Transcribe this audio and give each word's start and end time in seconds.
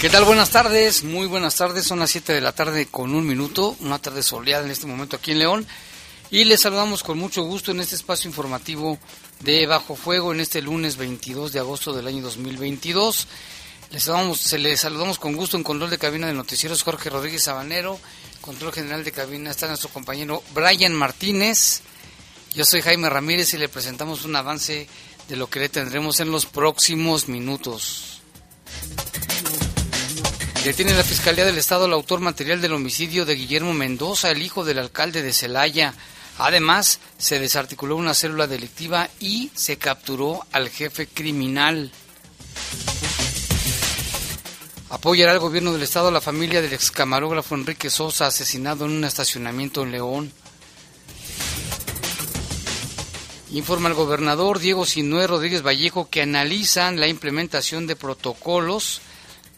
¿Qué 0.00 0.08
tal? 0.08 0.24
Buenas 0.24 0.48
tardes, 0.48 1.04
muy 1.04 1.26
buenas 1.26 1.56
tardes. 1.56 1.86
Son 1.86 1.98
las 1.98 2.08
7 2.08 2.32
de 2.32 2.40
la 2.40 2.52
tarde 2.52 2.86
con 2.86 3.14
un 3.14 3.26
minuto, 3.26 3.76
una 3.80 3.98
tarde 3.98 4.22
soleada 4.22 4.64
en 4.64 4.70
este 4.70 4.86
momento 4.86 5.16
aquí 5.16 5.32
en 5.32 5.40
León. 5.40 5.66
Y 6.30 6.44
les 6.44 6.62
saludamos 6.62 7.02
con 7.02 7.18
mucho 7.18 7.42
gusto 7.42 7.70
en 7.70 7.80
este 7.80 7.96
espacio 7.96 8.26
informativo 8.26 8.98
de 9.40 9.66
Bajo 9.66 9.96
Fuego 9.96 10.32
en 10.32 10.40
este 10.40 10.62
lunes 10.62 10.96
22 10.96 11.52
de 11.52 11.58
agosto 11.58 11.92
del 11.92 12.06
año 12.06 12.22
2022. 12.22 13.26
Les 13.90 14.04
saludamos, 14.04 14.40
se 14.40 14.58
les 14.58 14.80
saludamos 14.80 15.18
con 15.18 15.36
gusto 15.36 15.58
en 15.58 15.64
control 15.64 15.90
de 15.90 15.98
cabina 15.98 16.28
de 16.28 16.32
noticieros 16.32 16.82
Jorge 16.82 17.10
Rodríguez 17.10 17.42
Sabanero. 17.42 18.00
Control 18.40 18.72
general 18.72 19.04
de 19.04 19.12
cabina 19.12 19.50
está 19.50 19.68
nuestro 19.68 19.90
compañero 19.90 20.42
Brian 20.54 20.94
Martínez. 20.94 21.82
Yo 22.54 22.64
soy 22.64 22.80
Jaime 22.80 23.10
Ramírez 23.10 23.52
y 23.52 23.58
le 23.58 23.68
presentamos 23.68 24.24
un 24.24 24.34
avance 24.34 24.88
de 25.28 25.36
lo 25.36 25.50
que 25.50 25.60
le 25.60 25.68
tendremos 25.68 26.20
en 26.20 26.30
los 26.30 26.46
próximos 26.46 27.28
minutos. 27.28 28.22
Detiene 30.64 30.92
la 30.92 31.02
Fiscalía 31.02 31.46
del 31.46 31.56
Estado 31.56 31.86
el 31.86 31.92
autor 31.94 32.20
material 32.20 32.60
del 32.60 32.74
homicidio 32.74 33.24
de 33.24 33.34
Guillermo 33.34 33.72
Mendoza, 33.72 34.30
el 34.30 34.42
hijo 34.42 34.62
del 34.62 34.78
alcalde 34.78 35.22
de 35.22 35.32
Celaya. 35.32 35.94
Además, 36.36 37.00
se 37.16 37.40
desarticuló 37.40 37.96
una 37.96 38.12
célula 38.12 38.46
delictiva 38.46 39.08
y 39.20 39.50
se 39.54 39.78
capturó 39.78 40.44
al 40.52 40.68
jefe 40.68 41.06
criminal. 41.06 41.90
Apoyará 44.90 45.32
al 45.32 45.38
gobierno 45.38 45.72
del 45.72 45.82
Estado 45.82 46.08
a 46.08 46.12
la 46.12 46.20
familia 46.20 46.60
del 46.60 46.74
ex 46.74 46.90
camarógrafo 46.90 47.54
Enrique 47.54 47.88
Sosa, 47.88 48.26
asesinado 48.26 48.84
en 48.84 48.90
un 48.90 49.04
estacionamiento 49.04 49.82
en 49.82 49.92
León. 49.92 50.32
Informa 53.52 53.88
el 53.88 53.94
gobernador 53.94 54.58
Diego 54.58 54.84
Sinué 54.84 55.26
Rodríguez 55.26 55.62
Vallejo 55.62 56.10
que 56.10 56.20
analizan 56.20 57.00
la 57.00 57.08
implementación 57.08 57.86
de 57.86 57.96
protocolos 57.96 59.00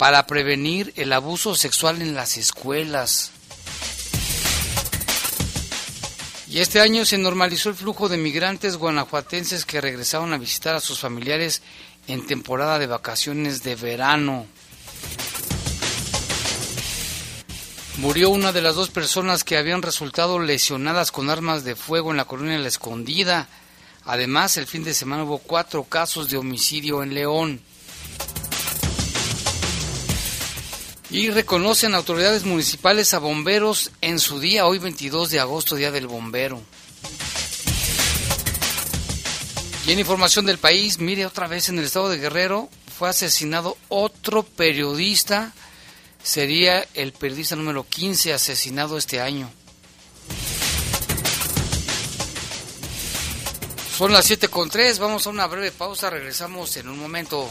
para 0.02 0.26
prevenir 0.26 0.92
el 0.96 1.12
abuso 1.12 1.54
sexual 1.54 2.02
en 2.02 2.16
las 2.16 2.36
escuelas. 2.36 3.30
Y 6.48 6.58
este 6.58 6.80
año 6.80 7.04
se 7.04 7.18
normalizó 7.18 7.68
el 7.68 7.76
flujo 7.76 8.08
de 8.08 8.16
migrantes 8.16 8.78
guanajuatenses 8.78 9.64
que 9.64 9.80
regresaron 9.80 10.32
a 10.32 10.38
visitar 10.38 10.74
a 10.74 10.80
sus 10.80 10.98
familiares 10.98 11.62
en 12.08 12.26
temporada 12.26 12.80
de 12.80 12.88
vacaciones 12.88 13.62
de 13.62 13.76
verano. 13.76 14.46
Murió 17.98 18.30
una 18.30 18.50
de 18.50 18.60
las 18.60 18.74
dos 18.74 18.90
personas 18.90 19.44
que 19.44 19.56
habían 19.56 19.82
resultado 19.82 20.40
lesionadas 20.40 21.12
con 21.12 21.30
armas 21.30 21.62
de 21.62 21.76
fuego 21.76 22.10
en 22.10 22.16
la 22.16 22.24
colonia 22.24 22.58
La 22.58 22.66
Escondida. 22.66 23.46
Además, 24.04 24.56
el 24.56 24.66
fin 24.66 24.82
de 24.82 24.94
semana 24.94 25.22
hubo 25.22 25.38
cuatro 25.38 25.84
casos 25.84 26.28
de 26.28 26.38
homicidio 26.38 27.04
en 27.04 27.14
León. 27.14 27.60
Y 31.12 31.28
reconocen 31.28 31.94
autoridades 31.94 32.44
municipales 32.44 33.12
a 33.12 33.18
bomberos 33.18 33.90
en 34.00 34.18
su 34.18 34.40
día, 34.40 34.64
hoy 34.64 34.78
22 34.78 35.28
de 35.28 35.40
agosto, 35.40 35.76
Día 35.76 35.90
del 35.90 36.06
Bombero. 36.06 36.58
Y 39.86 39.92
en 39.92 39.98
información 39.98 40.46
del 40.46 40.56
país, 40.56 41.00
mire 41.00 41.26
otra 41.26 41.48
vez 41.48 41.68
en 41.68 41.78
el 41.78 41.84
estado 41.84 42.08
de 42.08 42.16
Guerrero, 42.16 42.70
fue 42.98 43.10
asesinado 43.10 43.76
otro 43.90 44.42
periodista, 44.42 45.52
sería 46.22 46.86
el 46.94 47.12
periodista 47.12 47.56
número 47.56 47.86
15 47.86 48.32
asesinado 48.32 48.96
este 48.96 49.20
año. 49.20 49.50
Son 53.98 54.14
las 54.14 54.24
7 54.24 54.48
con 54.48 54.70
3, 54.70 54.98
vamos 54.98 55.26
a 55.26 55.30
una 55.30 55.46
breve 55.46 55.72
pausa, 55.72 56.08
regresamos 56.08 56.74
en 56.78 56.88
un 56.88 56.98
momento. 56.98 57.50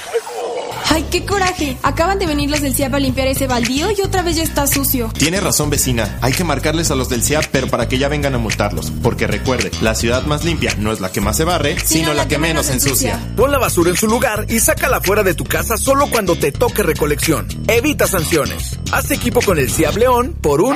¡Ay, 0.93 1.05
qué 1.09 1.25
coraje! 1.25 1.77
Acaban 1.83 2.19
de 2.19 2.25
venir 2.25 2.49
los 2.49 2.59
del 2.59 2.75
CIAP 2.75 2.95
a 2.95 2.99
limpiar 2.99 3.27
ese 3.27 3.47
baldío 3.47 3.91
y 3.91 4.01
otra 4.01 4.23
vez 4.23 4.35
ya 4.35 4.43
está 4.43 4.67
sucio. 4.67 5.09
Tiene 5.17 5.39
razón, 5.39 5.69
vecina. 5.69 6.17
Hay 6.19 6.33
que 6.33 6.43
marcarles 6.43 6.91
a 6.91 6.95
los 6.95 7.07
del 7.07 7.23
CIAP, 7.23 7.45
pero 7.49 7.67
para 7.67 7.87
que 7.87 7.97
ya 7.97 8.09
vengan 8.09 8.35
a 8.35 8.37
multarlos. 8.37 8.91
Porque 9.01 9.25
recuerde, 9.25 9.71
la 9.79 9.95
ciudad 9.95 10.25
más 10.25 10.43
limpia 10.43 10.75
no 10.77 10.91
es 10.91 10.99
la 10.99 11.09
que 11.09 11.21
más 11.21 11.37
se 11.37 11.45
barre, 11.45 11.77
sino, 11.79 12.13
la, 12.13 12.27
que, 12.27 12.37
menos 12.37 12.69
ensucia. 12.69 13.17
Pon 13.37 13.53
la 13.53 13.57
basura 13.57 13.89
en 13.89 13.95
su 13.95 14.07
lugar 14.07 14.45
y 14.49 14.59
sácala 14.59 14.99
fuera 14.99 15.23
de 15.23 15.33
tu 15.33 15.45
casa 15.45 15.77
solo 15.77 16.07
cuando 16.07 16.35
te 16.35 16.51
toque 16.51 16.83
recolección. 16.83 17.47
Evita 17.67 18.05
sanciones. 18.05 18.77
Haz 18.91 19.11
equipo 19.11 19.39
con 19.41 19.59
el 19.59 19.71
CIAP 19.71 19.95
León 19.95 20.35
por 20.41 20.59
un... 20.59 20.75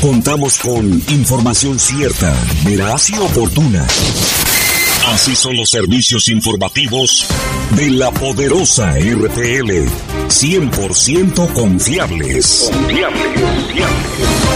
Contamos 0.00 0.60
con 0.60 0.86
información 1.08 1.76
cierta, 1.76 2.32
veraz 2.64 3.10
y 3.10 3.18
oportuna. 3.18 3.84
Así 5.08 5.34
son 5.34 5.56
los 5.56 5.70
servicios 5.70 6.28
informativos 6.28 7.26
de 7.72 7.90
la 7.90 8.12
poderosa 8.12 8.92
RPL. 8.92 9.88
100% 10.28 11.52
confiables. 11.52 12.70
Confiables, 12.72 13.22
confiables. 13.40 14.48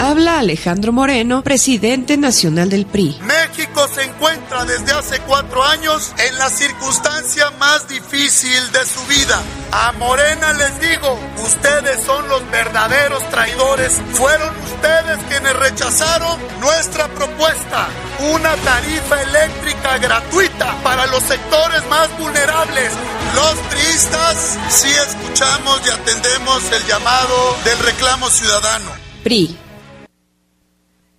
Habla 0.00 0.38
Alejandro 0.40 0.92
Moreno, 0.92 1.42
presidente 1.42 2.16
nacional 2.16 2.68
del 2.68 2.86
PRI. 2.86 3.16
México 3.22 3.69
se 4.00 4.06
encuentra 4.06 4.64
desde 4.64 4.92
hace 4.92 5.20
cuatro 5.20 5.62
años 5.62 6.14
en 6.16 6.38
la 6.38 6.48
circunstancia 6.48 7.50
más 7.58 7.86
difícil 7.86 8.72
de 8.72 8.86
su 8.86 9.04
vida. 9.06 9.42
A 9.72 9.92
Morena 9.92 10.54
les 10.54 10.80
digo, 10.80 11.18
ustedes 11.44 12.02
son 12.04 12.26
los 12.28 12.50
verdaderos 12.50 13.22
traidores. 13.28 13.92
Fueron 14.14 14.54
ustedes 14.64 15.18
quienes 15.28 15.54
rechazaron 15.54 16.38
nuestra 16.60 17.08
propuesta. 17.08 17.88
Una 18.32 18.54
tarifa 18.56 19.22
eléctrica 19.22 19.98
gratuita 19.98 20.74
para 20.82 21.06
los 21.08 21.22
sectores 21.22 21.86
más 21.88 22.08
vulnerables. 22.18 22.92
Los 23.34 23.54
priistas 23.70 24.58
sí 24.70 24.88
escuchamos 24.88 25.82
y 25.86 25.90
atendemos 25.90 26.72
el 26.72 26.86
llamado 26.86 27.56
del 27.64 27.78
reclamo 27.80 28.30
ciudadano. 28.30 28.90
PRI 29.24 29.58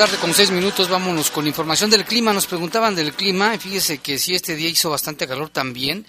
Tarde 0.00 0.16
con 0.16 0.32
seis 0.32 0.50
minutos, 0.50 0.88
vámonos 0.88 1.30
con 1.30 1.46
información 1.46 1.90
del 1.90 2.06
clima. 2.06 2.32
Nos 2.32 2.46
preguntaban 2.46 2.94
del 2.94 3.12
clima, 3.12 3.54
y 3.54 3.58
fíjese 3.58 3.98
que 3.98 4.18
si 4.18 4.34
este 4.34 4.56
día 4.56 4.70
hizo 4.70 4.88
bastante 4.88 5.28
calor 5.28 5.50
también, 5.50 6.06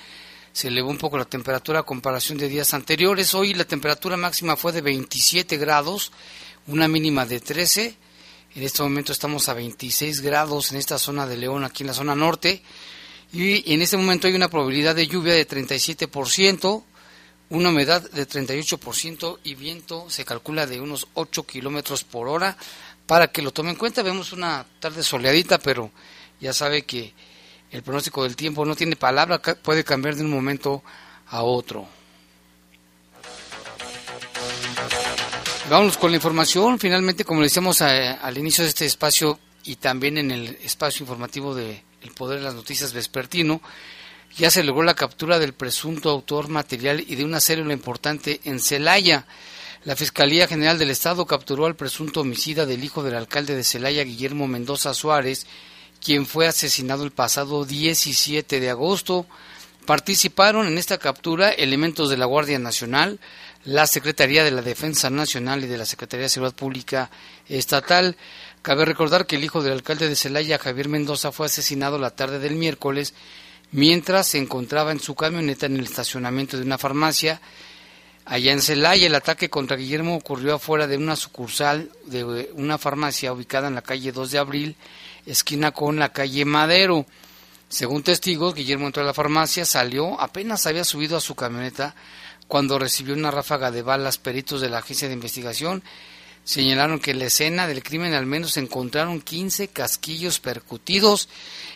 se 0.53 0.69
elevó 0.69 0.89
un 0.89 0.97
poco 0.97 1.17
la 1.17 1.25
temperatura 1.25 1.79
a 1.79 1.83
comparación 1.83 2.37
de 2.37 2.47
días 2.47 2.73
anteriores. 2.73 3.33
Hoy 3.35 3.53
la 3.53 3.65
temperatura 3.65 4.15
máxima 4.15 4.55
fue 4.55 4.71
de 4.71 4.79
27 4.79 5.57
grados, 5.57 6.13
una 6.67 6.87
mínima 6.87 7.25
de 7.25 7.41
13. 7.41 7.97
En 8.55 8.63
este 8.63 8.81
momento 8.81 9.11
estamos 9.11 9.49
a 9.49 9.55
26 9.55 10.21
grados 10.21 10.71
en 10.71 10.77
esta 10.77 10.97
zona 10.97 11.27
de 11.27 11.35
León, 11.35 11.65
aquí 11.65 11.83
en 11.83 11.87
la 11.87 11.93
zona 11.93 12.15
norte. 12.15 12.63
Y 13.33 13.73
en 13.73 13.81
este 13.81 13.97
momento 13.97 14.25
hay 14.25 14.35
una 14.35 14.49
probabilidad 14.49 14.95
de 14.95 15.07
lluvia 15.07 15.33
de 15.33 15.45
37%, 15.45 16.83
una 17.49 17.69
humedad 17.69 18.09
de 18.09 18.25
38% 18.25 19.39
y 19.43 19.55
viento 19.55 20.09
se 20.09 20.23
calcula 20.23 20.65
de 20.65 20.79
unos 20.79 21.09
8 21.15 21.45
kilómetros 21.45 22.05
por 22.05 22.29
hora 22.29 22.55
para 23.11 23.27
que 23.27 23.41
lo 23.41 23.51
tome 23.51 23.71
en 23.71 23.75
cuenta. 23.75 24.03
Vemos 24.03 24.31
una 24.31 24.65
tarde 24.79 25.03
soleadita, 25.03 25.59
pero 25.59 25.91
ya 26.39 26.53
sabe 26.53 26.83
que 26.83 27.13
el 27.69 27.83
pronóstico 27.83 28.23
del 28.23 28.37
tiempo 28.37 28.63
no 28.63 28.73
tiene 28.73 28.95
palabra, 28.95 29.41
puede 29.41 29.83
cambiar 29.83 30.15
de 30.15 30.23
un 30.23 30.31
momento 30.31 30.81
a 31.27 31.43
otro. 31.43 31.85
Vamos 35.69 35.97
con 35.97 36.11
la 36.11 36.15
información. 36.15 36.79
Finalmente, 36.79 37.25
como 37.25 37.41
le 37.41 37.47
decíamos 37.47 37.81
al 37.81 38.37
inicio 38.37 38.63
de 38.63 38.69
este 38.69 38.85
espacio 38.85 39.37
y 39.65 39.75
también 39.75 40.17
en 40.17 40.31
el 40.31 40.57
espacio 40.63 41.03
informativo 41.03 41.53
de 41.53 41.83
El 42.03 42.11
Poder 42.11 42.39
de 42.39 42.45
las 42.45 42.55
Noticias 42.55 42.93
Vespertino, 42.93 43.61
ya 44.37 44.49
se 44.49 44.63
logró 44.63 44.83
la 44.83 44.93
captura 44.93 45.37
del 45.37 45.51
presunto 45.51 46.09
autor 46.11 46.47
material 46.47 47.03
y 47.05 47.15
de 47.15 47.25
una 47.25 47.41
célula 47.41 47.73
importante 47.73 48.39
en 48.45 48.61
Celaya. 48.61 49.25
La 49.83 49.95
Fiscalía 49.95 50.47
General 50.47 50.77
del 50.77 50.91
Estado 50.91 51.25
capturó 51.25 51.65
al 51.65 51.75
presunto 51.75 52.21
homicida 52.21 52.67
del 52.67 52.83
hijo 52.83 53.01
del 53.01 53.15
alcalde 53.15 53.55
de 53.55 53.63
Celaya, 53.63 54.03
Guillermo 54.03 54.47
Mendoza 54.47 54.93
Suárez, 54.93 55.47
quien 55.99 56.27
fue 56.27 56.45
asesinado 56.45 57.03
el 57.03 57.09
pasado 57.09 57.65
17 57.65 58.59
de 58.59 58.69
agosto. 58.69 59.25
Participaron 59.87 60.67
en 60.67 60.77
esta 60.77 60.99
captura 60.99 61.49
elementos 61.49 62.11
de 62.11 62.17
la 62.17 62.25
Guardia 62.25 62.59
Nacional, 62.59 63.19
la 63.63 63.87
Secretaría 63.87 64.43
de 64.43 64.51
la 64.51 64.61
Defensa 64.61 65.09
Nacional 65.09 65.63
y 65.63 65.67
de 65.67 65.79
la 65.79 65.87
Secretaría 65.87 66.25
de 66.25 66.29
Seguridad 66.29 66.55
Pública 66.55 67.09
Estatal. 67.49 68.15
Cabe 68.61 68.85
recordar 68.85 69.25
que 69.25 69.37
el 69.37 69.43
hijo 69.43 69.63
del 69.63 69.73
alcalde 69.73 70.07
de 70.07 70.15
Celaya, 70.15 70.59
Javier 70.59 70.89
Mendoza, 70.89 71.31
fue 71.31 71.47
asesinado 71.47 71.97
la 71.97 72.11
tarde 72.11 72.37
del 72.37 72.53
miércoles 72.53 73.15
mientras 73.71 74.27
se 74.27 74.37
encontraba 74.37 74.91
en 74.91 74.99
su 74.99 75.15
camioneta 75.15 75.65
en 75.65 75.77
el 75.77 75.85
estacionamiento 75.85 76.57
de 76.57 76.65
una 76.65 76.77
farmacia 76.77 77.41
Allá 78.25 78.51
en 78.51 78.61
Celaya, 78.61 79.07
el 79.07 79.15
ataque 79.15 79.49
contra 79.49 79.77
Guillermo 79.77 80.15
ocurrió 80.15 80.55
afuera 80.55 80.87
de 80.87 80.97
una 80.97 81.15
sucursal 81.15 81.91
de 82.05 82.23
una 82.53 82.77
farmacia 82.77 83.33
ubicada 83.33 83.67
en 83.67 83.75
la 83.75 83.81
calle 83.81 84.11
2 84.11 84.31
de 84.31 84.37
Abril, 84.37 84.75
esquina 85.25 85.71
con 85.71 85.97
la 85.97 86.09
calle 86.09 86.45
Madero. 86.45 87.05
Según 87.67 88.03
testigos, 88.03 88.53
Guillermo 88.53 88.85
entró 88.85 89.01
a 89.01 89.05
la 89.05 89.13
farmacia, 89.13 89.65
salió, 89.65 90.19
apenas 90.19 90.67
había 90.67 90.83
subido 90.83 91.17
a 91.17 91.21
su 91.21 91.35
camioneta 91.35 91.95
cuando 92.47 92.77
recibió 92.77 93.13
una 93.15 93.31
ráfaga 93.31 93.71
de 93.71 93.81
balas. 93.81 94.17
Peritos 94.17 94.61
de 94.61 94.69
la 94.69 94.79
agencia 94.79 95.07
de 95.07 95.13
investigación 95.13 95.83
señalaron 96.43 96.99
que 96.99 97.11
en 97.11 97.19
la 97.19 97.25
escena 97.25 97.67
del 97.67 97.83
crimen 97.83 98.13
al 98.13 98.25
menos 98.25 98.53
se 98.53 98.59
encontraron 98.59 99.21
15 99.21 99.69
casquillos 99.69 100.39
percutidos 100.39 101.29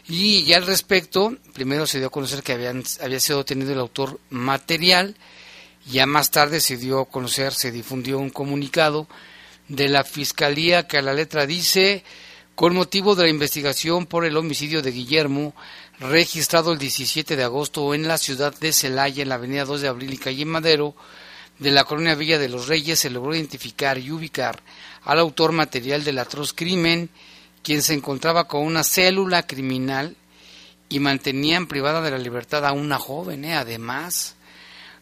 y 0.07 0.43
ya 0.43 0.57
al 0.57 0.65
respecto, 0.65 1.35
primero 1.53 1.87
se 1.87 1.99
dio 1.99 2.07
a 2.07 2.11
conocer 2.11 2.43
que 2.43 2.53
habían, 2.53 2.83
había 3.01 3.19
sido 3.19 3.39
detenido 3.39 3.73
el 3.73 3.79
autor 3.79 4.19
material, 4.29 5.15
ya 5.85 6.05
más 6.05 6.31
tarde 6.31 6.61
se 6.61 6.77
dio 6.77 7.01
a 7.01 7.05
conocer, 7.05 7.53
se 7.53 7.71
difundió 7.71 8.17
un 8.17 8.29
comunicado 8.29 9.07
de 9.67 9.87
la 9.87 10.03
Fiscalía 10.03 10.87
que 10.87 10.97
a 10.97 11.01
la 11.01 11.13
letra 11.13 11.45
dice, 11.45 12.03
con 12.55 12.73
motivo 12.73 13.15
de 13.15 13.23
la 13.23 13.29
investigación 13.29 14.05
por 14.05 14.25
el 14.25 14.37
homicidio 14.37 14.81
de 14.81 14.91
Guillermo, 14.91 15.53
registrado 15.99 16.71
el 16.71 16.79
17 16.79 17.35
de 17.35 17.43
agosto 17.43 17.93
en 17.93 18.07
la 18.07 18.17
ciudad 18.17 18.57
de 18.59 18.73
Celaya, 18.73 19.23
en 19.23 19.29
la 19.29 19.35
avenida 19.35 19.65
2 19.65 19.81
de 19.81 19.87
Abril 19.87 20.13
y 20.13 20.17
calle 20.17 20.45
Madero, 20.45 20.95
de 21.59 21.71
la 21.71 21.85
colonia 21.85 22.15
Villa 22.15 22.37
de 22.37 22.49
los 22.49 22.67
Reyes, 22.67 22.99
se 22.99 23.09
logró 23.09 23.33
identificar 23.33 23.97
y 23.97 24.11
ubicar 24.11 24.61
al 25.03 25.19
autor 25.19 25.51
material 25.51 26.03
del 26.03 26.19
atroz 26.19 26.53
crimen, 26.53 27.09
quien 27.63 27.81
se 27.81 27.93
encontraba 27.93 28.47
con 28.47 28.63
una 28.63 28.83
célula 28.83 29.43
criminal 29.43 30.15
y 30.89 30.99
mantenían 30.99 31.67
privada 31.67 32.01
de 32.01 32.11
la 32.11 32.17
libertad 32.17 32.65
a 32.65 32.73
una 32.73 32.99
joven, 32.99 33.45
¿eh? 33.45 33.55
además. 33.55 34.35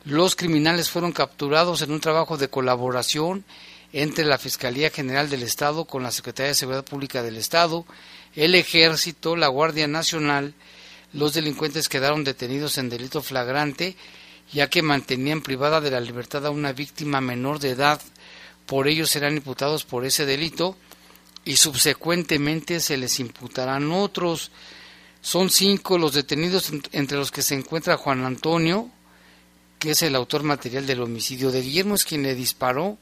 Los 0.05 0.35
criminales 0.35 0.89
fueron 0.89 1.13
capturados 1.13 1.81
en 1.81 1.91
un 1.91 2.01
trabajo 2.01 2.37
de 2.37 2.49
colaboración 2.49 3.45
entre 3.93 4.25
la 4.25 4.37
Fiscalía 4.37 4.89
General 4.89 5.29
del 5.29 5.43
Estado 5.43 5.85
con 5.85 6.03
la 6.03 6.11
Secretaría 6.11 6.49
de 6.49 6.55
Seguridad 6.55 6.83
Pública 6.83 7.23
del 7.23 7.37
Estado, 7.37 7.85
el 8.35 8.55
Ejército, 8.55 9.37
la 9.37 9.47
Guardia 9.47 9.87
Nacional. 9.87 10.55
Los 11.13 11.33
delincuentes 11.35 11.87
quedaron 11.87 12.25
detenidos 12.25 12.77
en 12.77 12.89
delito 12.89 13.21
flagrante, 13.21 13.95
ya 14.51 14.69
que 14.69 14.81
mantenían 14.81 15.41
privada 15.41 15.79
de 15.79 15.91
la 15.91 16.01
libertad 16.01 16.45
a 16.45 16.51
una 16.51 16.73
víctima 16.73 17.21
menor 17.21 17.59
de 17.59 17.69
edad. 17.69 18.01
Por 18.65 18.89
ello 18.89 19.05
serán 19.05 19.37
imputados 19.37 19.85
por 19.85 20.05
ese 20.05 20.25
delito 20.25 20.75
y 21.45 21.55
subsecuentemente 21.55 22.81
se 22.81 22.97
les 22.97 23.19
imputarán 23.21 23.91
otros. 23.91 24.51
Son 25.21 25.49
cinco 25.49 25.97
los 25.97 26.13
detenidos 26.13 26.71
entre 26.91 27.17
los 27.17 27.31
que 27.31 27.41
se 27.41 27.55
encuentra 27.55 27.95
Juan 27.95 28.25
Antonio, 28.25 28.89
que 29.83 29.91
es 29.91 30.01
el 30.01 30.15
autor 30.15 30.43
material 30.43 30.87
del 30.87 31.01
homicidio 31.01 31.51
de 31.51 31.61
Guillermo, 31.61 31.95
es 31.95 32.05
quien 32.05 32.23
le 32.23 32.35
disparó. 32.35 32.97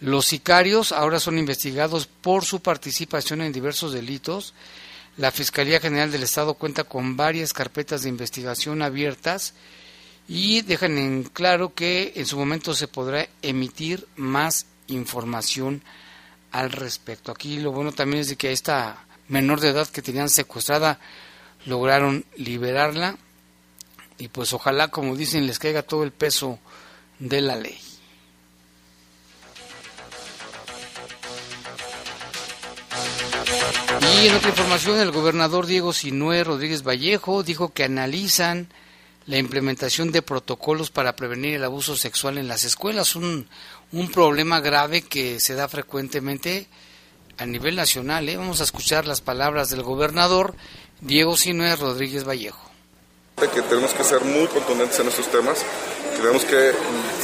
Los 0.00 0.26
sicarios 0.26 0.92
ahora 0.92 1.18
son 1.18 1.38
investigados 1.38 2.06
por 2.06 2.44
su 2.44 2.60
participación 2.60 3.40
en 3.40 3.52
diversos 3.52 3.92
delitos. 3.92 4.54
La 5.16 5.32
Fiscalía 5.32 5.80
General 5.80 6.12
del 6.12 6.22
Estado 6.22 6.54
cuenta 6.54 6.84
con 6.84 7.16
varias 7.16 7.52
carpetas 7.52 8.02
de 8.02 8.10
investigación 8.10 8.80
abiertas 8.80 9.54
y 10.28 10.62
dejan 10.62 10.98
en 10.98 11.24
claro 11.24 11.74
que 11.74 12.12
en 12.14 12.26
su 12.26 12.38
momento 12.38 12.74
se 12.74 12.86
podrá 12.86 13.26
emitir 13.42 14.06
más 14.14 14.66
información 14.86 15.82
al 16.52 16.70
respecto. 16.70 17.32
Aquí 17.32 17.58
lo 17.58 17.72
bueno 17.72 17.90
también 17.90 18.20
es 18.20 18.28
de 18.28 18.36
que 18.36 18.46
a 18.46 18.52
esta 18.52 19.04
menor 19.26 19.58
de 19.58 19.70
edad 19.70 19.88
que 19.88 20.00
tenían 20.00 20.30
secuestrada 20.30 21.00
lograron 21.66 22.24
liberarla 22.36 23.18
y 24.18 24.28
pues 24.28 24.52
ojalá, 24.52 24.88
como 24.88 25.16
dicen, 25.16 25.46
les 25.46 25.58
caiga 25.58 25.82
todo 25.82 26.02
el 26.02 26.12
peso 26.12 26.58
de 27.18 27.40
la 27.40 27.56
ley. 27.56 27.78
Y 34.00 34.26
en 34.26 34.34
otra 34.34 34.50
información, 34.50 34.98
el 34.98 35.12
gobernador 35.12 35.66
Diego 35.66 35.92
Sinué 35.92 36.42
Rodríguez 36.42 36.82
Vallejo 36.82 37.42
dijo 37.44 37.72
que 37.72 37.84
analizan 37.84 38.68
la 39.26 39.38
implementación 39.38 40.10
de 40.10 40.22
protocolos 40.22 40.90
para 40.90 41.14
prevenir 41.14 41.54
el 41.54 41.64
abuso 41.64 41.96
sexual 41.96 42.38
en 42.38 42.48
las 42.48 42.64
escuelas, 42.64 43.14
un, 43.14 43.48
un 43.92 44.10
problema 44.10 44.60
grave 44.60 45.02
que 45.02 45.38
se 45.38 45.54
da 45.54 45.68
frecuentemente 45.68 46.66
a 47.36 47.46
nivel 47.46 47.76
nacional. 47.76 48.28
¿eh? 48.28 48.36
Vamos 48.36 48.60
a 48.60 48.64
escuchar 48.64 49.06
las 49.06 49.20
palabras 49.20 49.70
del 49.70 49.82
gobernador 49.82 50.56
Diego 51.00 51.36
Sinué 51.36 51.76
Rodríguez 51.76 52.24
Vallejo 52.24 52.67
que 53.46 53.62
tenemos 53.62 53.92
que 53.92 54.02
ser 54.02 54.22
muy 54.22 54.48
contundentes 54.48 54.98
en 54.98 55.08
estos 55.08 55.28
temas, 55.28 55.58
tenemos 56.16 56.44
que 56.44 56.72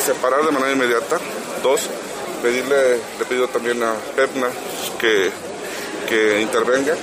separar 0.05 0.45
de 0.45 0.53
manera 0.53 0.73
inmediata. 0.73 1.19
Dos, 1.63 1.81
pedirle, 2.43 3.01
le 3.19 3.25
pido 3.29 3.49
también 3.49 3.83
a 3.83 3.95
PEPNA 4.15 4.49
que, 4.99 5.31
que 6.09 6.41
intervenga. 6.41 6.95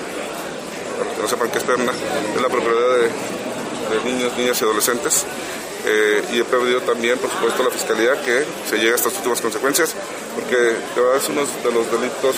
Para 0.98 1.16
que 1.16 1.22
no 1.22 1.28
sepan 1.28 1.50
qué 1.52 1.58
es 1.58 1.64
PEPNA, 1.64 1.92
es 2.36 2.42
la 2.42 2.48
propiedad 2.48 2.98
de, 2.98 4.10
niños, 4.10 4.32
niñas 4.38 4.62
y 4.62 4.64
adolescentes. 4.64 5.26
Eh, 5.84 6.24
y 6.34 6.40
he 6.40 6.44
pedido 6.44 6.80
también, 6.82 7.18
por 7.18 7.30
supuesto, 7.32 7.64
a 7.64 7.66
la 7.66 7.72
Fiscalía 7.72 8.22
que 8.22 8.46
se 8.70 8.78
llegue 8.78 8.94
a 8.94 8.96
estas 8.96 9.16
últimas 9.16 9.42
consecuencias, 9.42 9.96
porque 10.36 10.56
de 10.56 11.02
verdad 11.02 11.18
es 11.18 11.28
uno 11.28 11.42
de 11.42 11.72
los 11.72 11.92
delitos 11.92 12.36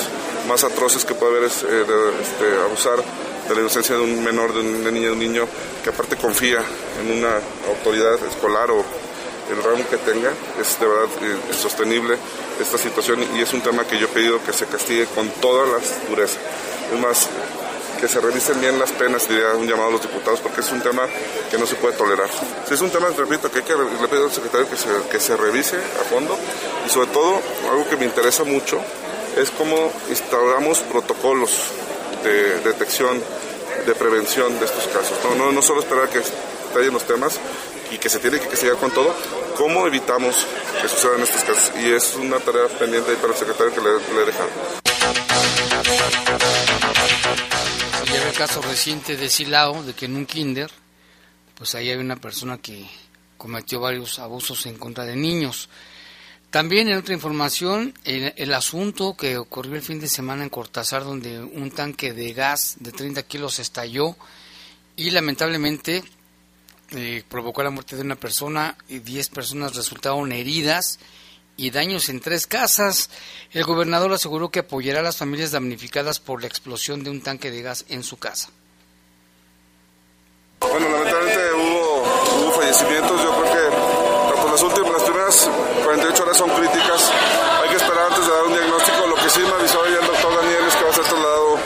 más 0.47 0.63
atroces 0.63 1.03
que 1.03 1.13
puede 1.13 1.37
haber 1.37 1.49
es 1.49 1.63
eh, 1.63 1.85
este, 2.21 2.61
abusar 2.63 3.03
de 3.47 3.55
la 3.55 3.61
inocencia 3.61 3.95
de 3.95 4.01
un 4.01 4.23
menor, 4.23 4.53
de 4.53 4.61
una 4.61 4.91
niña, 4.91 5.07
de 5.07 5.13
un 5.13 5.19
niño 5.19 5.47
que 5.83 5.89
aparte 5.89 6.15
confía 6.15 6.59
en 7.01 7.17
una 7.17 7.39
autoridad 7.67 8.15
escolar 8.25 8.71
o 8.71 8.83
el 9.51 9.61
rango 9.63 9.87
que 9.89 9.97
tenga, 9.97 10.31
es 10.59 10.79
de 10.79 10.87
verdad 10.87 11.09
eh, 11.21 11.37
insostenible 11.49 12.17
esta 12.61 12.77
situación 12.77 13.19
y 13.35 13.41
es 13.41 13.53
un 13.53 13.61
tema 13.61 13.85
que 13.85 13.99
yo 13.99 14.05
he 14.05 14.09
pedido 14.09 14.43
que 14.43 14.53
se 14.53 14.65
castigue 14.65 15.05
con 15.07 15.29
todas 15.41 15.67
las 15.69 16.09
durezas. 16.09 16.39
Es 16.93 16.99
más, 16.99 17.27
que 17.99 18.07
se 18.09 18.19
revisen 18.19 18.59
bien 18.59 18.77
las 18.79 18.91
penas, 18.91 19.29
diría 19.29 19.53
un 19.53 19.65
llamado 19.65 19.87
a 19.87 19.91
los 19.93 20.01
diputados, 20.01 20.41
porque 20.41 20.59
es 20.59 20.69
un 20.71 20.81
tema 20.81 21.07
que 21.49 21.57
no 21.57 21.65
se 21.65 21.75
puede 21.75 21.95
tolerar. 21.95 22.29
Es 22.69 22.81
un 22.81 22.89
tema, 22.89 23.07
repito, 23.15 23.49
que 23.49 23.59
hay 23.59 23.63
que, 23.63 23.75
le 23.75 24.07
pido 24.09 24.25
al 24.25 24.31
secretario 24.31 24.69
que 24.69 24.75
se, 24.75 24.89
que 25.09 25.19
se 25.21 25.37
revise 25.37 25.77
a 25.77 26.03
fondo 26.09 26.37
y 26.85 26.89
sobre 26.89 27.07
todo, 27.11 27.41
algo 27.71 27.87
que 27.89 27.95
me 27.95 28.03
interesa 28.03 28.43
mucho, 28.43 28.81
es 29.37 29.49
cómo 29.51 29.91
instauramos 30.09 30.79
protocolos 30.79 31.51
de 32.23 32.59
detección, 32.61 33.21
de 33.85 33.95
prevención 33.95 34.59
de 34.59 34.65
estos 34.65 34.87
casos. 34.87 35.17
No, 35.23 35.35
no, 35.35 35.51
no 35.51 35.61
solo 35.61 35.81
esperar 35.81 36.09
que 36.09 36.19
estallen 36.19 36.93
los 36.93 37.05
temas 37.05 37.39
y 37.91 37.97
que 37.97 38.09
se 38.09 38.19
tiene 38.19 38.39
que, 38.39 38.47
que 38.47 38.55
seguir 38.55 38.75
con 38.75 38.91
todo, 38.91 39.13
cómo 39.57 39.85
evitamos 39.87 40.45
que 40.81 40.87
sucedan 40.87 41.21
estos 41.21 41.43
casos. 41.43 41.71
Y 41.79 41.91
es 41.91 42.15
una 42.15 42.39
tarea 42.39 42.67
pendiente 42.67 43.13
para 43.15 43.33
el 43.33 43.39
secretario 43.39 43.73
que 43.73 43.81
le, 43.81 44.15
le 44.15 44.23
he 44.23 44.25
dejado. 44.25 44.49
Lleva 48.11 48.29
el 48.29 48.35
caso 48.35 48.61
reciente 48.61 49.15
de 49.15 49.29
Silao, 49.29 49.83
de 49.83 49.93
que 49.93 50.05
en 50.05 50.15
un 50.15 50.25
kinder, 50.25 50.71
pues 51.55 51.75
ahí 51.75 51.89
hay 51.89 51.97
una 51.97 52.15
persona 52.15 52.57
que 52.57 52.87
cometió 53.37 53.79
varios 53.79 54.19
abusos 54.19 54.65
en 54.65 54.77
contra 54.77 55.05
de 55.05 55.15
niños. 55.15 55.69
También 56.53 56.87
en 56.87 56.99
otra 56.99 57.15
información, 57.15 57.95
el, 58.03 58.53
asunto 58.53 59.17
que 59.17 59.39
ocurrió 59.39 59.73
el 59.73 59.81
fin 59.81 59.99
de 59.99 60.07
semana 60.07 60.43
en 60.43 60.51
Cortázar, 60.51 61.03
donde 61.03 61.41
un 61.41 61.71
tanque 61.71 62.13
de 62.13 62.31
gas 62.31 62.75
de 62.79 62.91
30 62.91 63.23
kilos 63.23 63.57
estalló 63.57 64.15
y 64.95 65.09
lamentablemente 65.09 66.03
eh, 66.91 67.23
provocó 67.27 67.63
la 67.63 67.71
muerte 67.71 67.95
de 67.95 68.03
una 68.03 68.17
persona 68.17 68.77
y 68.87 68.99
10 68.99 69.29
personas 69.29 69.75
resultaron 69.75 70.31
heridas 70.31 70.99
y 71.57 71.71
daños 71.71 72.07
en 72.09 72.19
tres 72.19 72.45
casas. 72.45 73.09
El 73.51 73.63
gobernador 73.63 74.13
aseguró 74.13 74.51
que 74.51 74.59
apoyará 74.59 74.99
a 74.99 75.03
las 75.03 75.17
familias 75.17 75.49
damnificadas 75.49 76.19
por 76.19 76.39
la 76.39 76.49
explosión 76.49 77.03
de 77.03 77.09
un 77.09 77.21
tanque 77.21 77.49
de 77.49 77.63
gas 77.63 77.83
en 77.89 78.03
su 78.03 78.17
casa. 78.17 78.49
Bueno, 80.59 80.87
lamentablemente 80.87 81.51
hubo, 81.55 82.03
hubo 82.43 82.51
fallecimientos. 82.51 83.23
Yo 83.23 83.41
creo 83.41 83.53
que 83.53 83.93
por 84.39 84.51
las 84.51 84.61
últimas, 84.61 85.12
las 85.33 85.47
primeras 85.47 85.83
48 85.83 86.23
horas 86.23 86.37
son 86.37 86.49
críticas. 86.51 87.11
Hay 87.61 87.69
que 87.69 87.75
esperar 87.75 88.05
antes 88.09 88.25
de 88.25 88.31
dar 88.31 88.43
un 88.45 88.53
diagnóstico. 88.53 89.07
Lo 89.07 89.15
que 89.15 89.29
sí 89.29 89.39
me 89.41 89.53
avisó 89.53 89.85
ya 89.87 89.99
el 89.99 90.07
doctor 90.07 90.35
Daniel 90.35 90.63
es 90.67 90.75
que 90.75 90.83
va 90.83 90.89
a 90.89 90.93
ser 90.93 91.03
trasladado 91.03 91.57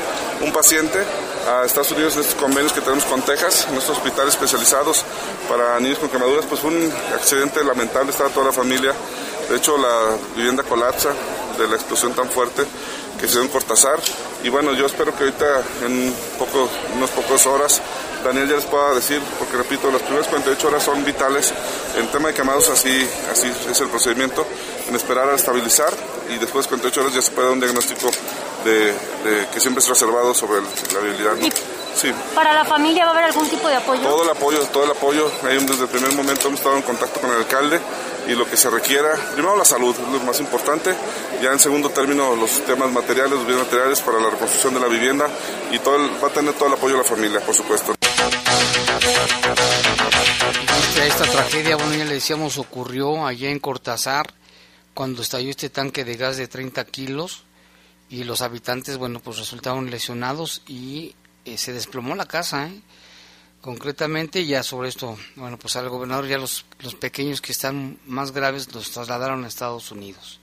un 0.42 0.52
paciente 0.54 1.04
a 1.50 1.66
Estados 1.66 1.92
Unidos 1.92 2.16
en 2.16 2.22
estos 2.22 2.36
convenios 2.36 2.72
que 2.72 2.82
tenemos 2.82 3.06
con 3.06 3.22
Texas, 3.22 3.66
en 3.68 3.74
nuestros 3.74 3.98
hospitales 3.98 4.34
especializados 4.34 5.04
para 5.50 5.80
niños 5.80 6.00
con 6.00 6.10
quemaduras. 6.10 6.46
Pues 6.46 6.62
fue 6.62 6.72
un 6.72 6.94
accidente 7.14 7.64
lamentable, 7.64 8.12
estaba 8.12 8.30
toda 8.30 8.48
la 8.48 8.54
familia. 8.54 8.94
De 9.50 9.58
hecho, 9.58 9.78
la 9.78 10.18
vivienda 10.36 10.64
colapsa 10.64 11.10
de 11.58 11.68
la 11.68 11.76
explosión 11.76 12.14
tan 12.14 12.30
fuerte 12.30 12.64
que 13.20 13.28
se 13.28 13.34
dio 13.34 13.42
en. 13.44 14.00
Y 14.44 14.50
bueno, 14.50 14.74
yo 14.74 14.86
espero 14.86 15.16
que 15.16 15.24
ahorita, 15.24 15.62
en 15.86 16.14
poco, 16.38 16.70
unas 16.96 17.10
pocas 17.10 17.46
horas, 17.48 17.82
Daniel 18.28 18.50
ya 18.50 18.56
les 18.56 18.66
pueda 18.66 18.94
decir, 18.94 19.22
porque 19.40 19.56
repito, 19.56 19.90
las 19.90 20.02
primeras 20.02 20.28
48 20.28 20.68
horas 20.68 20.84
son 20.84 21.04
vitales. 21.06 21.54
En 21.98 22.08
tema 22.08 22.28
de 22.28 22.34
quemados, 22.34 22.68
así, 22.70 23.08
así 23.32 23.52
es 23.70 23.80
el 23.80 23.88
procedimiento, 23.88 24.46
en 24.90 24.96
esperar 24.96 25.30
a 25.30 25.36
estabilizar 25.36 25.94
y 26.30 26.38
después 26.38 26.66
de 26.66 26.70
48 26.70 27.02
horas 27.02 27.14
ya 27.14 27.22
se 27.22 27.32
puede 27.32 27.48
dar 27.48 27.54
un 27.54 27.60
diagnóstico 27.62 28.10
de, 28.66 28.94
que 29.54 29.60
siempre 29.60 29.82
es 29.82 29.88
reservado 29.88 30.34
sobre 30.34 30.62
la 30.94 31.00
viabilidad. 31.00 31.36
Sí. 31.98 32.12
¿Para 32.36 32.54
la 32.54 32.64
familia 32.64 33.06
va 33.06 33.10
a 33.10 33.14
haber 33.14 33.26
algún 33.26 33.50
tipo 33.50 33.68
de 33.68 33.76
apoyo? 33.76 34.04
Todo 34.04 34.24
el 34.24 34.30
apoyo, 34.30 34.60
todo 34.68 34.84
el 34.84 34.92
apoyo. 34.92 35.32
Desde 35.42 35.82
el 35.82 35.90
primer 35.90 36.14
momento 36.14 36.48
hemos 36.48 36.60
estado 36.60 36.78
en 36.78 36.84
contacto 36.84 37.20
con 37.20 37.32
el 37.32 37.38
alcalde 37.38 37.82
y 38.28 38.36
lo 38.36 38.48
que 38.48 38.56
se 38.56 38.70
requiera, 38.70 39.16
primero 39.34 39.58
la 39.58 39.66
salud, 39.66 39.96
es 39.96 40.08
lo 40.12 40.20
más 40.20 40.40
importante, 40.40 40.94
ya 41.42 41.52
en 41.52 41.60
segundo 41.60 41.90
término 41.90 42.36
los 42.36 42.64
temas 42.66 42.92
materiales, 42.92 43.32
los 43.32 43.48
bienes 43.48 43.66
materiales 43.66 44.02
para 44.02 44.20
la 44.20 44.30
reconstrucción 44.30 44.76
de 44.76 44.80
la 44.80 44.88
vivienda 44.88 45.28
y 45.72 45.80
todo 45.80 45.96
el, 45.96 46.24
va 46.24 46.28
a 46.28 46.32
tener 46.32 46.54
todo 46.54 46.68
el 46.68 46.74
apoyo 46.74 46.94
de 46.94 47.00
la 47.00 47.08
familia, 47.08 47.40
por 47.40 47.56
supuesto. 47.56 47.96
Esta 51.04 51.24
tragedia, 51.24 51.78
bueno, 51.78 51.96
ya 51.96 52.06
le 52.06 52.16
decíamos, 52.16 52.58
ocurrió 52.58 53.26
allá 53.26 53.50
en 53.50 53.60
Cortázar, 53.60 54.34
cuando 54.94 55.22
estalló 55.22 55.50
este 55.50 55.70
tanque 55.70 56.04
de 56.04 56.18
gas 56.18 56.38
de 56.38 56.48
30 56.48 56.86
kilos 56.86 57.44
y 58.10 58.24
los 58.24 58.42
habitantes, 58.42 58.98
bueno, 58.98 59.20
pues 59.20 59.38
resultaron 59.38 59.90
lesionados 59.90 60.64
y 60.68 61.16
eh, 61.48 61.58
se 61.58 61.74
desplomó 61.74 62.16
la 62.16 62.26
casa, 62.26 62.68
¿eh? 62.68 62.82
concretamente 63.62 64.46
ya 64.46 64.64
sobre 64.64 64.90
esto, 64.90 65.18
bueno, 65.36 65.58
pues 65.58 65.76
al 65.76 65.90
gobernador 65.90 66.28
ya 66.28 66.38
los, 66.38 66.66
los 66.80 66.96
pequeños 66.96 67.42
que 67.42 67.52
están 67.52 68.00
más 68.06 68.32
graves 68.32 68.74
los 68.74 68.92
trasladaron 68.92 69.44
a 69.44 69.48
Estados 69.48 69.92
Unidos. 69.92 70.40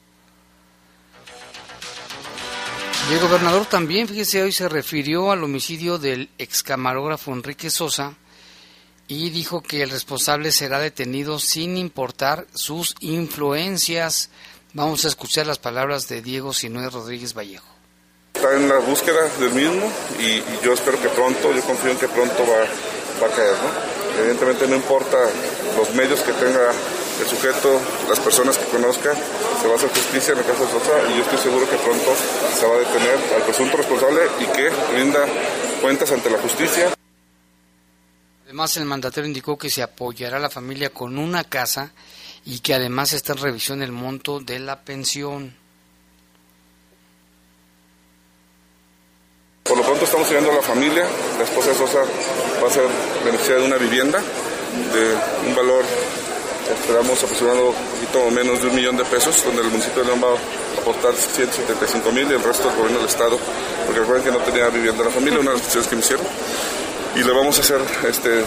Y 3.10 3.12
el 3.12 3.20
gobernador 3.20 3.66
también, 3.66 4.08
fíjese, 4.08 4.42
hoy 4.42 4.52
se 4.52 4.68
refirió 4.68 5.30
al 5.30 5.44
homicidio 5.44 5.98
del 5.98 6.30
ex 6.38 6.62
camarógrafo 6.62 7.32
Enrique 7.32 7.68
Sosa 7.68 8.14
y 9.08 9.28
dijo 9.28 9.62
que 9.62 9.82
el 9.82 9.90
responsable 9.90 10.50
será 10.52 10.78
detenido 10.78 11.38
sin 11.38 11.76
importar 11.76 12.46
sus 12.54 12.94
influencias. 13.00 14.30
Vamos 14.72 15.04
a 15.04 15.08
escuchar 15.08 15.46
las 15.46 15.58
palabras 15.58 16.08
de 16.08 16.22
Diego 16.22 16.54
Sinué 16.54 16.88
Rodríguez 16.88 17.34
Vallejo. 17.34 17.73
Está 18.34 18.56
en 18.56 18.68
la 18.68 18.78
búsqueda 18.78 19.28
del 19.38 19.52
mismo 19.52 19.90
y, 20.18 20.42
yo 20.62 20.72
espero 20.72 21.00
que 21.00 21.08
pronto, 21.08 21.52
yo 21.52 21.62
confío 21.62 21.92
en 21.92 21.98
que 21.98 22.08
pronto 22.08 22.42
va, 22.42 22.66
va 23.22 23.32
a 23.32 23.36
caer, 23.36 23.54
¿no? 23.62 24.20
Evidentemente 24.20 24.66
no 24.68 24.76
importa 24.76 25.18
los 25.76 25.94
medios 25.94 26.20
que 26.20 26.32
tenga 26.32 26.70
el 27.20 27.26
sujeto, 27.26 27.80
las 28.08 28.18
personas 28.20 28.58
que 28.58 28.66
conozca, 28.66 29.14
se 29.14 29.66
va 29.66 29.74
a 29.74 29.76
hacer 29.76 29.88
justicia 29.90 30.32
en 30.32 30.38
el 30.38 30.44
caso 30.44 30.66
de 30.66 30.72
Sosa 30.72 30.92
y 31.10 31.16
yo 31.16 31.22
estoy 31.22 31.38
seguro 31.38 31.68
que 31.68 31.76
pronto 31.76 32.14
se 32.58 32.66
va 32.66 32.74
a 32.74 32.78
detener 32.78 33.18
al 33.36 33.42
presunto 33.42 33.76
responsable 33.76 34.20
y 34.40 34.46
que 34.46 34.70
rinda 34.94 35.20
cuentas 35.80 36.10
ante 36.12 36.30
la 36.30 36.38
justicia. 36.38 36.94
Además, 38.44 38.76
el 38.76 38.84
mandatario 38.84 39.26
indicó 39.26 39.58
que 39.58 39.70
se 39.70 39.82
apoyará 39.82 40.36
a 40.36 40.40
la 40.40 40.50
familia 40.50 40.90
con 40.90 41.18
una 41.18 41.44
casa 41.44 41.92
y 42.44 42.60
que 42.60 42.74
además 42.74 43.12
está 43.12 43.32
en 43.32 43.38
revisión 43.38 43.82
el 43.82 43.92
monto 43.92 44.40
de 44.40 44.58
la 44.58 44.82
pensión. 44.82 45.56
Por 49.64 49.78
lo 49.78 49.82
pronto 49.82 50.04
estamos 50.04 50.28
ayudando 50.28 50.52
a 50.52 50.56
la 50.56 50.62
familia. 50.62 51.06
La 51.38 51.44
esposa 51.44 51.70
de 51.70 51.74
Sosa 51.74 52.00
va 52.62 52.68
a 52.68 52.70
ser 52.70 52.84
beneficiada 53.24 53.60
de 53.60 53.66
una 53.66 53.78
vivienda 53.78 54.20
de 54.20 55.48
un 55.48 55.56
valor, 55.56 55.84
esperamos 56.68 57.22
aproximado 57.22 57.70
un 57.70 57.74
poquito 57.74 58.30
menos 58.30 58.60
de 58.60 58.68
un 58.68 58.74
millón 58.74 58.96
de 58.98 59.04
pesos, 59.06 59.42
donde 59.42 59.62
el 59.62 59.68
municipio 59.68 60.02
de 60.02 60.08
León 60.08 60.20
va 60.22 60.36
a 60.36 60.80
aportar 60.80 61.14
175 61.14 62.12
mil 62.12 62.28
y 62.30 62.34
el 62.34 62.42
resto 62.42 62.68
del 62.68 62.76
gobierno 62.76 62.98
del 62.98 63.08
estado, 63.08 63.38
porque 63.86 64.00
recuerden 64.00 64.24
que 64.24 64.38
no 64.38 64.44
tenía 64.44 64.68
vivienda 64.68 65.02
la 65.02 65.10
familia, 65.10 65.40
una 65.40 65.52
de 65.52 65.56
las 65.56 65.62
decisiones 65.64 65.88
que 65.88 65.96
me 65.96 66.02
hicieron 66.02 66.26
y 67.16 67.22
le 67.22 67.32
vamos 67.32 67.56
a 67.58 67.60
hacer, 67.60 67.80
este, 68.08 68.40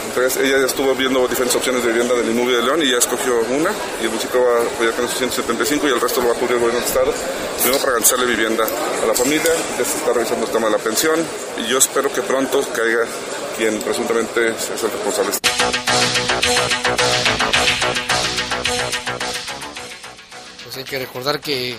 ella 0.44 0.60
ya 0.60 0.66
estuvo 0.66 0.94
viendo 0.94 1.26
diferentes 1.28 1.56
opciones 1.56 1.84
de 1.84 1.90
vivienda 1.90 2.14
del 2.16 2.30
inmueble 2.30 2.58
de 2.58 2.64
León 2.64 2.84
y 2.84 2.92
ya 2.92 2.98
escogió 2.98 3.40
una 3.50 3.72
y 4.02 4.04
el 4.04 4.10
municipio 4.10 4.44
va 4.44 4.60
a 4.60 4.64
apoyar 4.64 4.94
con 4.94 5.06
esos 5.06 5.18
175 5.18 5.88
y 5.88 5.92
el 5.92 6.02
resto 6.02 6.22
lo 6.22 6.28
va 6.28 6.34
a 6.34 6.36
cubrir 6.36 6.54
el 6.54 6.60
gobierno 6.60 6.80
del 6.80 6.88
estado, 6.88 7.14
primero 7.62 7.78
para 7.80 7.92
garantizarle 7.94 8.26
vivienda 8.26 8.66
a 8.66 9.06
la 9.06 9.14
familia, 9.14 9.52
ya 9.78 9.86
se 9.86 9.98
está 9.98 10.14
revisando 10.14 10.46
el 10.46 10.52
tema 10.52 10.68
de 10.68 10.72
la 10.74 10.84
pensión 10.84 11.16
y 11.58 11.70
yo 11.70 11.78
espero 11.78 12.12
que 12.12 12.22
pronto 12.22 12.62
caiga 12.76 13.06
quien 13.58 13.80
presuntamente 13.80 14.50
es 14.50 14.84
el 14.84 14.92
responsable. 14.92 15.32
Pues 20.64 20.78
hay 20.78 20.84
que 20.84 21.00
recordar 21.00 21.40
que 21.40 21.78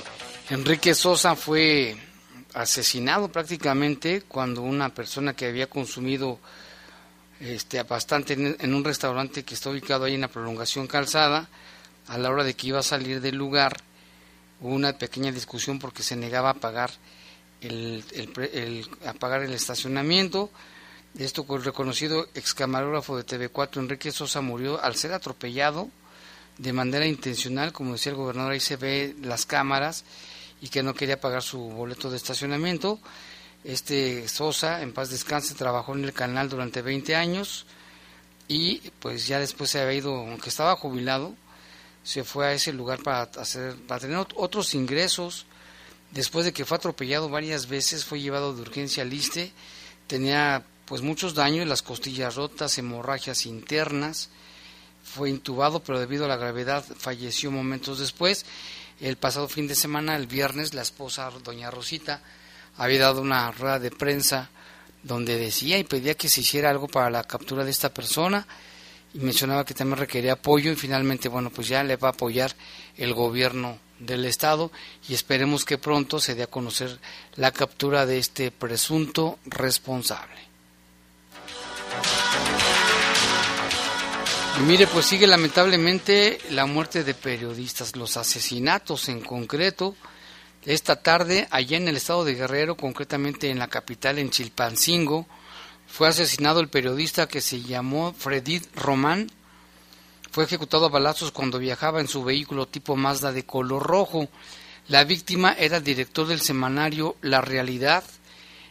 Enrique 0.49 0.95
Sosa 0.95 1.37
fue 1.37 1.97
asesinado 2.55 3.29
prácticamente 3.29 4.23
cuando 4.27 4.63
una 4.63 4.89
persona 4.89 5.35
que 5.35 5.47
había 5.47 5.69
consumido 5.69 6.39
este, 7.41 7.83
bastante 7.83 8.33
en, 8.35 8.57
en, 8.59 8.75
un 8.75 8.85
restaurante 8.85 9.45
que 9.45 9.55
está 9.55 9.71
ubicado 9.71 10.05
ahí 10.05 10.15
en 10.15 10.23
la 10.23 10.29
prolongación 10.29 10.87
calzada, 10.87 11.49
a 12.09 12.19
la 12.19 12.31
hora 12.31 12.45
de 12.45 12.55
que 12.55 12.69
iba 12.69 12.79
a 12.79 12.83
salir 12.83 13.21
del 13.21 13.37
lugar, 13.37 13.77
hubo 14.61 14.75
una 14.75 14.97
pequeña 14.97 15.31
discusión 15.31 15.79
porque 15.79 16.03
se 16.03 16.17
negaba 16.17 16.51
a 16.51 16.55
pagar 16.55 16.91
el, 17.61 18.05
el, 18.13 18.33
el 18.53 18.89
a 19.07 19.13
pagar 19.15 19.43
el 19.43 19.53
estacionamiento. 19.53 20.51
Esto 21.19 21.45
con 21.45 21.59
el 21.59 21.65
reconocido 21.65 22.29
ex 22.35 22.55
camarógrafo 22.55 23.17
de 23.17 23.27
TV4, 23.27 23.79
Enrique 23.79 24.13
Sosa, 24.13 24.41
murió 24.41 24.83
al 24.83 24.95
ser 24.95 25.13
atropellado 25.13 25.89
de 26.59 26.73
manera 26.73 27.07
intencional, 27.07 27.73
como 27.73 27.93
decía 27.93 28.11
el 28.11 28.19
gobernador, 28.19 28.53
ahí 28.53 28.61
se 28.61 28.77
ve 28.77 29.15
las 29.23 29.47
cámaras 29.47 30.05
y 30.61 30.69
que 30.69 30.83
no 30.83 30.95
quería 30.95 31.21
pagar 31.21 31.43
su 31.43 31.59
boleto 31.59 32.11
de 32.11 32.17
estacionamiento. 32.17 32.99
Este 33.69 34.27
Sosa, 34.29 34.81
en 34.81 34.95
paz 34.95 35.11
descanse, 35.11 35.55
trabajó 35.55 35.95
en 35.95 36.03
el 36.03 36.15
canal 36.15 36.49
durante 36.49 36.81
20 36.81 37.15
años 37.15 37.67
y 38.49 38.79
pues 38.99 39.27
ya 39.27 39.39
después 39.39 39.69
se 39.69 39.79
había 39.79 39.99
ido, 39.99 40.17
aunque 40.17 40.49
estaba 40.49 40.75
jubilado, 40.75 41.35
se 42.03 42.25
fue 42.25 42.47
a 42.47 42.53
ese 42.55 42.73
lugar 42.73 43.03
para 43.03 43.25
hacer 43.25 43.77
para 43.87 44.01
tener 44.01 44.27
otros 44.37 44.73
ingresos. 44.73 45.45
Después 46.13 46.47
de 46.47 46.55
que 46.55 46.65
fue 46.65 46.79
atropellado 46.79 47.29
varias 47.29 47.69
veces, 47.69 48.07
fue 48.07 48.23
llevado 48.23 48.55
de 48.55 48.63
urgencia 48.63 49.03
al 49.03 49.13
ISTE, 49.13 49.53
tenía 50.07 50.65
pues 50.87 51.03
muchos 51.03 51.35
daños, 51.35 51.69
las 51.69 51.83
costillas 51.83 52.37
rotas, 52.37 52.79
hemorragias 52.79 53.45
internas, 53.45 54.31
fue 55.05 55.29
intubado, 55.29 55.81
pero 55.81 56.01
debido 56.01 56.25
a 56.25 56.29
la 56.29 56.39
gravedad 56.39 56.83
falleció 56.97 57.51
momentos 57.51 57.99
después. 57.99 58.47
El 58.99 59.19
pasado 59.19 59.47
fin 59.47 59.69
de 59.69 59.75
semana, 59.75 60.17
el 60.17 60.27
viernes, 60.27 60.73
la 60.73 60.81
esposa, 60.81 61.31
doña 61.45 61.71
Rosita, 61.71 62.23
había 62.79 63.01
dado 63.01 63.21
una 63.21 63.51
rueda 63.51 63.79
de 63.79 63.91
prensa 63.91 64.51
donde 65.03 65.39
decía 65.39 65.79
y 65.79 65.85
pedía 65.85 66.15
que 66.15 66.29
se 66.29 66.41
hiciera 66.41 66.71
algo 66.71 66.89
para 66.89 67.11
la 67.11 67.25
captura 67.25 67.65
de 67.65 67.71
esta 67.71 67.93
persona 67.93 68.47
y 69.15 69.19
mencionaba 69.19 69.65
que 69.65 69.75
también 69.75 69.99
requería 69.99 70.35
apoyo 70.35 70.71
y 70.71 70.77
finalmente, 70.77 71.29
bueno, 71.29 71.51
pues 71.51 71.69
ya 71.69 71.83
le 71.83 71.97
va 71.97 72.09
a 72.09 72.13
apoyar 72.13 72.55
el 72.97 73.15
gobierno 73.15 73.79
del 73.99 74.25
Estado 74.25 74.71
y 75.09 75.15
esperemos 75.15 75.65
que 75.65 75.79
pronto 75.79 76.21
se 76.21 76.35
dé 76.35 76.45
a 76.45 76.49
conocer 76.49 76.99
la 77.37 77.53
captura 77.53 78.07
de 78.07 78.19
este 78.19 78.51
presunto 78.51 79.39
responsable. 79.47 80.39
Y 84.59 84.63
mire, 84.63 84.87
pues 84.89 85.07
sigue 85.07 85.27
lamentablemente 85.27 86.41
la 86.51 86.67
muerte 86.67 87.05
de 87.05 87.15
periodistas, 87.15 87.97
los 87.97 88.17
asesinatos 88.17 89.09
en 89.09 89.21
concreto. 89.21 89.95
Esta 90.65 90.97
tarde, 90.97 91.47
allá 91.51 91.77
en 91.77 91.89
el 91.89 91.97
estado 91.97 92.25
de 92.25 92.35
Guerrero, 92.35 92.77
concretamente 92.77 93.51
en 93.51 93.59
la 93.59 93.69
capital, 93.69 94.19
en 94.19 94.31
Chilpancingo, 94.31 95.27
fue 95.87 96.09
asesinado 96.09 96.61
el 96.61 96.69
periodista 96.69 97.29
que 97.29 97.41
se 97.41 97.63
llamó 97.63 98.13
Fredid 98.13 98.63
Román. 98.75 99.31
Fue 100.31 100.45
ejecutado 100.45 100.87
a 100.87 100.91
balazos 100.91 101.33
cuando 101.33 101.59
viajaba 101.59 102.01
en 102.01 102.09
su 102.09 102.23
vehículo 102.23 102.67
tipo 102.67 102.97
Mazda 102.97 103.33
de 103.33 103.45
color 103.45 103.83
rojo. 103.85 104.29
La 104.89 105.05
víctima 105.05 105.53
era 105.53 105.81
director 105.81 106.27
del 106.27 106.41
semanario 106.41 107.17
La 107.23 107.41
Realidad 107.41 108.05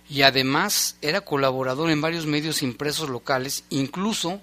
y 0.09 0.21
además 0.21 0.97
era 1.01 1.21
colaborador 1.21 1.89
en 1.89 2.01
varios 2.01 2.25
medios 2.25 2.63
impresos 2.63 3.09
locales, 3.09 3.63
incluso 3.69 4.41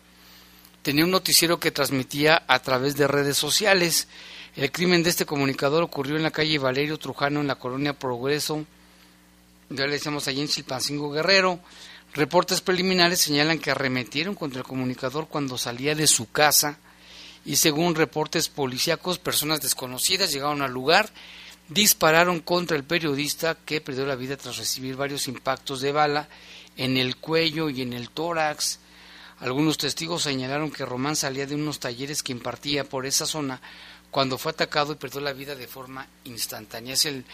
tenía 0.82 1.04
un 1.04 1.10
noticiero 1.10 1.58
que 1.58 1.70
transmitía 1.70 2.42
a 2.46 2.58
través 2.60 2.96
de 2.96 3.08
redes 3.08 3.36
sociales. 3.36 4.08
El 4.56 4.70
crimen 4.70 5.02
de 5.02 5.10
este 5.10 5.26
comunicador 5.26 5.82
ocurrió 5.82 6.16
en 6.16 6.22
la 6.22 6.30
calle 6.30 6.58
Valerio 6.58 6.96
Trujano, 6.96 7.40
en 7.40 7.48
la 7.48 7.56
colonia 7.56 7.98
Progreso, 7.98 8.64
ya 9.68 9.86
le 9.86 9.94
decíamos 9.94 10.28
allí 10.28 10.40
en 10.40 10.48
Chilpancingo 10.48 11.10
Guerrero. 11.10 11.58
Reportes 12.12 12.60
preliminares 12.60 13.20
señalan 13.20 13.58
que 13.58 13.72
arremetieron 13.72 14.36
contra 14.36 14.60
el 14.60 14.66
comunicador 14.66 15.26
cuando 15.26 15.58
salía 15.58 15.96
de 15.96 16.06
su 16.06 16.30
casa 16.30 16.78
y 17.44 17.56
según 17.56 17.96
reportes 17.96 18.48
policíacos, 18.48 19.18
personas 19.18 19.60
desconocidas 19.60 20.30
llegaron 20.32 20.62
al 20.62 20.70
lugar, 20.70 21.10
dispararon 21.68 22.38
contra 22.38 22.76
el 22.76 22.84
periodista 22.84 23.56
que 23.64 23.80
perdió 23.80 24.06
la 24.06 24.14
vida 24.14 24.36
tras 24.36 24.56
recibir 24.56 24.94
varios 24.94 25.26
impactos 25.26 25.80
de 25.80 25.90
bala 25.90 26.28
en 26.76 26.96
el 26.96 27.16
cuello 27.16 27.70
y 27.70 27.82
en 27.82 27.92
el 27.92 28.10
tórax. 28.10 28.78
Algunos 29.40 29.78
testigos 29.78 30.22
señalaron 30.22 30.70
que 30.70 30.86
Román 30.86 31.16
salía 31.16 31.46
de 31.46 31.56
unos 31.56 31.80
talleres 31.80 32.22
que 32.22 32.32
impartía 32.32 32.84
por 32.84 33.04
esa 33.04 33.26
zona 33.26 33.60
cuando 34.14 34.38
fue 34.38 34.52
atacado 34.52 34.92
y 34.92 34.94
perdió 34.94 35.20
la 35.20 35.32
vida 35.32 35.56
de 35.56 35.66
forma 35.66 36.06
instantánea. 36.22 36.94
Es 36.94 37.04
el 37.04 37.24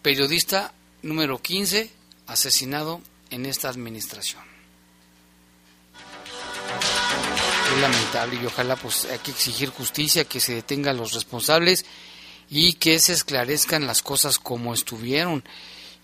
periodista 0.00 0.72
número 1.02 1.42
15 1.42 1.90
asesinado 2.26 3.02
en 3.28 3.44
esta 3.44 3.68
administración. 3.68 4.40
Es 7.74 7.80
lamentable 7.82 8.40
y 8.42 8.46
ojalá 8.46 8.76
pues 8.76 9.04
hay 9.04 9.18
que 9.18 9.30
exigir 9.30 9.68
justicia, 9.68 10.24
que 10.24 10.40
se 10.40 10.54
detengan 10.54 10.96
los 10.96 11.12
responsables 11.12 11.84
y 12.48 12.72
que 12.72 12.98
se 12.98 13.12
esclarezcan 13.12 13.86
las 13.86 14.00
cosas 14.00 14.38
como 14.38 14.72
estuvieron. 14.72 15.44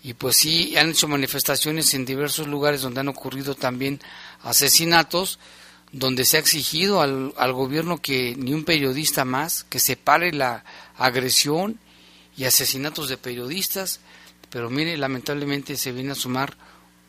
Y 0.03 0.13
pues 0.13 0.35
sí, 0.35 0.77
han 0.77 0.91
hecho 0.91 1.07
manifestaciones 1.07 1.95
en 1.95 2.05
diversos 2.05 2.45
lugares 2.47 2.83
donde 2.83 2.99
han 2.99 3.07
ocurrido 3.07 3.55
también 3.55 3.99
asesinatos 4.43 5.39
donde 5.91 6.25
se 6.25 6.37
ha 6.37 6.39
exigido 6.39 7.01
al, 7.01 7.33
al, 7.37 7.53
gobierno 7.53 8.01
que 8.01 8.35
ni 8.37 8.53
un 8.53 8.63
periodista 8.63 9.25
más, 9.25 9.63
que 9.63 9.79
se 9.79 9.95
pare 9.95 10.31
la 10.31 10.63
agresión 10.97 11.79
y 12.37 12.45
asesinatos 12.45 13.09
de 13.09 13.17
periodistas, 13.17 13.99
pero 14.49 14.69
mire, 14.69 14.97
lamentablemente 14.97 15.77
se 15.77 15.91
viene 15.91 16.11
a 16.11 16.15
sumar 16.15 16.55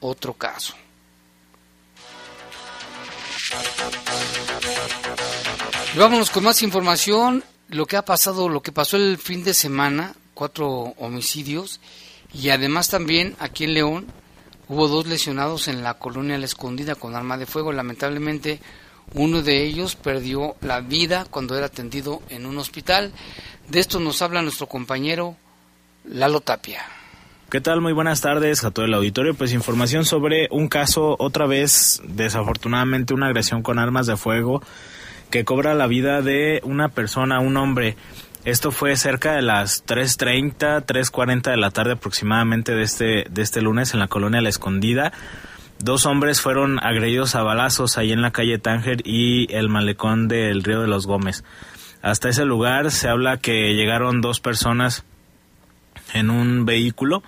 otro 0.01 0.35
caso. 0.35 0.75
Y 5.95 5.99
vámonos 5.99 6.31
con 6.31 6.45
más 6.45 6.63
información, 6.63 7.43
lo 7.69 7.87
que 7.87 7.97
ha 7.97 8.05
pasado, 8.05 8.49
lo 8.49 8.63
que 8.63 8.73
pasó 8.73 8.97
el 8.97 9.19
fin 9.19 9.43
de 9.45 9.55
semana, 9.55 10.15
cuatro 10.35 10.95
homicidios, 10.99 11.81
y 12.33 12.51
además 12.51 12.89
también 12.89 13.37
aquí 13.41 13.65
en 13.65 13.75
León, 13.75 14.07
Hubo 14.71 14.87
dos 14.87 15.09
lesionados 15.09 15.67
en 15.67 15.83
la 15.83 15.95
colonia 15.95 16.39
La 16.39 16.45
Escondida 16.45 16.95
con 16.95 17.17
arma 17.17 17.37
de 17.37 17.45
fuego. 17.45 17.73
Lamentablemente, 17.73 18.61
uno 19.15 19.43
de 19.43 19.65
ellos 19.65 19.97
perdió 19.97 20.55
la 20.61 20.81
vida 20.81 21.27
cuando 21.29 21.57
era 21.57 21.67
atendido 21.67 22.23
en 22.29 22.47
un 22.47 22.57
hospital. 22.57 23.11
De 23.69 23.81
esto 23.81 23.99
nos 23.99 24.23
habla 24.23 24.43
nuestro 24.43 24.69
compañero 24.69 25.35
Lalo 26.05 26.41
Tapia. 26.41 26.83
¿Qué 27.51 27.61
tal? 27.61 27.81
Muy 27.81 27.93
buenas 27.93 28.21
tardes 28.21 28.63
a 28.63 28.71
todo 28.71 28.85
el 28.85 28.95
auditorio. 28.95 29.35
Pues 29.35 29.53
información 29.53 30.05
sobre 30.05 30.47
un 30.53 30.69
caso, 30.69 31.17
otra 31.19 31.47
vez, 31.47 32.01
desafortunadamente, 32.05 33.13
una 33.13 33.27
agresión 33.27 33.65
con 33.65 33.81
armas 33.81 34.07
de 34.07 34.17
fuego 34.17 34.63
que 35.31 35.45
cobra 35.45 35.75
la 35.75 35.89
vida 35.89 36.23
de 36.23 36.61
una 36.63 36.91
persona, 36.91 37.41
un 37.41 37.57
hombre. 37.57 37.97
Esto 38.45 38.73
fue 38.73 38.97
cerca 38.97 39.35
de 39.35 39.43
las 39.43 39.85
3.30, 39.85 40.87
3.40 40.87 41.51
de 41.51 41.57
la 41.59 41.71
tarde 41.71 41.93
aproximadamente 41.93 42.75
de 42.75 42.83
este, 42.83 43.27
de 43.29 43.43
este 43.43 43.61
lunes 43.61 43.93
en 43.93 44.01
la 44.01 44.09
colonia 44.09 44.41
La 44.41 44.49
Escondida. 44.49 45.13
Dos 45.79 46.07
hombres 46.07 46.41
fueron 46.41 46.79
agredidos 46.83 47.35
a 47.35 47.43
balazos 47.43 47.99
ahí 47.99 48.13
en 48.13 48.23
la 48.23 48.31
calle 48.31 48.59
Tánger 48.59 49.07
y 49.07 49.53
el 49.55 49.69
malecón 49.69 50.27
del 50.27 50.65
Río 50.65 50.81
de 50.81 50.89
los 50.89 51.07
Gómez. 51.07 51.45
Hasta 52.01 52.31
ese 52.31 52.47
lugar 52.47 52.91
se 52.91 53.11
habla 53.11 53.37
que 53.37 53.75
llegaron 53.75 54.23
dos 54.23 54.41
personas 54.41 55.05
en 56.15 56.31
un 56.31 56.65
vehículo. 56.65 57.23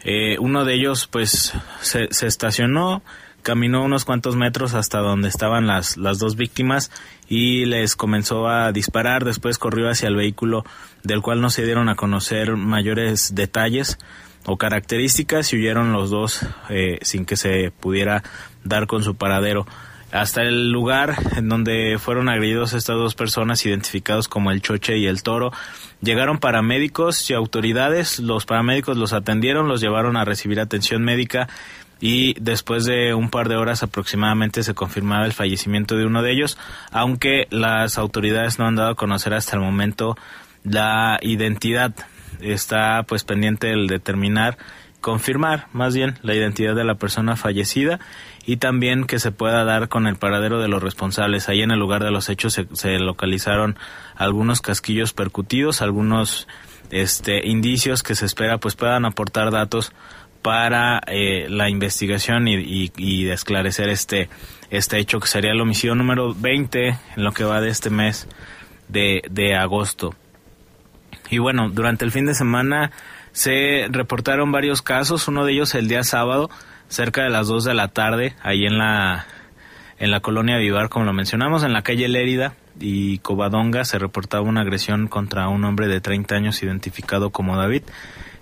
Eh, 0.00 0.36
uno 0.38 0.66
de 0.66 0.74
ellos 0.74 1.06
pues 1.06 1.54
se, 1.80 2.08
se 2.10 2.26
estacionó, 2.26 3.02
caminó 3.44 3.84
unos 3.84 4.04
cuantos 4.04 4.34
metros 4.34 4.74
hasta 4.74 4.98
donde 4.98 5.28
estaban 5.28 5.68
las, 5.68 5.96
las 5.96 6.18
dos 6.18 6.34
víctimas 6.34 6.90
y 7.28 7.66
les 7.66 7.94
comenzó 7.94 8.48
a 8.48 8.72
disparar. 8.72 9.24
Después 9.24 9.58
corrió 9.58 9.88
hacia 9.88 10.08
el 10.08 10.16
vehículo 10.16 10.64
del 11.04 11.22
cual 11.22 11.40
no 11.40 11.50
se 11.50 11.64
dieron 11.64 11.88
a 11.88 11.94
conocer 11.94 12.56
mayores 12.56 13.36
detalles 13.36 13.98
o 14.46 14.56
características 14.56 15.52
y 15.52 15.58
huyeron 15.58 15.92
los 15.92 16.10
dos 16.10 16.40
eh, 16.70 16.98
sin 17.02 17.26
que 17.26 17.36
se 17.36 17.70
pudiera 17.70 18.24
dar 18.64 18.86
con 18.86 19.04
su 19.04 19.14
paradero. 19.14 19.66
Hasta 20.10 20.42
el 20.42 20.70
lugar 20.70 21.16
en 21.36 21.48
donde 21.48 21.98
fueron 21.98 22.28
agredidos 22.28 22.72
estas 22.72 22.96
dos 22.96 23.16
personas 23.16 23.66
identificados 23.66 24.28
como 24.28 24.52
el 24.52 24.62
Choche 24.62 24.96
y 24.96 25.06
el 25.06 25.24
Toro, 25.24 25.50
llegaron 26.02 26.38
paramédicos 26.38 27.28
y 27.30 27.34
autoridades. 27.34 28.20
Los 28.20 28.46
paramédicos 28.46 28.96
los 28.96 29.12
atendieron, 29.12 29.66
los 29.66 29.80
llevaron 29.80 30.16
a 30.16 30.24
recibir 30.24 30.60
atención 30.60 31.02
médica 31.02 31.48
y 32.04 32.34
después 32.38 32.84
de 32.84 33.14
un 33.14 33.30
par 33.30 33.48
de 33.48 33.56
horas 33.56 33.82
aproximadamente 33.82 34.62
se 34.62 34.74
confirmaba 34.74 35.24
el 35.24 35.32
fallecimiento 35.32 35.96
de 35.96 36.04
uno 36.04 36.22
de 36.22 36.32
ellos, 36.32 36.58
aunque 36.92 37.46
las 37.48 37.96
autoridades 37.96 38.58
no 38.58 38.66
han 38.66 38.76
dado 38.76 38.90
a 38.90 38.94
conocer 38.94 39.32
hasta 39.32 39.56
el 39.56 39.62
momento 39.62 40.14
la 40.64 41.18
identidad. 41.22 41.94
Está 42.42 43.04
pues 43.04 43.24
pendiente 43.24 43.70
el 43.70 43.86
determinar, 43.86 44.58
confirmar 45.00 45.68
más 45.72 45.94
bien 45.94 46.18
la 46.20 46.34
identidad 46.34 46.74
de 46.74 46.84
la 46.84 46.96
persona 46.96 47.36
fallecida 47.36 48.00
y 48.44 48.58
también 48.58 49.06
que 49.06 49.18
se 49.18 49.32
pueda 49.32 49.64
dar 49.64 49.88
con 49.88 50.06
el 50.06 50.16
paradero 50.16 50.60
de 50.60 50.68
los 50.68 50.82
responsables. 50.82 51.48
Ahí 51.48 51.62
en 51.62 51.70
el 51.70 51.78
lugar 51.78 52.04
de 52.04 52.10
los 52.10 52.28
hechos 52.28 52.52
se, 52.52 52.66
se 52.74 52.98
localizaron 52.98 53.78
algunos 54.14 54.60
casquillos 54.60 55.14
percutidos, 55.14 55.80
algunos 55.80 56.48
este 56.90 57.48
indicios 57.48 58.02
que 58.02 58.14
se 58.14 58.26
espera 58.26 58.58
pues 58.58 58.76
puedan 58.76 59.06
aportar 59.06 59.50
datos 59.50 59.92
para 60.44 61.00
eh, 61.06 61.46
la 61.48 61.70
investigación 61.70 62.46
y, 62.48 62.92
y, 62.98 63.30
esclarecer 63.30 63.88
este, 63.88 64.28
este 64.68 64.98
hecho 64.98 65.18
que 65.18 65.26
sería 65.26 65.52
el 65.52 65.60
homicidio 65.62 65.94
número 65.94 66.34
20 66.34 66.88
en 66.88 67.24
lo 67.24 67.32
que 67.32 67.44
va 67.44 67.62
de 67.62 67.70
este 67.70 67.88
mes 67.88 68.28
de, 68.88 69.22
de 69.30 69.56
agosto. 69.56 70.14
Y 71.30 71.38
bueno, 71.38 71.70
durante 71.70 72.04
el 72.04 72.12
fin 72.12 72.26
de 72.26 72.34
semana 72.34 72.90
se 73.32 73.86
reportaron 73.88 74.52
varios 74.52 74.82
casos, 74.82 75.28
uno 75.28 75.46
de 75.46 75.54
ellos 75.54 75.74
el 75.74 75.88
día 75.88 76.04
sábado, 76.04 76.50
cerca 76.88 77.22
de 77.22 77.30
las 77.30 77.46
2 77.46 77.64
de 77.64 77.72
la 77.72 77.88
tarde, 77.88 78.36
ahí 78.42 78.66
en 78.66 78.76
la, 78.76 79.24
en 79.98 80.10
la 80.10 80.20
colonia 80.20 80.58
Vivar, 80.58 80.90
como 80.90 81.06
lo 81.06 81.14
mencionamos, 81.14 81.64
en 81.64 81.72
la 81.72 81.80
calle 81.80 82.06
Lérida, 82.06 82.52
y 82.78 83.16
Covadonga 83.20 83.86
se 83.86 83.98
reportaba 83.98 84.42
una 84.42 84.60
agresión 84.60 85.08
contra 85.08 85.48
un 85.48 85.64
hombre 85.64 85.88
de 85.88 86.02
30 86.02 86.34
años 86.34 86.62
identificado 86.62 87.30
como 87.30 87.56
David, 87.56 87.84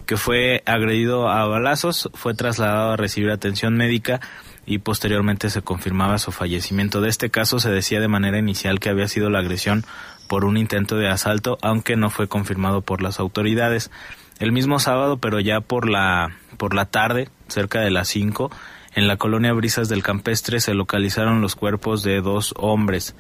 que 0.07 0.17
fue 0.17 0.63
agredido 0.67 1.29
a 1.29 1.47
balazos, 1.47 2.11
fue 2.15 2.35
trasladado 2.35 2.93
a 2.93 2.97
recibir 2.97 3.31
atención 3.31 3.77
médica 3.77 4.21
y 4.67 4.79
posteriormente 4.79 5.51
se 5.51 5.63
confirmaba 5.63 6.19
su 6.19 6.33
fallecimiento. 6.33 7.01
De 7.01 7.09
este 7.09 7.31
caso 7.31 7.59
se 7.59 7.71
decía 7.71 8.01
de 8.01 8.09
manera 8.09 8.39
inicial 8.39 8.81
que 8.81 8.91
había 8.91 9.09
sido 9.09 9.31
la 9.31 9.41
agresión 9.41 9.85
por 10.29 10.45
un 10.45 10.57
intento 10.57 10.97
de 10.97 11.09
asalto, 11.09 11.59
aunque 11.63 11.97
no 11.97 12.11
fue 12.11 12.29
confirmado 12.29 12.81
por 12.81 13.03
las 13.03 13.21
autoridades. 13.21 13.91
El 14.39 14.53
mismo 14.53 14.79
sábado, 14.79 15.19
pero 15.19 15.41
ya 15.41 15.61
por 15.61 15.89
la 15.89 16.37
por 16.57 16.75
la 16.75 16.87
tarde, 16.87 17.29
cerca 17.49 17.81
de 17.81 17.91
las 17.91 18.09
5, 18.09 18.51
en 18.95 19.09
la 19.09 19.17
colonia 19.17 19.53
Brisas 19.53 19.89
del 19.89 20.03
Campestre 20.03 20.61
se 20.61 20.75
localizaron 20.75 21.41
los 21.41 21.57
cuerpos 21.57 22.03
de 22.03 22.21
dos 22.21 22.55
hombres. 22.57 23.17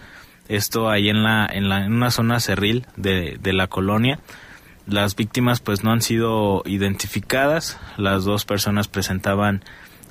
Esto 0.49 0.90
ahí 0.90 1.09
en 1.09 1.23
la 1.23 1.47
en, 1.47 1.68
la, 1.68 1.85
en 1.85 1.92
una 1.92 2.11
zona 2.11 2.40
cerril 2.40 2.87
de, 2.97 3.38
de 3.40 3.53
la 3.53 3.66
colonia. 3.66 4.21
Las 4.87 5.14
víctimas 5.14 5.61
pues 5.61 5.85
no 5.85 5.92
han 5.92 6.03
sido 6.03 6.62
identificadas. 6.66 7.79
Las 7.97 8.25
dos 8.25 8.45
personas 8.45 8.88
presentaban 8.88 9.64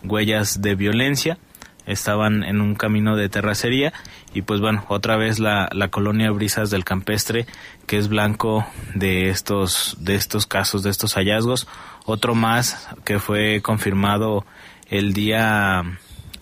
huellas 0.04 0.62
de 0.62 0.76
violencia, 0.76 1.38
estaban 1.86 2.44
en 2.44 2.62
un 2.62 2.76
camino 2.76 3.16
de 3.16 3.30
terracería 3.30 3.94
y 4.34 4.44
pues 4.44 4.62
bueno, 4.62 4.86
otra 4.88 5.18
vez 5.18 5.40
la, 5.40 5.70
la 5.74 5.90
colonia 5.90 6.32
Brisas 6.32 6.70
del 6.70 6.86
Campestre 6.86 7.46
que 7.86 7.98
es 7.98 8.08
blanco 8.08 8.66
de 8.96 9.30
estos, 9.30 9.98
de 10.00 10.16
estos 10.16 10.48
casos, 10.48 10.84
de 10.84 10.90
estos 10.90 11.16
hallazgos. 11.16 11.68
Otro 12.06 12.34
más 12.34 12.88
que 13.04 13.20
fue 13.20 13.62
confirmado 13.62 14.46
el 14.90 15.14
día, 15.14 15.84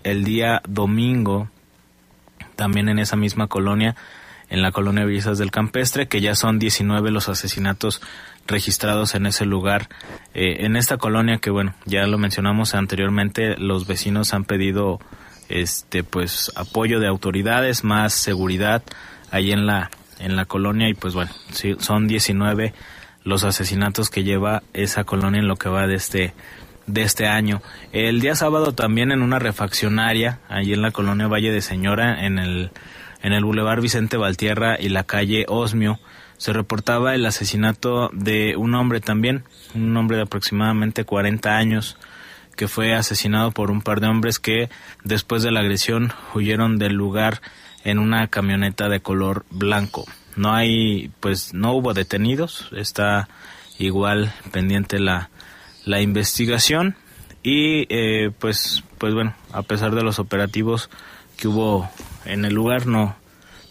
el 0.03 0.23
día 0.23 0.61
domingo, 0.67 1.49
también 2.55 2.89
en 2.89 2.99
esa 2.99 3.15
misma 3.15 3.47
colonia, 3.47 3.95
en 4.49 4.61
la 4.61 4.71
colonia 4.71 5.05
Brisas 5.05 5.37
del 5.37 5.51
Campestre, 5.51 6.07
que 6.07 6.21
ya 6.21 6.35
son 6.35 6.59
19 6.59 7.11
los 7.11 7.29
asesinatos 7.29 8.01
registrados 8.47 9.15
en 9.15 9.25
ese 9.25 9.45
lugar. 9.45 9.89
Eh, 10.33 10.65
en 10.65 10.75
esta 10.75 10.97
colonia 10.97 11.37
que 11.37 11.49
bueno, 11.49 11.75
ya 11.85 12.05
lo 12.07 12.17
mencionamos 12.17 12.73
anteriormente, 12.73 13.57
los 13.57 13.87
vecinos 13.87 14.33
han 14.33 14.45
pedido 14.45 14.99
este 15.49 16.03
pues 16.03 16.51
apoyo 16.55 16.99
de 16.99 17.07
autoridades, 17.07 17.83
más 17.83 18.13
seguridad 18.13 18.83
ahí 19.31 19.51
en 19.51 19.65
la 19.65 19.89
en 20.19 20.35
la 20.35 20.45
colonia 20.45 20.89
y 20.89 20.93
pues 20.93 21.13
bueno, 21.13 21.31
sí, 21.51 21.75
son 21.79 22.07
19 22.07 22.73
los 23.23 23.43
asesinatos 23.43 24.09
que 24.09 24.23
lleva 24.23 24.63
esa 24.73 25.05
colonia 25.05 25.39
en 25.39 25.47
lo 25.47 25.55
que 25.55 25.69
va 25.69 25.87
de 25.87 25.95
este 25.95 26.33
de 26.87 27.03
este 27.03 27.27
año. 27.27 27.61
El 27.91 28.19
día 28.19 28.35
sábado 28.35 28.73
también 28.73 29.11
en 29.11 29.21
una 29.21 29.37
refaccionaria, 29.37 30.39
allí 30.49 30.73
en 30.73 30.81
la 30.81 30.91
colonia 30.91 31.27
Valle 31.27 31.51
de 31.51 31.61
Señora, 31.61 32.25
en 32.25 32.39
el, 32.39 32.71
en 33.21 33.33
el 33.33 33.43
Boulevard 33.43 33.81
Vicente 33.81 34.17
Valtierra 34.17 34.77
y 34.79 34.89
la 34.89 35.03
calle 35.03 35.45
Osmio, 35.47 35.99
se 36.37 36.53
reportaba 36.53 37.15
el 37.15 37.25
asesinato 37.25 38.09
de 38.13 38.55
un 38.55 38.73
hombre 38.75 39.01
también, 39.01 39.43
un 39.75 39.95
hombre 39.97 40.17
de 40.17 40.23
aproximadamente 40.23 41.03
40 41.03 41.57
años, 41.57 41.97
que 42.55 42.67
fue 42.67 42.93
asesinado 42.93 43.51
por 43.51 43.71
un 43.71 43.81
par 43.81 43.99
de 43.99 44.07
hombres 44.07 44.39
que 44.39 44.69
después 45.03 45.43
de 45.43 45.51
la 45.51 45.59
agresión 45.59 46.13
huyeron 46.33 46.77
del 46.77 46.93
lugar 46.93 47.41
en 47.83 47.99
una 47.99 48.27
camioneta 48.27 48.89
de 48.89 49.01
color 49.01 49.45
blanco. 49.49 50.05
No 50.35 50.53
hay, 50.53 51.11
pues 51.19 51.53
no 51.53 51.73
hubo 51.73 51.93
detenidos, 51.93 52.69
está 52.71 53.27
igual 53.77 54.33
pendiente 54.51 54.99
la, 54.99 55.29
la 55.85 56.01
investigación. 56.01 56.95
Y 57.43 57.85
eh, 57.89 58.31
pues, 58.37 58.83
pues 58.97 59.13
bueno, 59.13 59.33
a 59.51 59.63
pesar 59.63 59.95
de 59.95 60.03
los 60.03 60.19
operativos 60.19 60.89
que 61.37 61.47
hubo 61.47 61.89
en 62.25 62.45
el 62.45 62.53
lugar, 62.53 62.87
no, 62.87 63.15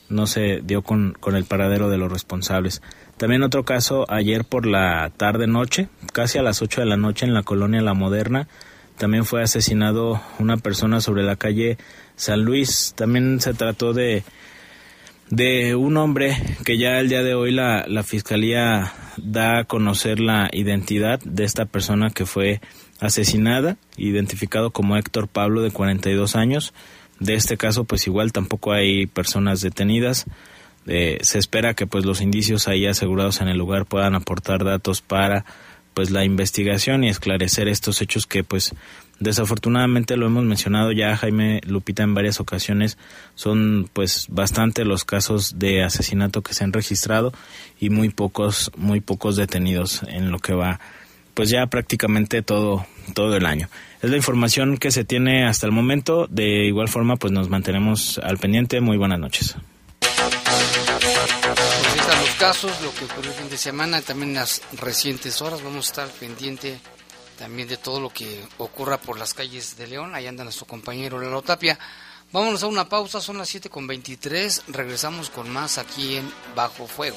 no 0.09 0.27
se 0.27 0.61
dio 0.63 0.83
con, 0.83 1.17
con 1.19 1.37
el 1.37 1.45
paradero 1.45 1.89
de 1.89 1.99
los 1.99 2.11
responsables. 2.11 2.83
También 3.17 3.43
otro 3.43 3.65
caso 3.65 4.07
ayer 4.09 4.45
por 4.45 4.67
la 4.67 5.11
tarde 5.17 5.47
noche, 5.47 5.89
casi 6.13 6.39
a 6.39 6.43
las 6.43 6.63
8 6.63 6.83
de 6.83 6.87
la 6.87 6.97
noche 6.97 7.27
en 7.27 7.35
la 7.35 7.43
colonia 7.43 7.81
La 7.81 7.95
Moderna, 7.95 8.49
también 8.97 9.25
fue 9.25 9.43
asesinado 9.43 10.21
una 10.39 10.57
persona 10.57 11.01
sobre 11.01 11.23
la 11.23 11.37
calle 11.37 11.79
San 12.17 12.45
Luis. 12.45 12.95
También 12.97 13.41
se 13.41 13.55
trató 13.55 13.93
de 13.93 14.25
de 15.31 15.75
un 15.75 15.97
hombre 15.97 16.37
que 16.65 16.79
ya 16.79 16.99
el 17.01 17.09
día 17.09 17.23
de 17.23 17.35
hoy 17.35 17.53
la, 17.53 17.85
la 17.87 18.03
fiscalía 18.03 18.93
da 19.19 19.59
a 19.59 19.65
conocer 19.65 20.21
la 20.21 20.49
identidad 20.53 21.21
de 21.21 21.45
esta 21.45 21.67
persona 21.67 22.11
que 22.11 22.25
fue 22.25 22.61
asesinada, 23.01 23.77
identificado 23.97 24.71
como 24.71 24.97
Héctor 24.97 25.29
Pablo 25.29 25.63
de 25.63 25.71
42 25.71 26.37
años. 26.37 26.73
De 27.21 27.35
este 27.35 27.57
caso, 27.57 27.85
pues 27.85 28.07
igual 28.07 28.33
tampoco 28.33 28.73
hay 28.73 29.07
personas 29.07 29.61
detenidas. 29.61 30.27
Eh, 30.87 31.19
se 31.23 31.39
espera 31.39 31.75
que 31.75 31.87
pues 31.87 32.05
los 32.05 32.21
indicios 32.21 32.69
ahí 32.69 32.87
asegurados 32.87 33.41
en 33.41 33.49
el 33.49 33.59
lugar 33.59 33.85
puedan 33.85 34.15
aportar 34.15 34.65
datos 34.65 35.03
para 35.03 35.45
pues 35.93 36.11
la 36.11 36.25
investigación 36.25 37.03
y 37.03 37.09
esclarecer 37.09 37.69
estos 37.69 38.01
hechos 38.01 38.27
que 38.27 38.45
pues 38.45 38.73
desafortunadamente 39.19 40.17
lo 40.17 40.27
hemos 40.27 40.45
mencionado 40.45 40.93
ya 40.93 41.17
Jaime 41.17 41.61
Lupita 41.67 42.05
en 42.05 42.15
varias 42.15 42.39
ocasiones 42.39 42.97
son 43.35 43.91
pues 43.93 44.27
bastante 44.31 44.85
los 44.85 45.05
casos 45.05 45.59
de 45.59 45.83
asesinato 45.83 46.43
que 46.43 46.55
se 46.55 46.63
han 46.63 46.73
registrado 46.73 47.33
y 47.81 47.91
muy 47.91 48.11
pocos 48.11 48.71
muy 48.77 49.01
pocos 49.01 49.35
detenidos 49.35 50.05
en 50.07 50.31
lo 50.31 50.39
que 50.39 50.55
va 50.55 50.79
pues 51.35 51.51
ya 51.51 51.67
prácticamente 51.67 52.43
todo 52.43 52.87
todo 53.15 53.37
el 53.37 53.45
año. 53.45 53.69
Es 54.01 54.11
la 54.11 54.17
información 54.17 54.79
que 54.79 54.93
se 54.93 55.05
tiene 55.05 55.47
hasta 55.47 55.67
el 55.67 55.73
momento. 55.73 56.29
De 56.29 56.67
igual 56.67 56.89
forma, 56.89 57.17
pues 57.17 57.33
nos 57.33 57.49
mantenemos 57.49 58.19
al 58.23 58.39
pendiente. 58.39 58.81
Muy 58.81 58.97
buenas 58.97 59.19
noches. 59.19 59.57
Pues 59.99 60.13
están 61.97 62.21
los 62.21 62.31
casos, 62.39 62.81
lo 62.83 62.95
que 62.95 63.07
ocurrió 63.07 63.33
el 63.33 63.37
fin 63.37 63.51
de 63.51 63.59
semana, 63.59 64.01
también 64.01 64.35
las 64.35 64.63
recientes 64.81 65.43
horas. 65.43 65.63
Vamos 65.63 65.87
a 65.87 65.91
estar 65.91 66.09
pendiente 66.21 66.79
también 67.39 67.67
de 67.67 67.77
todo 67.77 68.01
lo 68.01 68.11
que 68.11 68.41
ocurra 68.59 68.99
por 68.99 69.19
las 69.19 69.35
calles 69.35 69.77
de 69.77 69.89
León. 69.89 70.15
Ahí 70.15 70.29
anda 70.29 70.45
nuestro 70.45 70.67
compañero 70.67 71.21
Lalo 71.21 71.43
Tapia. 71.43 71.77
Vámonos 72.31 72.63
a 72.63 72.67
una 72.67 72.89
pausa, 72.89 73.21
son 73.21 73.39
las 73.39 73.49
7 73.49 73.69
con 73.69 73.87
23. 73.87 74.65
Regresamos 74.69 75.31
con 75.31 75.51
más 75.51 75.79
aquí 75.79 76.17
en 76.17 76.31
Bajo 76.55 76.87
Fuego. 76.87 77.17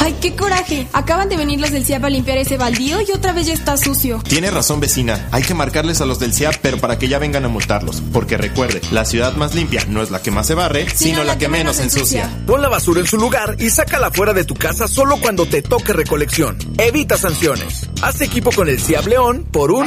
Ay, 0.00 0.16
qué 0.20 0.34
coraje. 0.34 0.88
Acaban 0.92 1.28
de 1.28 1.36
venir 1.36 1.60
los 1.60 1.70
del 1.70 1.84
CIAP 1.84 2.04
a 2.04 2.10
limpiar 2.10 2.38
ese 2.38 2.56
baldío 2.56 3.00
y 3.00 3.12
otra 3.12 3.32
vez 3.32 3.46
ya 3.46 3.54
está 3.54 3.76
sucio. 3.76 4.20
Tiene 4.26 4.50
razón, 4.50 4.80
vecina. 4.80 5.28
Hay 5.30 5.42
que 5.42 5.54
marcarles 5.54 6.00
a 6.00 6.06
los 6.06 6.18
del 6.18 6.32
CIAP, 6.32 6.56
pero 6.60 6.78
para 6.78 6.98
que 6.98 7.08
ya 7.08 7.18
vengan 7.18 7.44
a 7.44 7.48
multarlos. 7.48 8.02
Porque 8.12 8.36
recuerde, 8.36 8.80
la 8.90 9.04
ciudad 9.04 9.34
más 9.36 9.54
limpia 9.54 9.84
no 9.88 10.02
es 10.02 10.10
la 10.10 10.20
que 10.20 10.30
más 10.30 10.46
se 10.46 10.54
barre, 10.54 10.86
sino, 10.94 11.24
la, 11.24 11.38
que, 11.38 11.48
menos 11.48 11.78
ensucia. 11.78 12.30
Pon 12.46 12.62
la 12.62 12.68
basura 12.68 13.00
en 13.00 13.06
su 13.06 13.16
lugar 13.16 13.56
y 13.58 13.70
sácala 13.70 14.10
fuera 14.10 14.32
de 14.32 14.44
tu 14.44 14.54
casa 14.54 14.88
solo 14.88 15.18
cuando 15.20 15.46
te 15.46 15.62
toque 15.62 15.92
recolección. 15.92 16.58
Evita 16.78 17.16
sanciones. 17.16 17.88
Haz 18.02 18.20
equipo 18.20 18.50
con 18.52 18.68
el 18.68 18.80
CIAP 18.80 19.06
León 19.06 19.46
por 19.50 19.70
un... 19.70 19.86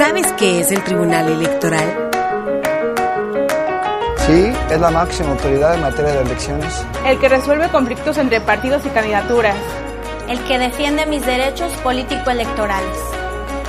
¿Sabes 0.00 0.32
qué 0.38 0.60
es 0.60 0.72
el 0.72 0.82
Tribunal 0.82 1.28
Electoral? 1.28 2.08
Sí, 4.26 4.50
es 4.70 4.80
la 4.80 4.90
máxima 4.90 5.32
autoridad 5.32 5.74
en 5.74 5.82
materia 5.82 6.12
de 6.12 6.22
elecciones. 6.22 6.86
El 7.04 7.18
que 7.18 7.28
resuelve 7.28 7.68
conflictos 7.68 8.16
entre 8.16 8.40
partidos 8.40 8.86
y 8.86 8.88
candidaturas. 8.88 9.56
El 10.26 10.42
que 10.44 10.58
defiende 10.58 11.04
mis 11.04 11.26
derechos 11.26 11.70
político-electorales. 11.82 12.96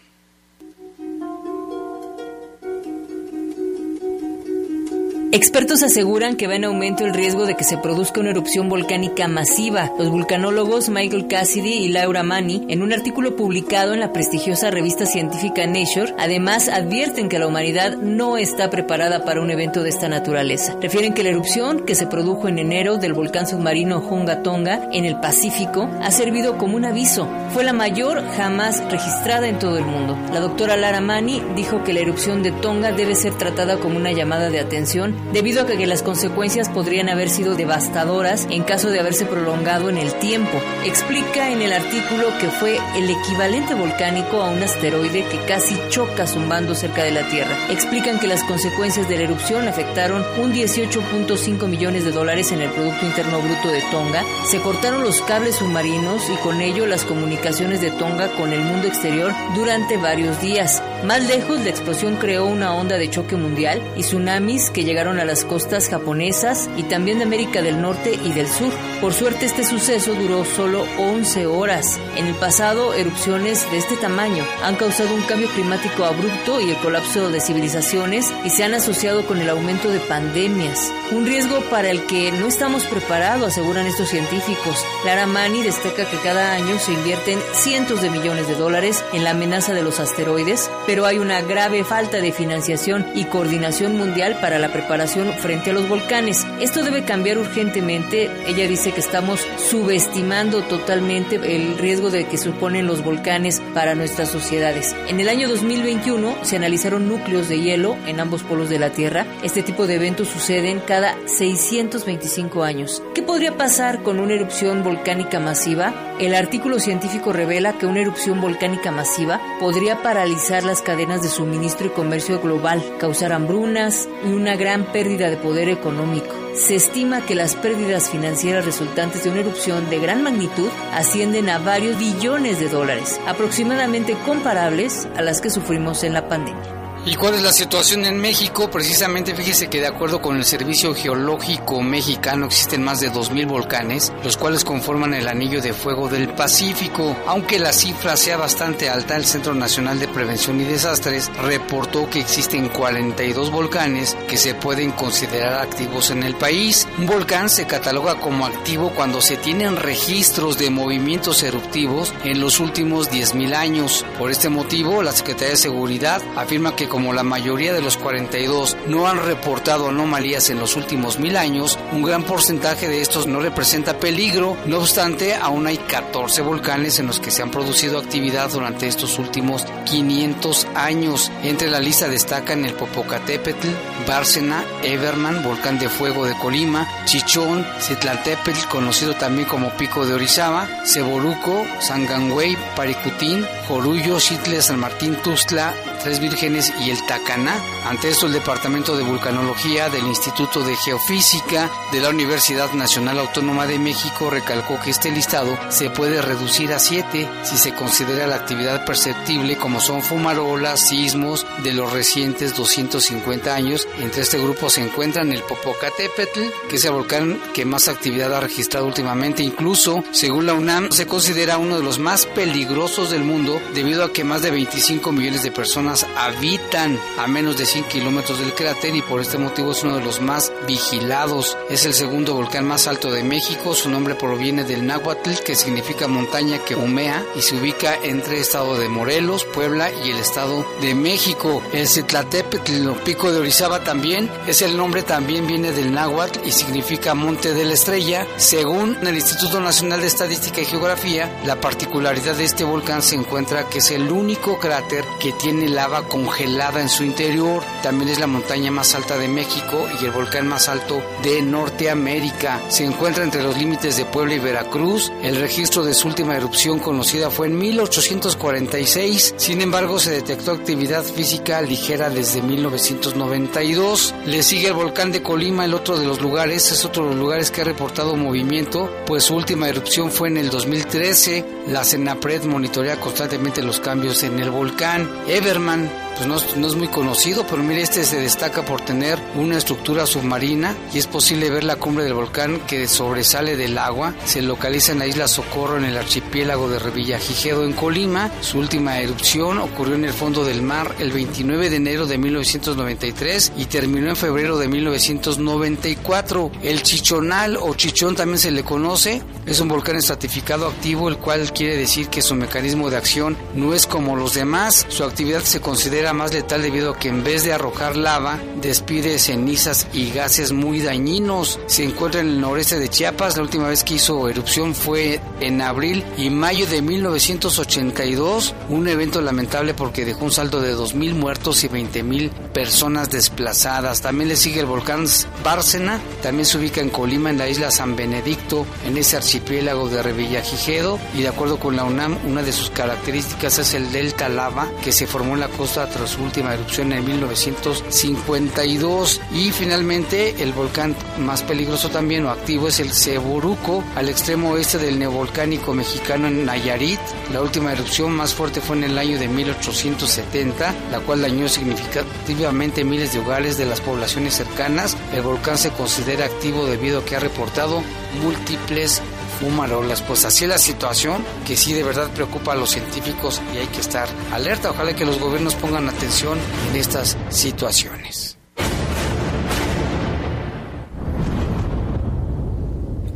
Expertos 5.35 5.83
aseguran 5.83 6.37
que 6.37 6.47
va 6.47 6.55
en 6.55 6.63
aumento 6.63 7.03
el 7.03 7.13
riesgo 7.13 7.45
de 7.45 7.55
que 7.55 7.65
se 7.65 7.77
produzca 7.77 8.21
una 8.21 8.29
erupción 8.29 8.69
volcánica 8.69 9.27
masiva. 9.27 9.91
Los 9.99 10.09
vulcanólogos 10.09 10.87
Michael 10.87 11.27
Cassidy 11.27 11.73
y 11.73 11.89
Laura 11.89 12.23
Mani, 12.23 12.63
en 12.69 12.81
un 12.81 12.93
artículo 12.93 13.35
publicado 13.35 13.93
en 13.93 13.99
la 13.99 14.13
prestigiosa 14.13 14.71
revista 14.71 15.05
científica 15.05 15.67
Nature, 15.67 16.15
además 16.17 16.69
advierten 16.69 17.27
que 17.27 17.37
la 17.37 17.47
humanidad 17.47 17.97
no 17.97 18.37
está 18.37 18.69
preparada 18.69 19.25
para 19.25 19.41
un 19.41 19.51
evento 19.51 19.83
de 19.83 19.89
esta 19.89 20.07
naturaleza. 20.07 20.77
Refieren 20.81 21.13
que 21.13 21.23
la 21.23 21.31
erupción 21.31 21.85
que 21.85 21.95
se 21.95 22.07
produjo 22.07 22.47
en 22.47 22.57
enero 22.57 22.95
del 22.95 23.11
volcán 23.11 23.45
submarino 23.45 23.99
Hunga 23.99 24.41
Tonga 24.41 24.87
en 24.93 25.03
el 25.03 25.19
Pacífico 25.19 25.89
ha 26.01 26.11
servido 26.11 26.57
como 26.57 26.77
un 26.77 26.85
aviso. 26.85 27.27
Fue 27.53 27.65
la 27.65 27.73
mayor 27.73 28.23
jamás 28.37 28.81
registrada 28.89 29.49
en 29.49 29.59
todo 29.59 29.77
el 29.77 29.85
mundo. 29.85 30.17
La 30.31 30.39
doctora 30.39 30.77
Lara 30.77 31.01
Mani 31.01 31.43
dijo 31.57 31.83
que 31.83 31.91
la 31.91 31.99
erupción 31.99 32.41
de 32.41 32.53
Tonga 32.53 32.93
debe 32.93 33.15
ser 33.15 33.33
tratada 33.33 33.75
como 33.75 33.97
una 33.97 34.13
llamada 34.13 34.49
de 34.49 34.61
atención 34.61 35.24
debido 35.33 35.61
a 35.61 35.65
que 35.65 35.85
las 35.85 36.01
consecuencias 36.01 36.69
podrían 36.69 37.09
haber 37.09 37.29
sido 37.29 37.55
devastadoras 37.55 38.47
en 38.49 38.63
caso 38.63 38.89
de 38.89 38.99
haberse 38.99 39.25
prolongado 39.25 39.89
en 39.89 39.97
el 39.97 40.13
tiempo. 40.15 40.59
Explica 40.83 41.51
en 41.51 41.61
el 41.61 41.73
artículo 41.73 42.27
que 42.39 42.49
fue 42.49 42.79
el 42.95 43.09
equivalente 43.09 43.73
volcánico 43.73 44.41
a 44.41 44.49
un 44.49 44.63
asteroide 44.63 45.25
que 45.25 45.39
casi 45.45 45.77
choca 45.89 46.27
zumbando 46.27 46.75
cerca 46.75 47.03
de 47.03 47.11
la 47.11 47.27
Tierra. 47.29 47.55
Explican 47.69 48.19
que 48.19 48.27
las 48.27 48.43
consecuencias 48.43 49.07
de 49.09 49.17
la 49.17 49.23
erupción 49.23 49.67
afectaron 49.67 50.23
un 50.41 50.53
18.5 50.53 51.67
millones 51.67 52.05
de 52.05 52.11
dólares 52.11 52.51
en 52.51 52.61
el 52.61 52.71
Producto 52.71 53.05
Interno 53.05 53.39
Bruto 53.41 53.69
de 53.69 53.81
Tonga, 53.91 54.23
se 54.45 54.59
cortaron 54.59 55.03
los 55.03 55.21
cables 55.21 55.55
submarinos 55.55 56.29
y 56.29 56.35
con 56.37 56.61
ello 56.61 56.85
las 56.85 57.05
comunicaciones 57.05 57.81
de 57.81 57.91
Tonga 57.91 58.29
con 58.37 58.53
el 58.53 58.61
mundo 58.61 58.87
exterior 58.87 59.33
durante 59.55 59.97
varios 59.97 60.39
días. 60.41 60.81
Más 61.03 61.27
lejos, 61.27 61.61
la 61.61 61.69
explosión 61.69 62.15
creó 62.15 62.45
una 62.45 62.73
onda 62.73 62.97
de 62.97 63.09
choque 63.09 63.35
mundial 63.35 63.81
y 63.95 64.01
tsunamis 64.01 64.69
que 64.71 64.83
llegaron 64.83 65.19
a 65.19 65.25
las 65.25 65.45
costas 65.45 65.89
japonesas 65.89 66.69
y 66.77 66.83
también 66.83 67.19
de 67.19 67.25
América 67.25 67.61
del 67.61 67.81
Norte 67.81 68.17
y 68.23 68.31
del 68.31 68.47
Sur. 68.47 68.73
Por 69.01 69.13
suerte, 69.13 69.45
este 69.45 69.63
suceso 69.63 70.15
duró 70.15 70.45
solo 70.45 70.85
11 70.97 71.45
horas. 71.45 71.99
En 72.15 72.25
el 72.27 72.35
pasado, 72.35 72.93
erupciones 72.93 73.69
de 73.69 73.77
este 73.77 73.97
tamaño 73.97 74.43
han 74.63 74.75
causado 74.75 75.13
un 75.13 75.21
cambio 75.23 75.47
climático 75.49 76.05
abrupto 76.05 76.61
y 76.61 76.71
el 76.71 76.77
colapso 76.77 77.29
de 77.29 77.39
civilizaciones 77.39 78.33
y 78.43 78.49
se 78.49 78.63
han 78.63 78.73
asociado 78.73 79.25
con 79.25 79.39
el 79.39 79.49
aumento 79.49 79.89
de 79.89 79.99
pandemias. 79.99 80.91
Un 81.11 81.25
riesgo 81.25 81.59
para 81.69 81.89
el 81.89 82.05
que 82.07 82.31
no 82.31 82.47
estamos 82.47 82.85
preparados, 82.85 83.47
aseguran 83.49 83.85
estos 83.85 84.09
científicos. 84.09 84.83
Lara 85.05 85.27
Mani 85.27 85.61
destaca 85.61 86.09
que 86.09 86.17
cada 86.17 86.53
año 86.53 86.79
se 86.79 86.93
invierten 86.93 87.39
cientos 87.53 88.01
de 88.01 88.09
millones 88.09 88.47
de 88.47 88.55
dólares 88.55 89.03
en 89.13 89.23
la 89.23 89.31
amenaza 89.31 89.73
de 89.73 89.83
los 89.83 89.99
asteroides, 89.99 90.69
pero 90.85 91.05
hay 91.05 91.17
una 91.17 91.41
grave 91.41 91.83
falta 91.83 92.17
de 92.17 92.31
financiación 92.31 93.05
y 93.15 93.25
coordinación 93.25 93.97
mundial 93.97 94.37
para 94.41 94.59
la 94.59 94.71
preparación 94.71 95.33
frente 95.33 95.71
a 95.71 95.73
los 95.73 95.87
volcanes. 95.87 96.45
Esto 96.59 96.83
debe 96.83 97.03
cambiar 97.03 97.37
urgentemente. 97.37 98.29
Ella 98.47 98.67
dice 98.67 98.91
que 98.91 98.99
estamos 98.99 99.45
subestimando 99.57 100.61
totalmente 100.63 101.35
el 101.35 101.77
riesgo 101.77 102.09
de 102.09 102.25
que 102.25 102.37
suponen 102.37 102.87
los 102.87 103.03
volcanes 103.03 103.61
para 103.73 103.95
nuestras 103.95 104.29
sociedades. 104.29 104.95
En 105.07 105.19
el 105.19 105.29
año 105.29 105.47
2021 105.47 106.35
se 106.43 106.55
analizaron 106.57 107.07
núcleos 107.07 107.49
de 107.49 107.61
hielo 107.61 107.97
en 108.05 108.19
ambos 108.19 108.43
polos 108.43 108.69
de 108.69 108.79
la 108.79 108.91
Tierra. 108.91 109.25
Este 109.43 109.63
tipo 109.63 109.87
de 109.87 109.95
eventos 109.95 110.27
suceden 110.27 110.81
cada 110.85 111.15
625 111.25 112.63
años. 112.63 113.01
¿Qué 113.13 113.21
podría 113.21 113.57
pasar 113.57 114.03
con 114.03 114.19
una 114.19 114.33
erupción 114.33 114.83
volcánica 114.83 115.39
masiva? 115.39 115.93
El 116.19 116.35
artículo 116.35 116.79
científico 116.79 117.33
revela 117.33 117.77
que 117.77 117.85
una 117.85 118.01
erupción 118.01 118.39
volcánica 118.39 118.91
masiva 118.91 119.41
podría 119.59 120.01
paralizar 120.01 120.63
cadenas 120.81 121.21
de 121.21 121.29
suministro 121.29 121.87
y 121.87 121.89
comercio 121.89 122.39
global, 122.39 122.83
causar 122.99 123.33
hambrunas 123.33 124.07
y 124.25 124.33
una 124.33 124.55
gran 124.55 124.91
pérdida 124.91 125.29
de 125.29 125.37
poder 125.37 125.69
económico. 125.69 126.33
Se 126.55 126.75
estima 126.75 127.25
que 127.25 127.35
las 127.35 127.55
pérdidas 127.55 128.09
financieras 128.09 128.65
resultantes 128.65 129.23
de 129.23 129.29
una 129.29 129.41
erupción 129.41 129.89
de 129.89 129.99
gran 129.99 130.23
magnitud 130.23 130.69
ascienden 130.93 131.49
a 131.49 131.59
varios 131.59 131.99
billones 131.99 132.59
de 132.59 132.69
dólares, 132.69 133.19
aproximadamente 133.27 134.15
comparables 134.25 135.07
a 135.17 135.21
las 135.21 135.41
que 135.41 135.49
sufrimos 135.49 136.03
en 136.03 136.13
la 136.13 136.27
pandemia. 136.29 136.84
¿Y 137.07 137.13
cuál 137.17 137.35
es 137.35 137.43
la 137.43 137.53
situación 137.53 138.03
en 138.05 138.17
México? 138.17 138.71
Precisamente 138.71 139.35
fíjese 139.35 139.67
que 139.67 139.79
de 139.79 139.85
acuerdo 139.85 140.23
con 140.23 140.37
el 140.37 140.43
Servicio 140.43 140.95
Geológico 140.95 141.83
Mexicano 141.83 142.47
existen 142.47 142.81
más 142.81 142.99
de 142.99 143.11
2.000 143.11 143.47
volcanes, 143.47 144.11
los 144.23 144.37
cuales 144.37 144.65
conforman 144.65 145.13
el 145.13 145.27
anillo 145.27 145.61
de 145.61 145.73
fuego 145.73 146.09
del 146.09 146.29
Pacífico. 146.29 147.15
Aunque 147.27 147.59
la 147.59 147.73
cifra 147.73 148.17
sea 148.17 148.37
bastante 148.37 148.89
alta, 148.89 149.15
el 149.15 149.25
Centro 149.25 149.53
Nacional 149.53 149.99
de 149.99 150.07
Prevención 150.07 150.59
y 150.59 150.63
Desastres 150.63 151.29
reportó 151.43 152.09
que 152.09 152.21
existen 152.21 152.69
42 152.69 153.51
volcanes 153.51 154.17
que 154.27 154.37
se 154.37 154.55
pueden 154.55 154.89
considerar 154.89 155.61
activos 155.61 156.09
en 156.09 156.23
el 156.23 156.33
país. 156.33 156.87
Un 156.97 157.05
volcán 157.05 157.51
se 157.51 157.67
cataloga 157.67 158.15
como 158.15 158.47
activo 158.47 158.89
cuando 158.95 159.21
se 159.21 159.37
tienen 159.37 159.75
registros 159.75 160.57
de 160.57 160.71
movimientos 160.71 161.43
eruptivos 161.43 162.11
en 162.23 162.39
los 162.39 162.59
últimos 162.59 163.11
10.000 163.11 163.53
años. 163.53 164.03
Por 164.17 164.31
este 164.31 164.49
motivo, 164.49 165.03
la 165.03 165.11
Secretaría 165.11 165.51
de 165.51 165.57
Seguridad 165.57 166.19
afirma 166.35 166.75
que 166.75 166.94
como 166.95 167.11
la 167.11 167.23
mayoría 167.23 167.73
de 167.73 167.81
los 167.81 167.97
42 167.97 168.77
no 168.87 169.05
han 169.05 169.17
reportado 169.17 169.89
anomalías 169.89 170.49
en 170.49 170.61
los 170.61 170.77
últimos 170.77 171.19
mil 171.19 171.35
años, 171.35 171.77
un 171.91 172.03
gran 172.03 172.23
porcentaje 172.23 172.87
de 172.87 173.01
estos 173.01 173.27
no 173.27 173.41
representa 173.41 173.99
peligro. 173.99 174.55
No 174.65 174.77
obstante, 174.77 175.35
aún 175.35 175.67
hay 175.67 175.77
14 175.77 176.41
volcanes 176.41 176.97
en 176.99 177.07
los 177.07 177.19
que 177.19 177.31
se 177.31 177.41
han 177.41 177.51
producido 177.51 177.99
actividad 177.99 178.49
durante 178.49 178.87
estos 178.87 179.19
últimos 179.19 179.65
500 179.83 180.67
años. 180.73 181.33
Entre 181.43 181.69
la 181.69 181.81
lista 181.81 182.07
destacan 182.07 182.63
el 182.63 182.75
Popocatépetl, 182.75 183.67
Bárcena, 184.07 184.63
Everman, 184.81 185.43
Volcán 185.43 185.77
de 185.77 185.89
Fuego 185.89 186.23
de 186.23 186.37
Colima, 186.37 186.87
Chichón, 187.03 187.67
Citlantépetl, 187.81 188.69
conocido 188.69 189.15
también 189.15 189.49
como 189.49 189.71
Pico 189.71 190.05
de 190.05 190.13
Orizaba, 190.13 190.65
Ceboruco, 190.85 191.65
Sangangüey, 191.81 192.55
Paricutín, 192.77 193.45
Jorullo, 193.67 194.17
Chitle, 194.17 194.61
San 194.61 194.79
Martín, 194.79 195.17
Tuzla, 195.17 195.73
Tres 196.05 196.19
Vírgenes 196.19 196.71
y 196.84 196.84
el 196.89 197.05
Tacaná. 197.05 197.55
Ante 197.85 198.09
esto, 198.09 198.27
el 198.27 198.33
Departamento 198.33 198.95
de 198.95 199.03
Vulcanología 199.03 199.89
del 199.89 200.05
Instituto 200.07 200.63
de 200.63 200.75
Geofísica 200.75 201.69
de 201.91 201.99
la 201.99 202.09
Universidad 202.09 202.71
Nacional 202.73 203.19
Autónoma 203.19 203.65
de 203.65 203.79
México 203.79 204.29
recalcó 204.29 204.79
que 204.79 204.89
este 204.89 205.11
listado 205.11 205.57
se 205.69 205.89
puede 205.89 206.21
reducir 206.21 206.73
a 206.73 206.79
siete 206.79 207.27
si 207.43 207.57
se 207.57 207.73
considera 207.73 208.27
la 208.27 208.35
actividad 208.35 208.85
perceptible 208.85 209.57
como 209.57 209.79
son 209.79 210.01
fumarolas, 210.01 210.87
sismos 210.87 211.45
de 211.63 211.73
los 211.73 211.91
recientes 211.91 212.55
250 212.55 213.53
años. 213.53 213.87
Entre 213.99 214.21
este 214.21 214.37
grupo 214.37 214.69
se 214.69 214.81
encuentran 214.81 215.31
el 215.31 215.43
Popocatépetl, 215.43 216.41
que 216.69 216.75
es 216.75 216.85
el 216.85 216.91
volcán 216.91 217.39
que 217.53 217.65
más 217.65 217.87
actividad 217.87 218.33
ha 218.33 218.39
registrado 218.39 218.87
últimamente. 218.87 219.43
Incluso, 219.43 220.03
según 220.11 220.45
la 220.45 220.53
UNAM, 220.53 220.91
se 220.91 221.07
considera 221.07 221.57
uno 221.57 221.77
de 221.77 221.83
los 221.83 221.99
más 221.99 222.25
peligrosos 222.25 223.11
del 223.11 223.23
mundo 223.23 223.61
debido 223.73 224.03
a 224.03 224.11
que 224.11 224.23
más 224.23 224.41
de 224.41 224.51
25 224.51 225.11
millones 225.11 225.43
de 225.43 225.51
personas 225.51 226.05
habitan 226.17 226.74
A 226.75 227.27
menos 227.27 227.55
de 227.55 227.65
100 227.65 227.85
kilómetros 227.85 228.37
del 228.37 228.53
cráter 228.53 228.93
y 228.93 229.01
por 229.01 229.21
este 229.21 229.37
motivo 229.37 229.71
es 229.71 229.81
uno 229.83 229.95
de 229.95 230.03
los 230.03 230.19
más 230.19 230.51
vigilados. 230.67 231.57
Es 231.69 231.85
el 231.85 231.93
segundo 231.93 232.33
volcán 232.33 232.65
más 232.65 232.87
alto 232.87 233.13
de 233.13 233.23
México. 233.23 233.73
Su 233.73 233.89
nombre 233.89 234.13
proviene 234.13 234.65
del 234.65 234.85
náhuatl, 234.85 235.41
que 235.45 235.55
significa 235.55 236.09
montaña 236.09 236.59
que 236.65 236.75
humea 236.75 237.23
y 237.33 237.41
se 237.41 237.55
ubica 237.55 237.95
entre 238.03 238.35
el 238.35 238.41
estado 238.41 238.77
de 238.77 238.89
Morelos, 238.89 239.45
Puebla 239.45 239.89
y 240.03 240.09
el 240.09 240.17
estado 240.17 240.65
de 240.81 240.95
México. 240.95 241.63
El 241.71 241.87
Citlatépetl, 241.87 242.89
o 242.89 242.95
pico 243.05 243.31
de 243.31 243.39
Orizaba 243.39 243.81
también, 243.85 244.29
es 244.45 244.61
el 244.61 244.75
nombre 244.75 245.03
también 245.03 245.47
viene 245.47 245.71
del 245.71 245.93
náhuatl 245.93 246.45
y 246.45 246.51
significa 246.51 247.13
monte 247.13 247.53
de 247.53 247.63
la 247.63 247.73
estrella. 247.73 248.27
Según 248.35 248.97
el 249.01 249.15
Instituto 249.15 249.61
Nacional 249.61 250.01
de 250.01 250.07
Estadística 250.07 250.59
y 250.59 250.65
Geografía, 250.65 251.41
la 251.45 251.61
particularidad 251.61 252.35
de 252.35 252.43
este 252.43 252.65
volcán 252.65 253.01
se 253.01 253.15
encuentra 253.15 253.69
que 253.69 253.77
es 253.77 253.91
el 253.91 254.11
único 254.11 254.59
cráter 254.59 255.05
que 255.21 255.31
tiene 255.31 255.69
lava 255.69 256.05
congelada 256.09 256.54
en 256.55 256.89
su 256.89 257.03
interior. 257.03 257.61
También 257.83 258.09
es 258.09 258.19
la 258.19 258.27
montaña 258.27 258.71
más 258.71 258.95
alta 258.95 259.17
de 259.17 259.27
México 259.27 259.87
y 260.01 260.05
el 260.05 260.11
volcán 260.11 260.47
más 260.47 260.69
alto 260.69 261.01
de 261.21 261.41
Norteamérica. 261.41 262.61
Se 262.69 262.85
encuentra 262.85 263.23
entre 263.25 263.43
los 263.43 263.57
límites 263.57 263.97
de 263.97 264.05
Puebla 264.05 264.35
y 264.35 264.39
Veracruz. 264.39 265.11
El 265.21 265.35
registro 265.35 265.83
de 265.83 265.93
su 265.93 266.07
última 266.07 266.35
erupción 266.35 266.79
conocida 266.79 267.29
fue 267.29 267.47
en 267.47 267.57
1846. 267.57 269.35
Sin 269.37 269.61
embargo, 269.61 269.99
se 269.99 270.11
detectó 270.11 270.53
actividad 270.53 271.03
física 271.03 271.61
ligera 271.61 272.09
desde 272.09 272.41
1992. 272.41 274.15
Le 274.25 274.41
sigue 274.41 274.69
el 274.69 274.73
volcán 274.73 275.11
de 275.11 275.21
Colima, 275.21 275.65
el 275.65 275.73
otro 275.73 275.97
de 275.97 276.05
los 276.05 276.21
lugares, 276.21 276.71
es 276.71 276.85
otro 276.85 277.03
de 277.03 277.09
los 277.11 277.19
lugares 277.19 277.51
que 277.51 277.61
ha 277.61 277.65
reportado 277.65 278.15
movimiento, 278.15 278.89
pues 279.05 279.25
su 279.25 279.35
última 279.35 279.67
erupción 279.67 280.09
fue 280.09 280.29
en 280.29 280.37
el 280.37 280.49
2013. 280.49 281.45
La 281.67 281.83
CENAPRED 281.83 282.45
monitorea 282.45 282.99
constantemente 282.99 283.61
los 283.61 283.81
cambios 283.81 284.23
en 284.23 284.39
el 284.39 284.49
volcán. 284.49 285.09
Everman 285.27 286.04
pues 286.15 286.27
no, 286.27 286.37
no, 286.57 286.67
es 286.67 286.75
muy 286.75 286.87
conocido, 286.87 287.45
pero 287.47 287.61
mire, 287.61 287.81
este 287.81 288.03
se 288.03 288.19
destaca 288.19 288.63
por 288.63 288.81
tener 288.81 289.19
una 289.35 289.57
estructura 289.57 290.05
submarina 290.05 290.75
y 290.93 290.97
es 290.97 291.07
posible 291.07 291.49
ver 291.49 291.63
la 291.63 291.75
cumbre 291.75 292.05
del 292.05 292.13
volcán 292.13 292.61
que 292.67 292.87
sobresale 292.87 293.57
del 293.57 293.77
agua. 293.77 294.13
Se 294.25 294.41
localiza 294.41 294.93
en 294.93 294.99
la 294.99 295.07
isla 295.07 295.27
Socorro, 295.27 295.77
en 295.77 295.85
el 295.85 295.97
archipiélago 295.97 296.69
de 296.69 296.79
Revillagigedo, 296.79 297.65
en 297.65 297.73
Colima. 297.73 298.31
Su 298.41 298.59
última 298.59 298.99
erupción 298.99 299.59
ocurrió 299.59 299.95
en 299.95 300.05
el 300.05 300.13
fondo 300.13 300.45
del 300.45 300.61
mar 300.61 300.95
el 300.99 301.11
29 301.11 301.69
de 301.69 301.75
enero 301.75 302.05
de 302.05 302.17
1993 302.17 303.53
y 303.57 303.65
terminó 303.65 304.09
en 304.09 304.15
febrero 304.15 304.57
de 304.57 304.67
1994. 304.67 306.51
El 306.63 306.81
Chichonal 306.81 307.57
o 307.57 307.73
Chichón 307.75 308.15
también 308.15 308.39
se 308.39 308.51
le 308.51 308.63
conoce. 308.63 309.21
Es 309.45 309.59
un 309.59 309.67
volcán 309.67 309.97
estratificado 309.97 310.67
activo, 310.67 311.09
el 311.09 311.17
cual 311.17 311.51
quiere 311.53 311.77
decir 311.77 312.07
que 312.07 312.21
su 312.21 312.35
mecanismo 312.35 312.89
de 312.89 312.97
acción 312.97 313.37
no 313.53 313.73
es 313.73 313.85
como 313.85 314.15
los 314.15 314.33
demás. 314.33 314.85
Su 314.89 315.03
actividad 315.03 315.41
se 315.41 315.61
considera 315.61 316.04
más 316.13 316.33
letal 316.33 316.61
debido 316.61 316.91
a 316.91 316.99
que 316.99 317.09
en 317.09 317.23
vez 317.23 317.43
de 317.43 317.53
arrojar 317.53 317.95
lava, 317.95 318.39
despide 318.61 319.19
cenizas 319.19 319.87
y 319.93 320.11
gases 320.11 320.51
muy 320.51 320.81
dañinos. 320.81 321.59
Se 321.67 321.83
encuentra 321.83 322.21
en 322.21 322.27
el 322.27 322.41
noreste 322.41 322.79
de 322.79 322.89
Chiapas. 322.89 323.37
La 323.37 323.43
última 323.43 323.67
vez 323.67 323.83
que 323.83 323.95
hizo 323.95 324.27
erupción 324.29 324.75
fue 324.75 325.19
en 325.39 325.61
abril 325.61 326.03
y 326.17 326.29
mayo 326.29 326.67
de 326.67 326.81
1982. 326.81 328.53
Un 328.69 328.87
evento 328.87 329.21
lamentable 329.21 329.73
porque 329.73 330.05
dejó 330.05 330.25
un 330.25 330.31
saldo 330.31 330.61
de 330.61 330.75
2.000 330.75 331.13
muertos 331.13 331.63
y 331.63 331.69
20.000 331.69 332.31
personas 332.55 333.11
desplazadas. 333.11 334.01
También 334.01 334.29
le 334.29 334.37
sigue 334.37 334.61
el 334.61 334.65
volcán 334.65 335.05
Bárcena. 335.43 335.99
También 336.23 336.45
se 336.45 336.57
ubica 336.57 336.79
en 336.79 336.89
Colima, 336.89 337.29
en 337.29 337.37
la 337.37 337.49
isla 337.49 337.69
San 337.69 337.97
Benedicto, 337.97 338.65
en 338.87 338.97
ese 338.97 339.17
archipiélago 339.17 339.89
de 339.89 340.01
Revillagigedo. 340.01 340.97
Y 341.13 341.23
de 341.23 341.27
acuerdo 341.27 341.59
con 341.59 341.75
la 341.75 341.83
UNAM, 341.83 342.17
una 342.25 342.43
de 342.43 342.53
sus 342.53 342.69
características 342.69 343.59
es 343.59 343.73
el 343.73 343.91
delta 343.91 344.29
lava 344.29 344.69
que 344.81 344.93
se 344.93 345.05
formó 345.05 345.33
en 345.33 345.41
la 345.41 345.49
costa 345.49 345.89
tras 345.89 346.11
su 346.11 346.23
última 346.23 346.53
erupción 346.53 346.93
en 346.93 347.05
1952. 347.05 349.19
Y 349.33 349.51
finalmente, 349.51 350.41
el 350.41 350.53
volcán 350.53 350.95
más 351.19 351.43
peligroso 351.43 351.89
también 351.89 352.25
o 352.25 352.29
activo 352.29 352.69
es 352.69 352.79
el 352.79 352.93
Ceburuco, 352.93 353.83
al 353.95 354.07
extremo 354.07 354.51
oeste 354.51 354.77
del 354.77 354.97
neovolcánico 354.97 355.73
mexicano 355.73 356.29
en 356.29 356.45
Nayarit. 356.45 357.01
La 357.33 357.41
última 357.41 357.73
erupción 357.73 358.13
más 358.13 358.33
fuerte 358.33 358.61
fue 358.61 358.77
en 358.77 358.85
el 358.85 358.97
año 358.97 359.19
de 359.19 359.27
1870, 359.27 360.73
la 360.89 361.01
cual 361.01 361.21
dañó 361.21 361.49
significativamente 361.49 362.44
miles 362.51 363.13
de 363.13 363.19
hogares 363.19 363.57
de 363.57 363.65
las 363.65 363.81
poblaciones 363.81 364.35
cercanas. 364.35 364.97
El 365.13 365.21
volcán 365.21 365.57
se 365.57 365.71
considera 365.71 366.25
activo 366.25 366.65
debido 366.65 366.99
a 366.99 367.05
que 367.05 367.15
ha 367.15 367.19
reportado 367.19 367.81
múltiples 368.21 369.01
fumarolas. 369.39 370.01
Pues 370.01 370.25
así 370.25 370.43
es 370.45 370.49
la 370.49 370.57
situación 370.57 371.23
que 371.45 371.57
sí 371.57 371.73
de 371.73 371.83
verdad 371.83 372.11
preocupa 372.13 372.53
a 372.53 372.55
los 372.55 372.71
científicos 372.71 373.41
y 373.53 373.57
hay 373.57 373.67
que 373.67 373.81
estar 373.81 374.07
alerta. 374.31 374.71
Ojalá 374.71 374.95
que 374.95 375.05
los 375.05 375.19
gobiernos 375.19 375.55
pongan 375.55 375.89
atención 375.89 376.37
en 376.69 376.75
estas 376.75 377.17
situaciones. 377.29 378.37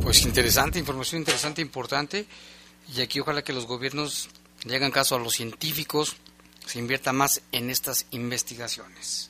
Pues 0.02 0.22
interesante, 0.22 0.78
información 0.78 1.20
interesante, 1.20 1.62
importante. 1.62 2.26
Y 2.94 3.00
aquí 3.00 3.20
ojalá 3.20 3.42
que 3.42 3.52
los 3.52 3.66
gobiernos 3.66 4.28
le 4.64 4.76
hagan 4.76 4.90
caso 4.90 5.14
a 5.14 5.18
los 5.18 5.34
científicos, 5.34 6.16
se 6.70 6.78
invierta 6.78 7.12
más 7.12 7.42
en 7.50 7.68
estas 7.68 8.06
investigaciones. 8.12 9.28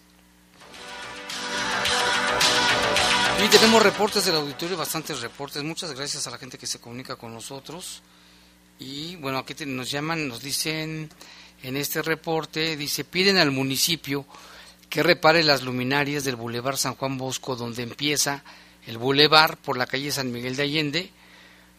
Y 3.43 3.49
tenemos 3.49 3.83
reportes 3.83 4.27
del 4.27 4.35
auditorio, 4.35 4.77
bastantes 4.77 5.23
reportes. 5.23 5.63
Muchas 5.63 5.95
gracias 5.95 6.27
a 6.27 6.31
la 6.33 6.37
gente 6.37 6.59
que 6.59 6.67
se 6.67 6.81
comunica 6.81 7.17
con 7.17 7.33
nosotros. 7.33 8.03
Y 8.79 9.17
bueno, 9.17 9.39
aquí 9.39 9.55
nos 9.65 9.91
llaman, 9.91 10.29
nos 10.29 10.43
dicen 10.43 11.09
en 11.63 11.77
este 11.79 12.03
reporte, 12.03 12.77
dice, 12.77 13.05
piden 13.05 13.39
al 13.39 13.53
municipio 13.53 14.27
que 14.91 15.03
repare 15.03 15.43
las 15.43 15.63
luminarias 15.63 16.25
del 16.25 16.37
Boulevard 16.37 16.77
San 16.77 16.95
Juan 16.95 17.17
Bosco, 17.17 17.57
donde 17.57 17.83
empieza 17.83 18.45
el 18.87 18.99
Boulevard 18.99 19.57
por 19.57 19.79
la 19.79 19.87
calle 19.87 20.13
San 20.13 20.31
Miguel 20.31 20.57
de 20.57 20.65
Allende, 20.65 21.11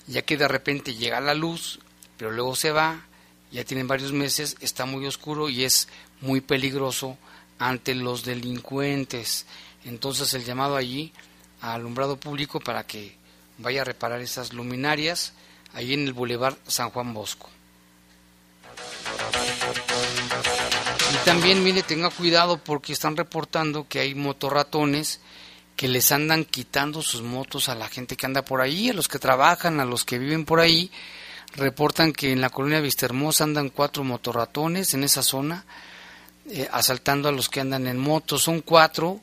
ya 0.07 0.23
que 0.23 0.37
de 0.37 0.47
repente 0.47 0.95
llega 0.95 1.21
la 1.21 1.35
luz, 1.35 1.79
pero 2.17 2.31
luego 2.31 2.55
se 2.55 2.71
va, 2.71 3.05
ya 3.51 3.63
tienen 3.65 3.87
varios 3.87 4.13
meses, 4.13 4.55
está 4.61 4.85
muy 4.85 5.05
oscuro 5.05 5.49
y 5.49 5.63
es 5.63 5.87
muy 6.21 6.41
peligroso 6.41 7.17
ante 7.59 7.93
los 7.95 8.23
delincuentes. 8.23 9.45
Entonces 9.83 10.33
el 10.33 10.45
llamado 10.45 10.75
allí 10.75 11.11
a 11.61 11.73
alumbrado 11.73 12.17
público 12.17 12.59
para 12.59 12.85
que 12.85 13.15
vaya 13.57 13.81
a 13.81 13.85
reparar 13.85 14.21
esas 14.21 14.53
luminarias 14.53 15.33
ahí 15.73 15.93
en 15.93 16.07
el 16.07 16.13
Boulevard 16.13 16.57
San 16.67 16.89
Juan 16.89 17.13
Bosco. 17.13 17.49
Y 21.13 21.25
también, 21.25 21.63
mire, 21.63 21.83
tenga 21.83 22.09
cuidado 22.09 22.57
porque 22.57 22.93
están 22.93 23.17
reportando 23.17 23.87
que 23.87 23.99
hay 23.99 24.15
motorratones 24.15 25.19
que 25.75 25.87
les 25.87 26.11
andan 26.11 26.45
quitando 26.45 27.01
sus 27.01 27.21
motos 27.21 27.69
a 27.69 27.75
la 27.75 27.87
gente 27.89 28.15
que 28.15 28.25
anda 28.25 28.43
por 28.43 28.61
ahí, 28.61 28.89
a 28.89 28.93
los 28.93 29.07
que 29.07 29.19
trabajan, 29.19 29.79
a 29.79 29.85
los 29.85 30.05
que 30.05 30.19
viven 30.19 30.45
por 30.45 30.59
ahí. 30.59 30.91
Reportan 31.55 32.13
que 32.13 32.31
en 32.31 32.39
la 32.39 32.49
colonia 32.49 32.79
Vistahermosa 32.79 33.43
andan 33.43 33.69
cuatro 33.69 34.03
motorratones 34.03 34.93
en 34.93 35.03
esa 35.03 35.21
zona, 35.21 35.65
eh, 36.49 36.67
asaltando 36.71 37.27
a 37.27 37.31
los 37.31 37.49
que 37.49 37.59
andan 37.59 37.87
en 37.87 37.97
motos. 37.97 38.43
Son 38.43 38.61
cuatro 38.61 39.19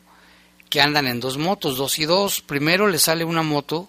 que 0.68 0.82
andan 0.82 1.06
en 1.06 1.20
dos 1.20 1.38
motos, 1.38 1.78
dos 1.78 1.98
y 1.98 2.04
dos. 2.04 2.42
Primero 2.42 2.86
les 2.86 3.02
sale 3.02 3.24
una 3.24 3.42
moto, 3.42 3.88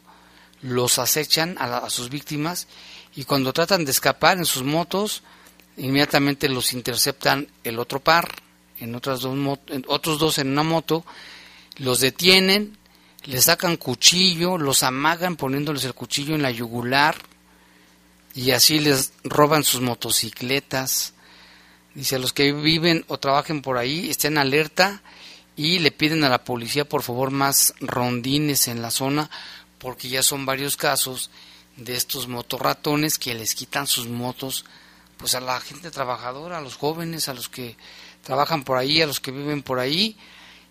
los 0.62 1.00
acechan 1.00 1.58
a, 1.60 1.80
a 1.80 1.90
sus 1.90 2.10
víctimas 2.10 2.68
y 3.16 3.26
cuando 3.26 3.52
tratan 3.52 3.84
de 3.84 3.92
escapar 3.92 4.38
en 4.38 4.46
sus 4.46 4.64
motos, 4.64 5.24
inmediatamente 5.76 6.48
los 6.48 6.74
interceptan 6.74 7.48
el 7.66 7.78
otro 7.78 8.00
par, 8.00 8.30
en 8.80 8.96
otras 8.96 9.20
dos 9.20 9.60
otros 9.88 10.20
dos 10.20 10.38
en 10.38 10.52
una 10.52 10.64
moto, 10.64 11.04
los 11.78 12.00
detienen, 12.00 12.78
les 13.26 13.46
sacan 13.46 13.76
cuchillo, 13.76 14.58
los 14.58 14.84
amagan 14.84 15.36
poniéndoles 15.36 15.84
el 15.84 15.94
cuchillo 15.94 16.36
en 16.36 16.42
la 16.42 16.52
yugular 16.52 17.29
y 18.40 18.52
así 18.52 18.80
les 18.80 19.12
roban 19.26 19.66
sus 19.66 19.82
motocicletas. 19.82 21.14
Dice 21.94 22.16
a 22.16 22.20
los 22.20 22.32
que 22.32 22.54
viven 22.54 23.04
o 23.10 23.20
trabajen 23.20 23.62
por 23.62 23.78
ahí, 23.78 24.10
estén 24.10 24.38
alerta 24.38 25.02
y 25.58 25.80
le 25.80 25.92
piden 25.92 26.24
a 26.24 26.30
la 26.30 26.46
policía 26.46 26.88
por 26.88 27.04
favor 27.04 27.32
más 27.32 27.74
rondines 27.82 28.70
en 28.70 28.82
la 28.82 28.92
zona 28.92 29.30
porque 29.78 30.08
ya 30.08 30.24
son 30.24 30.46
varios 30.46 30.78
casos 30.78 31.32
de 31.76 31.98
estos 31.98 32.30
motorratones 32.30 33.20
que 33.20 33.36
les 33.36 33.56
quitan 33.56 33.88
sus 33.88 34.08
motos 34.08 34.64
pues 35.18 35.36
a 35.36 35.42
la 35.42 35.60
gente 35.60 35.92
trabajadora, 35.92 36.60
a 36.60 36.62
los 36.62 36.78
jóvenes, 36.78 37.28
a 37.28 37.34
los 37.34 37.50
que 37.50 37.76
trabajan 38.24 38.64
por 38.64 38.78
ahí, 38.78 39.02
a 39.02 39.08
los 39.08 39.20
que 39.20 39.32
viven 39.32 39.64
por 39.64 39.80
ahí 39.80 40.16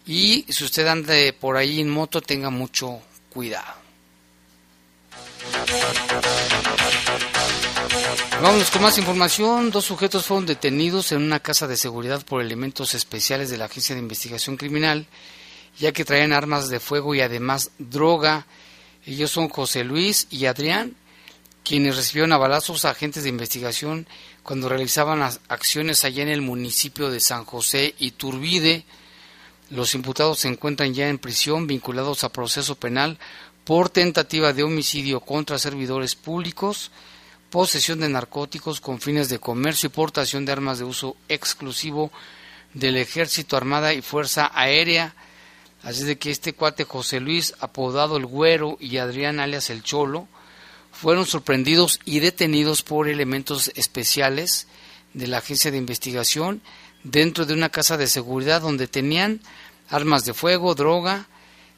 y 0.06 0.46
si 0.48 0.64
usted 0.64 0.86
anda 0.86 1.12
por 1.38 1.58
ahí 1.58 1.80
en 1.80 1.90
moto 1.90 2.22
tenga 2.22 2.48
mucho 2.48 3.02
cuidado. 3.28 3.74
Vamos 8.40 8.70
con 8.70 8.82
más 8.82 8.96
información. 8.98 9.72
Dos 9.72 9.86
sujetos 9.86 10.24
fueron 10.24 10.46
detenidos 10.46 11.10
en 11.10 11.22
una 11.22 11.40
casa 11.40 11.66
de 11.66 11.76
seguridad 11.76 12.24
por 12.24 12.40
elementos 12.40 12.94
especiales 12.94 13.50
de 13.50 13.58
la 13.58 13.64
Agencia 13.64 13.96
de 13.96 14.00
Investigación 14.00 14.56
Criminal, 14.56 15.06
ya 15.76 15.90
que 15.90 16.04
traían 16.04 16.32
armas 16.32 16.68
de 16.68 16.78
fuego 16.78 17.16
y 17.16 17.20
además 17.20 17.72
droga. 17.78 18.46
Ellos 19.04 19.32
son 19.32 19.48
José 19.48 19.82
Luis 19.82 20.28
y 20.30 20.46
Adrián, 20.46 20.94
quienes 21.64 21.96
recibieron 21.96 22.32
a 22.32 22.38
balazos 22.38 22.84
a 22.84 22.90
agentes 22.90 23.24
de 23.24 23.28
investigación 23.28 24.06
cuando 24.44 24.68
realizaban 24.68 25.20
acciones 25.48 26.04
allá 26.04 26.22
en 26.22 26.28
el 26.28 26.40
municipio 26.40 27.10
de 27.10 27.18
San 27.18 27.44
José 27.44 27.96
y 27.98 28.12
Turbide. 28.12 28.84
Los 29.70 29.96
imputados 29.96 30.38
se 30.38 30.48
encuentran 30.48 30.94
ya 30.94 31.08
en 31.08 31.18
prisión 31.18 31.66
vinculados 31.66 32.22
a 32.22 32.32
proceso 32.32 32.76
penal 32.76 33.18
por 33.64 33.90
tentativa 33.90 34.52
de 34.52 34.62
homicidio 34.62 35.18
contra 35.20 35.58
servidores 35.58 36.14
públicos, 36.14 36.92
posesión 37.50 38.00
de 38.00 38.08
narcóticos 38.08 38.80
con 38.80 39.00
fines 39.00 39.28
de 39.28 39.38
comercio 39.38 39.88
y 39.88 39.90
portación 39.90 40.44
de 40.44 40.52
armas 40.52 40.78
de 40.78 40.84
uso 40.84 41.16
exclusivo 41.28 42.10
del 42.74 42.96
Ejército, 42.96 43.56
Armada 43.56 43.94
y 43.94 44.02
Fuerza 44.02 44.50
Aérea. 44.54 45.14
Así 45.82 46.04
de 46.04 46.18
que 46.18 46.30
este 46.30 46.52
cuate 46.52 46.84
José 46.84 47.20
Luis, 47.20 47.54
apodado 47.60 48.16
el 48.16 48.26
Güero, 48.26 48.76
y 48.80 48.98
Adrián 48.98 49.40
alias 49.40 49.70
el 49.70 49.82
Cholo, 49.82 50.28
fueron 50.92 51.26
sorprendidos 51.26 52.00
y 52.04 52.18
detenidos 52.18 52.82
por 52.82 53.08
elementos 53.08 53.70
especiales 53.76 54.66
de 55.14 55.28
la 55.28 55.38
agencia 55.38 55.70
de 55.70 55.78
investigación 55.78 56.60
dentro 57.04 57.46
de 57.46 57.54
una 57.54 57.68
casa 57.68 57.96
de 57.96 58.08
seguridad 58.08 58.60
donde 58.60 58.88
tenían 58.88 59.40
armas 59.88 60.24
de 60.24 60.34
fuego, 60.34 60.74
droga. 60.74 61.28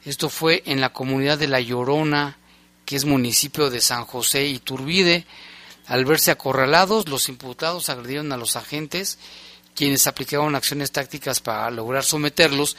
Esto 0.03 0.29
fue 0.29 0.63
en 0.65 0.81
la 0.81 0.91
comunidad 0.91 1.37
de 1.37 1.47
La 1.47 1.61
Llorona, 1.61 2.37
que 2.85 2.95
es 2.95 3.05
municipio 3.05 3.69
de 3.69 3.79
San 3.79 4.05
José 4.05 4.47
y 4.47 4.59
Turbide. 4.59 5.25
Al 5.87 6.05
verse 6.05 6.31
acorralados, 6.31 7.09
los 7.09 7.29
imputados 7.29 7.89
agredieron 7.89 8.31
a 8.31 8.37
los 8.37 8.55
agentes, 8.55 9.17
quienes 9.75 10.07
aplicaron 10.07 10.55
acciones 10.55 10.91
tácticas 10.91 11.39
para 11.39 11.69
lograr 11.71 12.03
someterlos 12.03 12.77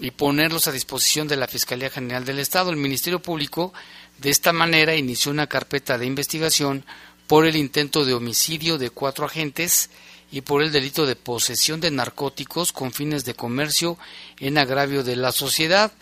y 0.00 0.10
ponerlos 0.10 0.66
a 0.66 0.72
disposición 0.72 1.28
de 1.28 1.36
la 1.36 1.46
Fiscalía 1.46 1.90
General 1.90 2.24
del 2.24 2.38
Estado. 2.38 2.70
El 2.70 2.76
Ministerio 2.76 3.22
Público 3.22 3.72
de 4.18 4.30
esta 4.30 4.52
manera 4.52 4.94
inició 4.94 5.30
una 5.30 5.46
carpeta 5.46 5.98
de 5.98 6.06
investigación 6.06 6.84
por 7.26 7.46
el 7.46 7.56
intento 7.56 8.04
de 8.04 8.14
homicidio 8.14 8.78
de 8.78 8.90
cuatro 8.90 9.24
agentes 9.26 9.90
y 10.30 10.40
por 10.40 10.62
el 10.62 10.72
delito 10.72 11.06
de 11.06 11.16
posesión 11.16 11.80
de 11.80 11.90
narcóticos 11.90 12.72
con 12.72 12.92
fines 12.92 13.24
de 13.24 13.34
comercio 13.34 13.96
en 14.40 14.58
agravio 14.58 15.04
de 15.04 15.16
la 15.16 15.32
sociedad, 15.32 15.92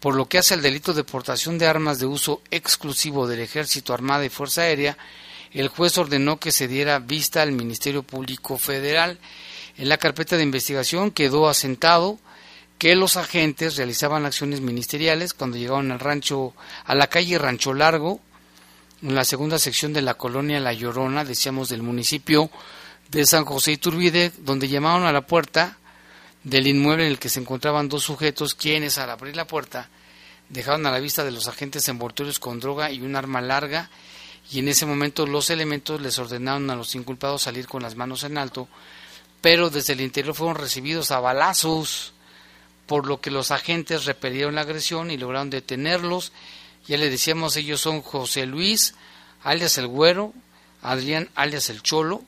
por 0.00 0.14
lo 0.14 0.28
que 0.28 0.38
hace 0.38 0.54
al 0.54 0.62
delito 0.62 0.92
de 0.92 1.04
portación 1.04 1.58
de 1.58 1.66
armas 1.66 1.98
de 1.98 2.06
uso 2.06 2.42
exclusivo 2.50 3.26
del 3.26 3.40
Ejército, 3.40 3.94
Armada 3.94 4.24
y 4.24 4.28
Fuerza 4.28 4.62
Aérea, 4.62 4.98
el 5.52 5.68
juez 5.68 5.96
ordenó 5.98 6.38
que 6.38 6.52
se 6.52 6.68
diera 6.68 6.98
vista 6.98 7.42
al 7.42 7.52
Ministerio 7.52 8.02
Público 8.02 8.58
Federal. 8.58 9.18
En 9.76 9.88
la 9.88 9.98
carpeta 9.98 10.36
de 10.36 10.42
investigación 10.42 11.10
quedó 11.10 11.48
asentado 11.48 12.18
que 12.78 12.94
los 12.94 13.16
agentes 13.16 13.76
realizaban 13.76 14.26
acciones 14.26 14.60
ministeriales 14.60 15.34
cuando 15.34 15.56
llegaron 15.56 15.92
al 15.92 16.00
rancho, 16.00 16.54
a 16.84 16.94
la 16.94 17.06
calle 17.06 17.38
Rancho 17.38 17.72
Largo, 17.72 18.20
en 19.02 19.14
la 19.14 19.24
segunda 19.24 19.58
sección 19.58 19.92
de 19.92 20.02
la 20.02 20.14
colonia 20.14 20.60
La 20.60 20.72
Llorona, 20.72 21.24
decíamos 21.24 21.68
del 21.68 21.82
municipio 21.82 22.50
de 23.10 23.24
San 23.26 23.44
José 23.44 23.72
Iturbide, 23.72 24.32
donde 24.38 24.68
llamaron 24.68 25.06
a 25.06 25.12
la 25.12 25.26
puerta 25.26 25.78
del 26.44 26.66
inmueble 26.66 27.04
en 27.04 27.12
el 27.12 27.18
que 27.18 27.28
se 27.28 27.40
encontraban 27.40 27.88
dos 27.88 28.04
sujetos, 28.04 28.54
quienes 28.54 28.98
al 28.98 29.10
abrir 29.10 29.36
la 29.36 29.46
puerta 29.46 29.88
dejaron 30.48 30.86
a 30.86 30.90
la 30.90 31.00
vista 31.00 31.24
de 31.24 31.30
los 31.30 31.48
agentes 31.48 31.88
envoltorios 31.88 32.38
con 32.38 32.60
droga 32.60 32.90
y 32.90 33.00
un 33.00 33.16
arma 33.16 33.40
larga, 33.40 33.90
y 34.50 34.60
en 34.60 34.68
ese 34.68 34.86
momento 34.86 35.26
los 35.26 35.50
elementos 35.50 36.00
les 36.00 36.18
ordenaron 36.18 36.70
a 36.70 36.76
los 36.76 36.94
inculpados 36.94 37.42
salir 37.42 37.66
con 37.66 37.82
las 37.82 37.96
manos 37.96 38.22
en 38.24 38.38
alto, 38.38 38.68
pero 39.40 39.70
desde 39.70 39.94
el 39.94 40.00
interior 40.00 40.34
fueron 40.34 40.56
recibidos 40.56 41.10
a 41.10 41.20
balazos 41.20 42.12
por 42.86 43.06
lo 43.06 43.20
que 43.20 43.30
los 43.30 43.50
agentes 43.50 44.04
repelieron 44.04 44.54
la 44.54 44.60
agresión 44.62 45.10
y 45.10 45.16
lograron 45.16 45.50
detenerlos. 45.50 46.32
Ya 46.86 46.96
le 46.96 47.10
decíamos, 47.10 47.56
ellos 47.56 47.80
son 47.80 48.00
José 48.00 48.46
Luis, 48.46 48.94
alias 49.42 49.76
el 49.78 49.88
Güero, 49.88 50.32
Adrián, 50.82 51.28
alias 51.34 51.68
el 51.68 51.82
Cholo, 51.82 52.22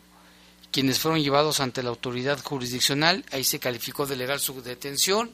quienes 0.73 0.99
fueron 0.99 1.23
llevados 1.23 1.61
ante 1.61 1.83
la 1.83 1.91
autoridad 1.91 2.43
jurisdiccional. 2.43 3.25
Ahí 3.31 3.45
se 3.45 3.61
calificó 3.61 4.07
de 4.07 4.17
legal 4.17 4.41
su 4.41 4.61
detención. 4.63 5.31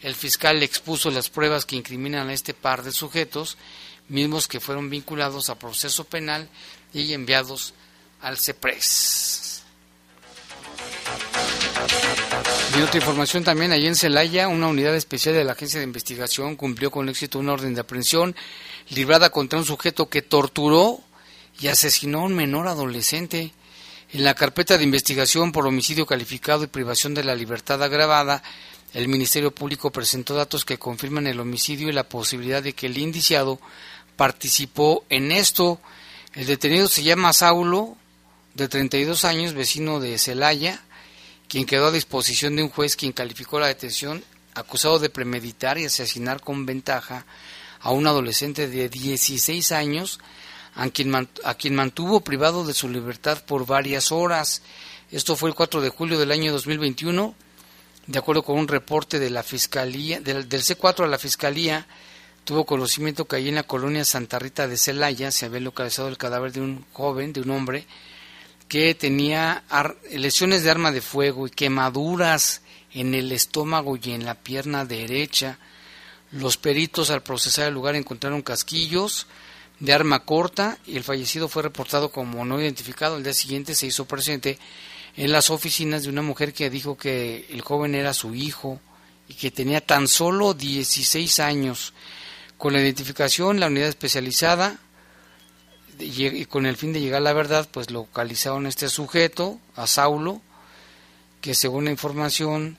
El 0.00 0.14
fiscal 0.14 0.62
expuso 0.62 1.10
las 1.10 1.28
pruebas 1.28 1.66
que 1.66 1.76
incriminan 1.76 2.28
a 2.28 2.32
este 2.32 2.54
par 2.54 2.82
de 2.82 2.92
sujetos, 2.92 3.58
mismos 4.10 4.46
que 4.48 4.60
fueron 4.60 4.90
vinculados 4.90 5.48
a 5.48 5.58
proceso 5.58 6.04
penal 6.04 6.48
y 6.92 7.12
enviados 7.12 7.72
al 8.20 8.38
CEPRES. 8.38 9.62
Y 12.76 12.82
otra 12.82 12.98
información 12.98 13.42
también, 13.42 13.72
allí 13.72 13.86
en 13.86 13.96
Celaya, 13.96 14.48
una 14.48 14.68
unidad 14.68 14.94
especial 14.94 15.34
de 15.34 15.44
la 15.44 15.52
Agencia 15.52 15.80
de 15.80 15.86
Investigación 15.86 16.56
cumplió 16.56 16.90
con 16.90 17.08
éxito 17.08 17.38
una 17.38 17.52
orden 17.52 17.74
de 17.74 17.80
aprehensión 17.80 18.36
librada 18.90 19.30
contra 19.30 19.58
un 19.58 19.64
sujeto 19.64 20.08
que 20.08 20.22
torturó 20.22 21.00
y 21.60 21.68
asesinó 21.68 22.20
a 22.20 22.24
un 22.24 22.34
menor 22.34 22.68
adolescente. 22.68 23.52
En 24.12 24.24
la 24.24 24.34
carpeta 24.34 24.76
de 24.76 24.84
investigación 24.84 25.52
por 25.52 25.66
homicidio 25.66 26.06
calificado 26.06 26.64
y 26.64 26.68
privación 26.68 27.14
de 27.14 27.24
la 27.24 27.34
libertad 27.34 27.82
agravada, 27.82 28.42
el 28.92 29.08
Ministerio 29.08 29.52
Público 29.52 29.90
presentó 29.92 30.34
datos 30.34 30.64
que 30.64 30.78
confirman 30.78 31.26
el 31.26 31.38
homicidio 31.38 31.88
y 31.88 31.92
la 31.92 32.08
posibilidad 32.08 32.62
de 32.62 32.72
que 32.72 32.86
el 32.86 32.98
indiciado 32.98 33.60
participó 34.20 35.02
en 35.08 35.32
esto. 35.32 35.80
El 36.34 36.44
detenido 36.44 36.88
se 36.88 37.02
llama 37.02 37.32
Saulo, 37.32 37.96
de 38.52 38.68
32 38.68 39.24
años, 39.24 39.54
vecino 39.54 39.98
de 39.98 40.18
Celaya, 40.18 40.82
quien 41.48 41.64
quedó 41.64 41.86
a 41.86 41.90
disposición 41.90 42.54
de 42.54 42.62
un 42.62 42.68
juez 42.68 42.96
quien 42.96 43.12
calificó 43.12 43.58
la 43.58 43.68
detención 43.68 44.22
acusado 44.54 44.98
de 44.98 45.08
premeditar 45.08 45.78
y 45.78 45.86
asesinar 45.86 46.42
con 46.42 46.66
ventaja 46.66 47.24
a 47.80 47.92
un 47.92 48.06
adolescente 48.06 48.68
de 48.68 48.90
16 48.90 49.72
años 49.72 50.20
a 50.74 50.90
quien, 50.90 51.74
mantuvo 51.74 52.20
privado 52.20 52.66
de 52.66 52.74
su 52.74 52.90
libertad 52.90 53.42
por 53.46 53.64
varias 53.64 54.12
horas. 54.12 54.60
Esto 55.10 55.34
fue 55.34 55.48
el 55.48 55.54
4 55.54 55.80
de 55.80 55.88
julio 55.88 56.18
del 56.18 56.32
año 56.32 56.52
2021, 56.52 57.34
de 58.06 58.18
acuerdo 58.18 58.42
con 58.42 58.58
un 58.58 58.68
reporte 58.68 59.18
de 59.18 59.30
la 59.30 59.42
Fiscalía, 59.42 60.20
del, 60.20 60.46
del 60.46 60.60
C4 60.60 61.04
a 61.04 61.08
la 61.08 61.18
Fiscalía, 61.18 61.86
tuvo 62.44 62.64
conocimiento 62.64 63.26
que 63.26 63.36
allí 63.36 63.48
en 63.48 63.54
la 63.56 63.62
colonia 63.62 64.04
Santa 64.04 64.38
Rita 64.38 64.66
de 64.66 64.76
Celaya 64.76 65.30
se 65.30 65.46
había 65.46 65.60
localizado 65.60 66.08
el 66.08 66.18
cadáver 66.18 66.52
de 66.52 66.60
un 66.60 66.84
joven, 66.92 67.32
de 67.32 67.40
un 67.40 67.50
hombre, 67.50 67.86
que 68.68 68.94
tenía 68.94 69.64
lesiones 70.12 70.62
de 70.62 70.70
arma 70.70 70.92
de 70.92 71.00
fuego 71.00 71.46
y 71.46 71.50
quemaduras 71.50 72.62
en 72.92 73.14
el 73.14 73.32
estómago 73.32 73.98
y 74.00 74.12
en 74.12 74.24
la 74.24 74.34
pierna 74.34 74.84
derecha. 74.84 75.58
Los 76.30 76.56
peritos 76.56 77.10
al 77.10 77.22
procesar 77.22 77.68
el 77.68 77.74
lugar 77.74 77.96
encontraron 77.96 78.42
casquillos 78.42 79.26
de 79.80 79.92
arma 79.92 80.24
corta 80.24 80.78
y 80.86 80.96
el 80.96 81.04
fallecido 81.04 81.48
fue 81.48 81.64
reportado 81.64 82.12
como 82.12 82.44
no 82.44 82.60
identificado. 82.60 83.16
El 83.16 83.24
día 83.24 83.32
siguiente 83.32 83.74
se 83.74 83.86
hizo 83.86 84.04
presente 84.04 84.58
en 85.16 85.32
las 85.32 85.50
oficinas 85.50 86.04
de 86.04 86.10
una 86.10 86.22
mujer 86.22 86.52
que 86.52 86.70
dijo 86.70 86.96
que 86.96 87.46
el 87.50 87.62
joven 87.62 87.94
era 87.94 88.14
su 88.14 88.34
hijo 88.34 88.80
y 89.28 89.34
que 89.34 89.50
tenía 89.50 89.80
tan 89.80 90.06
solo 90.06 90.54
16 90.54 91.40
años. 91.40 91.92
Con 92.60 92.74
la 92.74 92.80
identificación, 92.82 93.58
la 93.58 93.68
unidad 93.68 93.88
especializada 93.88 94.76
y 95.98 96.44
con 96.44 96.66
el 96.66 96.76
fin 96.76 96.92
de 96.92 97.00
llegar 97.00 97.22
a 97.22 97.24
la 97.24 97.32
verdad, 97.32 97.66
pues 97.72 97.90
localizaron 97.90 98.66
a 98.66 98.68
este 98.68 98.90
sujeto, 98.90 99.58
a 99.76 99.86
Saulo, 99.86 100.42
que 101.40 101.54
según 101.54 101.86
la 101.86 101.90
información, 101.90 102.76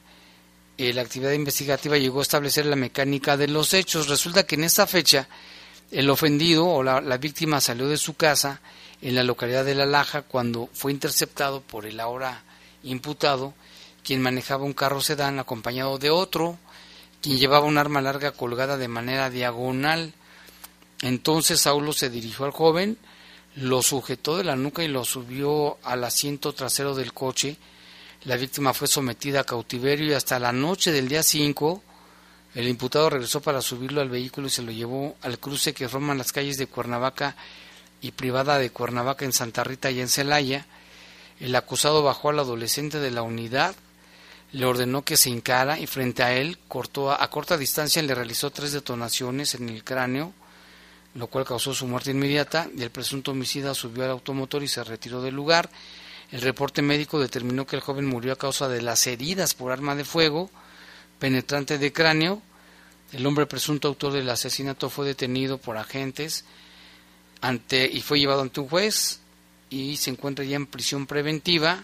eh, 0.78 0.94
la 0.94 1.02
actividad 1.02 1.32
investigativa 1.32 1.98
llegó 1.98 2.20
a 2.20 2.22
establecer 2.22 2.68
la 2.68 2.76
mecánica 2.76 3.38
de 3.38 3.48
los 3.48 3.74
hechos. 3.74 4.08
Resulta 4.08 4.44
que 4.44 4.54
en 4.54 4.66
esta 4.66 4.86
fecha, 4.86 5.28
el 5.90 6.12
ofendido 6.12 6.68
o 6.68 6.84
la, 6.84 7.02
la 7.02 7.18
víctima 7.18 7.60
salió 7.60 7.88
de 7.88 7.98
su 7.98 8.14
casa 8.14 8.62
en 9.02 9.16
la 9.16 9.24
localidad 9.24 9.66
de 9.66 9.74
La 9.74 9.88
Laja 9.88 10.22
cuando 10.22 10.70
fue 10.74 10.92
interceptado 10.92 11.62
por 11.62 11.88
el 11.88 12.00
ahora 12.00 12.44
imputado, 12.84 13.56
quien 14.04 14.22
manejaba 14.22 14.64
un 14.64 14.74
carro 14.74 15.02
sedán 15.02 15.40
acompañado 15.40 15.98
de 15.98 16.12
otro, 16.12 16.60
quien 17.22 17.38
llevaba 17.38 17.66
un 17.66 17.78
arma 17.78 18.02
larga 18.02 18.32
colgada 18.32 18.78
de 18.78 18.88
manera 18.88 19.30
diagonal. 19.30 20.14
Entonces 21.02 21.62
Saulo 21.62 21.94
se 21.94 22.10
dirigió 22.10 22.46
al 22.46 22.52
joven, 22.52 22.98
lo 23.56 23.82
sujetó 23.82 24.38
de 24.38 24.44
la 24.44 24.56
nuca 24.56 24.84
y 24.84 24.88
lo 24.88 25.06
subió 25.06 25.78
al 25.84 26.04
asiento 26.04 26.54
trasero 26.54 26.96
del 26.96 27.14
coche. 27.14 27.58
La 28.24 28.38
víctima 28.38 28.74
fue 28.74 28.88
sometida 28.88 29.42
a 29.42 29.44
cautiverio 29.44 30.08
y 30.08 30.14
hasta 30.14 30.40
la 30.40 30.52
noche 30.52 30.92
del 30.92 31.08
día 31.08 31.24
5 31.24 31.84
el 32.54 32.68
imputado 32.68 33.10
regresó 33.10 33.42
para 33.42 33.62
subirlo 33.62 34.02
al 34.02 34.10
vehículo 34.10 34.48
y 34.48 34.50
se 34.50 34.62
lo 34.62 34.72
llevó 34.72 35.16
al 35.22 35.40
cruce 35.40 35.74
que 35.74 35.88
forman 35.88 36.18
las 36.18 36.34
calles 36.34 36.58
de 36.58 36.68
Cuernavaca 36.68 37.36
y 38.02 38.12
privada 38.12 38.58
de 38.58 38.72
Cuernavaca 38.72 39.24
en 39.24 39.32
Santa 39.32 39.64
Rita 39.64 39.90
y 39.90 40.02
en 40.02 40.10
Celaya. 40.10 40.66
El 41.40 41.56
acusado 41.56 42.04
bajó 42.04 42.30
al 42.30 42.40
adolescente 42.40 43.00
de 43.00 43.12
la 43.12 43.22
unidad, 43.22 43.74
le 44.54 44.66
ordenó 44.66 45.04
que 45.04 45.18
se 45.18 45.30
encara 45.30 45.80
y 45.80 45.88
frente 45.88 46.24
a 46.24 46.34
él 46.34 46.58
cortó 46.68 47.12
a, 47.12 47.24
a 47.24 47.30
corta 47.30 47.58
distancia 47.58 48.02
le 48.02 48.16
realizó 48.16 48.52
tres 48.52 48.72
detonaciones 48.72 49.56
en 49.56 49.70
el 49.70 49.84
cráneo 49.84 50.34
lo 51.16 51.28
cual 51.28 51.46
causó 51.46 51.74
su 51.74 51.88
muerte 51.88 52.12
inmediata 52.12 52.70
y 52.76 52.84
el 52.84 52.90
presunto 52.90 53.32
homicida 53.32 53.74
subió 53.74 54.04
al 54.04 54.12
automotor 54.12 54.64
y 54.64 54.68
se 54.68 54.84
retiró 54.84 55.22
del 55.22 55.36
lugar. 55.36 55.70
El 56.32 56.42
reporte 56.42 56.82
médico 56.82 57.20
determinó 57.20 57.66
que 57.66 57.76
el 57.76 57.82
joven 57.82 58.06
murió 58.06 58.34
a 58.34 58.38
causa 58.38 58.70
de 58.70 58.82
las 58.82 59.06
heridas 59.08 59.54
por 59.54 59.72
arma 59.72 59.96
de 59.96 60.06
fuego 60.06 60.50
penetrante 61.20 61.78
de 61.78 61.92
cráneo. 61.92 62.42
El 63.12 63.26
hombre 63.26 63.46
presunto 63.46 63.90
autor 63.90 64.14
del 64.14 64.30
asesinato 64.30 64.90
fue 64.90 65.06
detenido 65.06 65.58
por 65.58 65.78
agentes 65.78 66.46
ante 67.42 67.90
y 67.92 68.02
fue 68.02 68.20
llevado 68.20 68.42
ante 68.42 68.62
un 68.62 68.70
juez 68.70 69.20
y 69.70 69.98
se 69.98 70.12
encuentra 70.12 70.46
ya 70.46 70.56
en 70.56 70.68
prisión 70.68 71.08
preventiva 71.08 71.84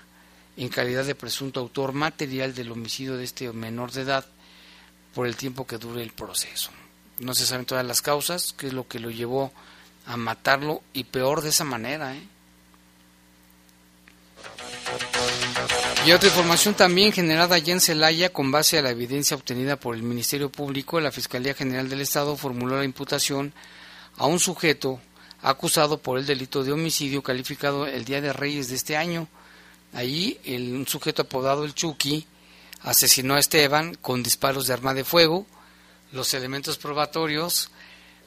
en 0.58 0.70
calidad 0.70 1.06
de 1.06 1.16
presunto 1.16 1.60
autor 1.60 1.94
material 1.94 2.54
del 2.54 2.72
homicidio 2.72 3.16
de 3.16 3.24
este 3.24 3.52
menor 3.54 3.92
de 3.92 4.02
edad 4.02 4.26
por 5.14 5.28
el 5.28 5.36
tiempo 5.36 5.66
que 5.66 5.78
dure 5.78 6.04
el 6.04 6.12
proceso. 6.12 6.72
No 7.20 7.34
se 7.34 7.46
saben 7.46 7.66
todas 7.66 7.86
las 7.86 8.02
causas, 8.02 8.54
qué 8.58 8.68
es 8.68 8.74
lo 8.74 8.88
que 8.88 9.00
lo 9.00 9.10
llevó 9.10 9.52
a 10.06 10.18
matarlo 10.18 10.82
y 10.94 11.04
peor 11.06 11.42
de 11.42 11.50
esa 11.50 11.64
manera. 11.64 12.16
¿eh? 12.16 12.24
Y 16.06 16.12
otra 16.12 16.30
información 16.30 16.74
también 16.74 17.12
generada 17.12 17.56
allá 17.56 17.74
en 17.74 17.82
Celaya 17.82 18.32
con 18.32 18.52
base 18.52 18.78
a 18.78 18.82
la 18.82 18.92
evidencia 18.92 19.36
obtenida 19.36 19.76
por 19.76 19.96
el 19.96 20.04
Ministerio 20.04 20.50
Público, 20.50 21.00
la 21.00 21.12
Fiscalía 21.12 21.54
General 21.54 21.90
del 21.90 22.02
Estado 22.02 22.38
formuló 22.38 22.78
la 22.78 22.86
imputación 22.86 23.54
a 24.16 24.26
un 24.26 24.40
sujeto 24.40 25.00
acusado 25.42 26.00
por 26.00 26.18
el 26.18 26.26
delito 26.26 26.64
de 26.64 26.72
homicidio 26.72 27.22
calificado 27.22 27.86
el 27.88 28.06
Día 28.06 28.22
de 28.22 28.34
Reyes 28.34 28.70
de 28.70 28.76
este 28.76 28.96
año. 28.96 29.28
Allí 29.98 30.40
el, 30.44 30.76
un 30.76 30.88
sujeto 30.88 31.24
apodado 31.24 31.66
el 31.66 31.74
Chucky 31.74 32.28
asesinó 32.82 33.34
a 33.34 33.40
Esteban 33.40 33.96
con 33.96 34.22
disparos 34.22 34.68
de 34.68 34.74
arma 34.74 34.94
de 34.94 35.04
fuego. 35.04 35.48
Los 36.12 36.36
elementos 36.36 36.78
probatorios 36.78 37.72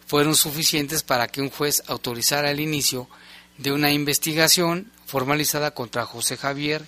fueron 0.04 0.34
suficientes 0.34 1.04
para 1.04 1.28
que 1.28 1.40
un 1.40 1.48
juez 1.48 1.84
autorizara 1.86 2.50
el 2.50 2.58
inicio 2.58 3.08
de 3.56 3.70
una 3.70 3.92
investigación 3.92 4.90
formalizada 5.06 5.70
contra 5.70 6.06
José 6.06 6.36
Javier 6.36 6.84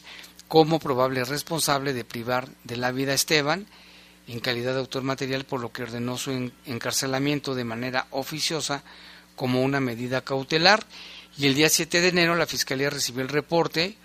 como 0.49 0.81
probable 0.81 1.25
responsable 1.25 1.93
de 1.93 2.05
privar 2.05 2.49
de 2.65 2.77
la 2.77 2.91
vida 2.91 3.13
a 3.13 3.15
Esteban 3.15 3.69
en 4.27 4.41
calidad 4.41 4.73
de 4.73 4.81
autor 4.81 5.05
material, 5.05 5.45
por 5.45 5.61
lo 5.61 5.71
que 5.71 5.85
ordenó 5.85 6.19
su 6.19 6.51
encarcelamiento 6.67 7.55
de 7.55 7.63
manera 7.63 8.09
oficiosa 8.11 8.83
como 9.37 9.63
una 9.63 9.79
medida 9.79 10.25
cautelar. 10.25 10.85
Y 11.39 11.47
el 11.47 11.55
día 11.55 11.69
7 11.69 12.01
de 12.01 12.09
enero 12.09 12.35
la 12.35 12.47
Fiscalía 12.47 12.91
recibió 12.91 13.23
el 13.23 13.29
reporte 13.29 13.97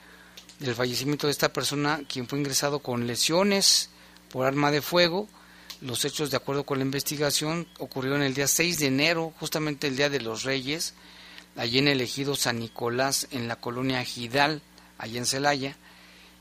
del 0.60 0.76
fallecimiento 0.76 1.28
de 1.28 1.32
esta 1.32 1.54
persona, 1.54 2.02
quien 2.08 2.28
fue 2.28 2.40
ingresado 2.40 2.80
con 2.80 3.08
lesiones 3.08 3.90
por 4.32 4.46
arma 4.46 4.72
de 4.72 4.82
fuego. 4.82 5.28
Los 5.82 6.06
hechos, 6.06 6.32
de 6.32 6.38
acuerdo 6.38 6.66
con 6.66 6.80
la 6.80 6.86
investigación, 6.86 7.68
ocurrieron 7.80 8.24
el 8.24 8.34
día 8.34 8.48
6 8.48 8.80
de 8.80 8.88
enero, 8.88 9.34
justamente 9.40 9.88
el 9.88 9.96
Día 9.96 10.10
de 10.10 10.22
los 10.22 10.44
Reyes, 10.44 10.96
allí 11.56 11.78
en 11.78 11.88
el 11.88 12.02
ejido 12.02 12.36
San 12.36 12.60
Nicolás, 12.60 13.28
en 13.32 13.48
la 13.48 13.58
colonia 13.58 14.04
Gidal, 14.04 14.62
allá 14.98 15.20
en 15.20 15.26
Celaya 15.26 15.78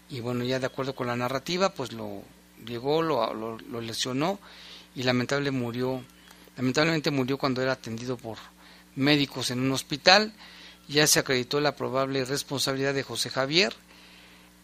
y 0.08 0.20
bueno, 0.20 0.44
ya 0.44 0.58
de 0.58 0.66
acuerdo 0.66 0.94
con 0.94 1.06
la 1.06 1.16
narrativa, 1.16 1.70
pues 1.70 1.92
lo 1.92 2.22
llegó, 2.64 3.02
lo, 3.02 3.34
lo, 3.34 3.80
lesionó 3.80 4.38
y 4.94 5.02
lamentable 5.02 5.50
murió, 5.50 6.02
lamentablemente 6.56 7.10
murió 7.10 7.38
cuando 7.38 7.60
era 7.60 7.72
atendido 7.72 8.16
por 8.16 8.38
médicos 8.94 9.50
en 9.50 9.60
un 9.60 9.72
hospital. 9.72 10.32
Ya 10.88 11.06
se 11.08 11.18
acreditó 11.18 11.60
la 11.60 11.74
probable 11.74 12.24
responsabilidad 12.24 12.94
de 12.94 13.02
José 13.02 13.30
Javier 13.30 13.74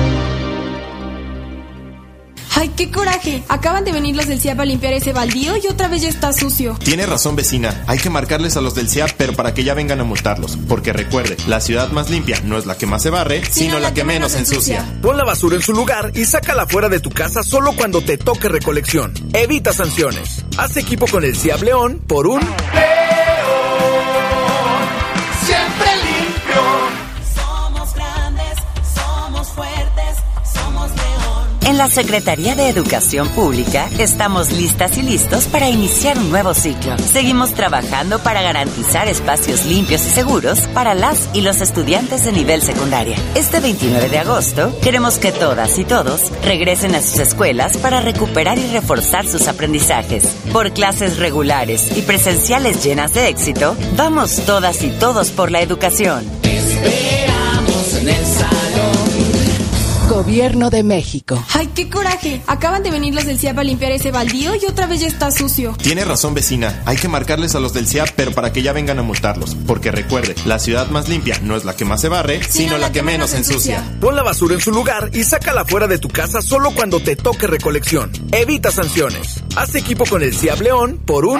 ¡Ay, 2.53 2.69
qué 2.75 2.91
coraje! 2.91 3.43
Acaban 3.47 3.85
de 3.85 3.91
venir 3.91 4.15
los 4.15 4.27
del 4.27 4.39
CIAP 4.39 4.59
a 4.59 4.65
limpiar 4.65 4.93
ese 4.93 5.13
baldío 5.13 5.53
y 5.57 5.67
otra 5.67 5.87
vez 5.87 6.01
ya 6.01 6.09
está 6.09 6.33
sucio. 6.33 6.77
Tiene 6.83 7.05
razón, 7.05 7.35
vecina. 7.35 7.83
Hay 7.87 7.97
que 7.97 8.09
marcarles 8.09 8.57
a 8.57 8.61
los 8.61 8.75
del 8.75 8.89
CIAP, 8.89 9.11
pero 9.17 9.33
para 9.33 9.53
que 9.53 9.63
ya 9.63 9.73
vengan 9.73 10.01
a 10.01 10.03
multarlos. 10.03 10.57
Porque 10.67 10.91
recuerde, 10.91 11.37
la 11.47 11.61
ciudad 11.61 11.91
más 11.91 12.09
limpia 12.09 12.41
no 12.43 12.57
es 12.57 12.65
la 12.65 12.77
que 12.77 12.85
más 12.85 13.03
se 13.03 13.09
barre, 13.09 13.41
sino, 13.49 13.79
la, 13.79 13.93
que, 13.93 14.03
menos 14.03 14.35
ensucia. 14.35 14.85
Pon 15.01 15.17
la 15.17 15.23
basura 15.23 15.55
en 15.55 15.61
su 15.61 15.73
lugar 15.73 16.11
y 16.13 16.25
sácala 16.25 16.67
fuera 16.67 16.89
de 16.89 16.99
tu 16.99 17.09
casa 17.09 17.43
solo 17.43 17.73
cuando 17.73 18.01
te 18.01 18.17
toque 18.17 18.49
recolección. 18.49 19.13
Evita 19.33 19.71
sanciones. 19.71 20.43
Haz 20.57 20.75
equipo 20.77 21.07
con 21.07 21.23
el 21.23 21.37
CIAP 21.37 21.63
León 21.63 22.01
por 22.05 22.27
un... 22.27 22.41
En 31.71 31.77
la 31.77 31.89
Secretaría 31.89 32.53
de 32.53 32.67
Educación 32.67 33.29
Pública 33.29 33.87
estamos 33.97 34.51
listas 34.51 34.97
y 34.97 35.03
listos 35.03 35.45
para 35.45 35.69
iniciar 35.69 36.17
un 36.17 36.29
nuevo 36.29 36.53
ciclo. 36.53 36.97
Seguimos 36.97 37.53
trabajando 37.53 38.19
para 38.19 38.41
garantizar 38.41 39.07
espacios 39.07 39.65
limpios 39.65 40.05
y 40.05 40.09
seguros 40.09 40.67
para 40.73 40.93
las 40.93 41.29
y 41.33 41.39
los 41.39 41.61
estudiantes 41.61 42.25
de 42.25 42.33
nivel 42.33 42.61
secundaria. 42.61 43.15
Este 43.35 43.61
29 43.61 44.09
de 44.09 44.19
agosto 44.19 44.77
queremos 44.83 45.17
que 45.17 45.31
todas 45.31 45.79
y 45.79 45.85
todos 45.85 46.29
regresen 46.43 46.93
a 46.93 47.01
sus 47.01 47.19
escuelas 47.19 47.77
para 47.77 48.01
recuperar 48.01 48.59
y 48.59 48.67
reforzar 48.73 49.25
sus 49.25 49.47
aprendizajes. 49.47 50.25
Por 50.51 50.73
clases 50.73 51.19
regulares 51.19 51.97
y 51.97 52.01
presenciales 52.01 52.83
llenas 52.83 53.13
de 53.13 53.29
éxito, 53.29 53.77
vamos 53.95 54.45
todas 54.45 54.83
y 54.83 54.89
todos 54.89 55.31
por 55.31 55.51
la 55.51 55.61
educación. 55.61 56.25
Gobierno 60.11 60.69
de 60.69 60.83
México. 60.83 61.41
¡Ay, 61.53 61.69
qué 61.73 61.89
coraje! 61.89 62.41
Acaban 62.45 62.83
de 62.83 62.91
venir 62.91 63.15
los 63.15 63.25
del 63.25 63.39
CIAP 63.39 63.59
a 63.59 63.63
limpiar 63.63 63.93
ese 63.93 64.11
baldío 64.11 64.53
y 64.61 64.65
otra 64.65 64.85
vez 64.85 64.99
ya 64.99 65.07
está 65.07 65.31
sucio. 65.31 65.73
Tiene 65.81 66.03
razón, 66.03 66.33
vecina. 66.33 66.83
Hay 66.85 66.97
que 66.97 67.07
marcarles 67.07 67.55
a 67.55 67.61
los 67.61 67.71
del 67.71 67.87
CIAP, 67.87 68.09
pero 68.17 68.33
para 68.33 68.51
que 68.51 68.61
ya 68.61 68.73
vengan 68.73 68.99
a 68.99 69.03
multarlos. 69.03 69.55
Porque 69.65 69.89
recuerde, 69.89 70.35
la 70.45 70.59
ciudad 70.59 70.89
más 70.89 71.07
limpia 71.07 71.39
no 71.41 71.55
es 71.55 71.63
la 71.63 71.77
que 71.77 71.85
más 71.85 72.01
se 72.01 72.09
barre, 72.09 72.41
sino, 72.43 72.77
la, 72.77 72.91
que, 72.91 73.01
menos 73.01 73.33
ensucia. 73.33 73.85
Pon 74.01 74.17
la 74.17 74.23
basura 74.23 74.53
en 74.53 74.59
su 74.59 74.71
lugar 74.71 75.11
y 75.13 75.23
sácala 75.23 75.63
fuera 75.63 75.87
de 75.87 75.97
tu 75.97 76.09
casa 76.09 76.41
solo 76.41 76.71
cuando 76.75 76.99
te 76.99 77.15
toque 77.15 77.47
recolección. 77.47 78.11
Evita 78.33 78.69
sanciones. 78.69 79.41
Haz 79.55 79.75
equipo 79.75 80.05
con 80.05 80.23
el 80.23 80.35
CIAP 80.35 80.59
León 80.59 80.99
por 81.05 81.25
un... 81.25 81.39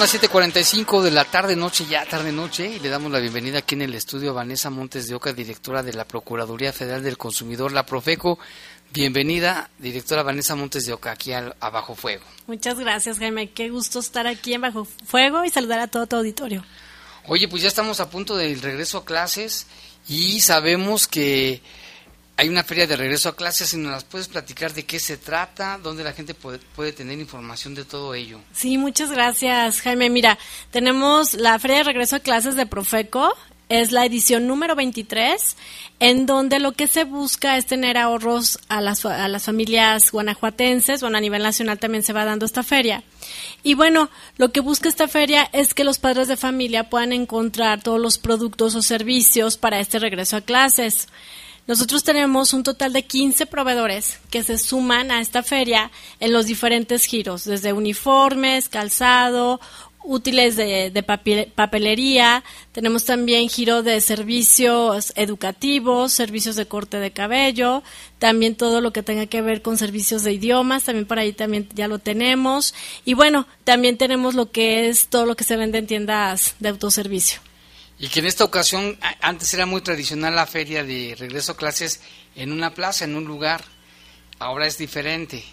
Son 0.00 0.20
las 0.20 0.30
7:45 0.30 1.02
de 1.02 1.10
la 1.10 1.26
tarde, 1.26 1.56
noche, 1.56 1.84
ya 1.84 2.06
tarde, 2.06 2.32
noche, 2.32 2.66
y 2.66 2.78
le 2.78 2.88
damos 2.88 3.12
la 3.12 3.18
bienvenida 3.18 3.58
aquí 3.58 3.74
en 3.74 3.82
el 3.82 3.94
estudio 3.94 4.30
a 4.30 4.32
Vanessa 4.32 4.70
Montes 4.70 5.06
de 5.06 5.14
Oca, 5.14 5.34
directora 5.34 5.82
de 5.82 5.92
la 5.92 6.06
Procuraduría 6.06 6.72
Federal 6.72 7.02
del 7.02 7.18
Consumidor, 7.18 7.70
la 7.72 7.84
Profeco. 7.84 8.38
Bienvenida, 8.94 9.68
directora 9.78 10.22
Vanessa 10.22 10.54
Montes 10.54 10.86
de 10.86 10.94
Oca, 10.94 11.10
aquí 11.10 11.34
a, 11.34 11.54
a 11.60 11.68
Bajo 11.68 11.94
Fuego. 11.94 12.24
Muchas 12.46 12.78
gracias, 12.78 13.18
Jaime. 13.18 13.50
Qué 13.50 13.68
gusto 13.68 13.98
estar 13.98 14.26
aquí 14.26 14.54
en 14.54 14.62
Bajo 14.62 14.86
Fuego 14.86 15.44
y 15.44 15.50
saludar 15.50 15.80
a 15.80 15.88
todo 15.88 16.06
tu 16.06 16.16
auditorio. 16.16 16.64
Oye, 17.26 17.46
pues 17.46 17.60
ya 17.60 17.68
estamos 17.68 18.00
a 18.00 18.08
punto 18.08 18.38
del 18.38 18.62
regreso 18.62 18.96
a 18.98 19.04
clases 19.04 19.66
y 20.08 20.40
sabemos 20.40 21.08
que 21.08 21.60
hay 22.40 22.48
una 22.48 22.64
feria 22.64 22.86
de 22.86 22.96
regreso 22.96 23.28
a 23.28 23.36
clases 23.36 23.74
y 23.74 23.76
nos 23.76 23.92
las 23.92 24.04
puedes 24.04 24.28
platicar 24.28 24.72
de 24.72 24.86
qué 24.86 24.98
se 24.98 25.18
trata, 25.18 25.78
dónde 25.82 26.02
la 26.02 26.14
gente 26.14 26.32
puede, 26.32 26.58
puede, 26.58 26.94
tener 26.94 27.18
información 27.18 27.74
de 27.74 27.84
todo 27.84 28.14
ello. 28.14 28.40
Sí, 28.54 28.78
muchas 28.78 29.10
gracias, 29.10 29.82
Jaime. 29.82 30.08
Mira, 30.08 30.38
tenemos 30.70 31.34
la 31.34 31.58
feria 31.58 31.78
de 31.78 31.84
regreso 31.84 32.16
a 32.16 32.20
clases 32.20 32.56
de 32.56 32.64
Profeco, 32.64 33.36
es 33.68 33.92
la 33.92 34.06
edición 34.06 34.46
número 34.46 34.74
23, 34.74 35.54
en 36.00 36.24
donde 36.24 36.60
lo 36.60 36.72
que 36.72 36.86
se 36.86 37.04
busca 37.04 37.58
es 37.58 37.66
tener 37.66 37.98
ahorros 37.98 38.58
a 38.70 38.80
las, 38.80 39.04
a 39.04 39.28
las 39.28 39.44
familias 39.44 40.10
guanajuatenses, 40.10 41.02
bueno, 41.02 41.18
a 41.18 41.20
nivel 41.20 41.42
nacional 41.42 41.78
también 41.78 42.02
se 42.02 42.14
va 42.14 42.24
dando 42.24 42.46
esta 42.46 42.62
feria. 42.62 43.02
Y 43.62 43.74
bueno, 43.74 44.08
lo 44.38 44.50
que 44.50 44.60
busca 44.60 44.88
esta 44.88 45.08
feria 45.08 45.46
es 45.52 45.74
que 45.74 45.84
los 45.84 45.98
padres 45.98 46.26
de 46.26 46.38
familia 46.38 46.88
puedan 46.88 47.12
encontrar 47.12 47.82
todos 47.82 48.00
los 48.00 48.16
productos 48.16 48.74
o 48.76 48.82
servicios 48.82 49.58
para 49.58 49.78
este 49.78 49.98
regreso 49.98 50.38
a 50.38 50.40
clases. 50.40 51.06
Nosotros 51.66 52.02
tenemos 52.02 52.52
un 52.52 52.62
total 52.62 52.92
de 52.92 53.04
15 53.04 53.46
proveedores 53.46 54.18
que 54.30 54.42
se 54.42 54.58
suman 54.58 55.10
a 55.10 55.20
esta 55.20 55.42
feria 55.42 55.90
en 56.18 56.32
los 56.32 56.46
diferentes 56.46 57.04
giros, 57.04 57.44
desde 57.44 57.72
uniformes, 57.72 58.68
calzado, 58.68 59.60
útiles 60.02 60.56
de, 60.56 61.04
papelería, 61.54 62.42
tenemos 62.72 63.04
también 63.04 63.48
giro 63.48 63.82
de 63.82 64.00
servicios 64.00 65.12
educativos, 65.16 66.12
servicios 66.12 66.56
de 66.56 66.66
corte 66.66 66.98
de 66.98 67.10
cabello, 67.10 67.82
también 68.18 68.54
todo 68.54 68.80
lo 68.80 68.92
que 68.92 69.02
tenga 69.02 69.26
que 69.26 69.42
ver 69.42 69.62
con 69.62 69.76
servicios 69.76 70.22
de 70.22 70.32
idiomas, 70.32 70.84
también 70.84 71.06
por 71.06 71.18
ahí 71.18 71.32
también 71.32 71.68
ya 71.74 71.88
lo 71.88 71.98
tenemos. 71.98 72.74
Y 73.04 73.14
bueno, 73.14 73.46
también 73.64 73.98
tenemos 73.98 74.34
lo 74.34 74.50
que 74.50 74.88
es 74.88 75.08
todo 75.08 75.26
lo 75.26 75.36
que 75.36 75.44
se 75.44 75.56
vende 75.56 75.78
en 75.78 75.86
tiendas 75.86 76.54
de 76.60 76.70
autoservicio. 76.70 77.40
Y 78.00 78.08
que 78.08 78.20
en 78.20 78.26
esta 78.26 78.44
ocasión, 78.44 78.98
antes 79.20 79.52
era 79.52 79.66
muy 79.66 79.82
tradicional 79.82 80.34
la 80.34 80.46
feria 80.46 80.82
de 80.82 81.14
regreso 81.18 81.52
a 81.52 81.56
clases 81.56 82.00
en 82.34 82.50
una 82.50 82.72
plaza, 82.72 83.04
en 83.04 83.14
un 83.14 83.26
lugar. 83.26 83.62
Ahora 84.38 84.66
es 84.66 84.78
diferente. 84.78 85.44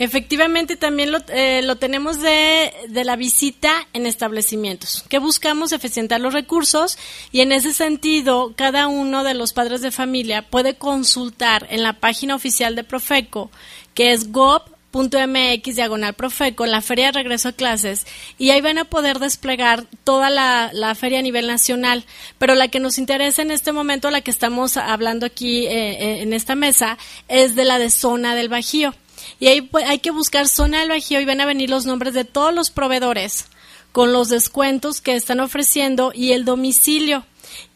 Efectivamente, 0.00 0.76
también 0.76 1.12
lo, 1.12 1.18
eh, 1.28 1.62
lo 1.62 1.76
tenemos 1.76 2.20
de, 2.20 2.72
de, 2.88 3.04
la 3.04 3.14
visita 3.14 3.86
en 3.92 4.06
establecimientos, 4.06 5.04
que 5.08 5.20
buscamos 5.20 5.70
eficientar 5.70 6.20
los 6.20 6.34
recursos 6.34 6.98
y 7.30 7.40
en 7.40 7.52
ese 7.52 7.72
sentido, 7.72 8.54
cada 8.56 8.88
uno 8.88 9.22
de 9.22 9.34
los 9.34 9.52
padres 9.52 9.80
de 9.80 9.92
familia 9.92 10.42
puede 10.42 10.76
consultar 10.76 11.68
en 11.70 11.84
la 11.84 12.00
página 12.00 12.34
oficial 12.34 12.74
de 12.74 12.82
Profeco, 12.82 13.52
que 13.94 14.12
es 14.12 14.32
gov 14.32 14.73
.mx 14.94 15.74
diagonal 15.74 16.14
Profeco, 16.14 16.66
la 16.66 16.80
feria 16.80 17.06
de 17.06 17.12
regreso 17.12 17.48
a 17.48 17.52
clases, 17.52 18.06
y 18.38 18.50
ahí 18.50 18.60
van 18.60 18.78
a 18.78 18.84
poder 18.84 19.18
desplegar 19.18 19.86
toda 20.04 20.30
la, 20.30 20.94
feria 20.94 21.18
a 21.18 21.22
nivel 21.22 21.46
nacional. 21.46 22.04
Pero 22.38 22.54
la 22.54 22.68
que 22.68 22.80
nos 22.80 22.98
interesa 22.98 23.42
en 23.42 23.50
este 23.50 23.72
momento, 23.72 24.10
la 24.10 24.20
que 24.20 24.30
estamos 24.30 24.76
hablando 24.76 25.26
aquí 25.26 25.66
eh, 25.66 25.90
eh 25.90 26.22
en 26.22 26.32
esta 26.32 26.54
mesa, 26.54 26.96
es 27.28 27.54
de 27.56 27.64
la 27.64 27.78
de 27.78 27.90
zona 27.90 28.34
del 28.34 28.48
Bajío. 28.48 28.94
Y 29.40 29.48
ahí 29.48 29.68
hay 29.86 29.98
que 29.98 30.10
buscar 30.10 30.46
zona 30.46 30.80
del 30.80 30.90
Bajío 30.90 31.20
y 31.20 31.24
van 31.24 31.40
a 31.40 31.46
venir 31.46 31.70
los 31.70 31.86
nombres 31.86 32.14
de 32.14 32.24
todos 32.24 32.54
los 32.54 32.70
proveedores 32.70 33.46
con 33.92 34.12
los 34.12 34.28
descuentos 34.28 35.00
que 35.00 35.14
están 35.14 35.40
ofreciendo 35.40 36.12
y 36.14 36.32
el 36.32 36.44
domicilio. 36.44 37.24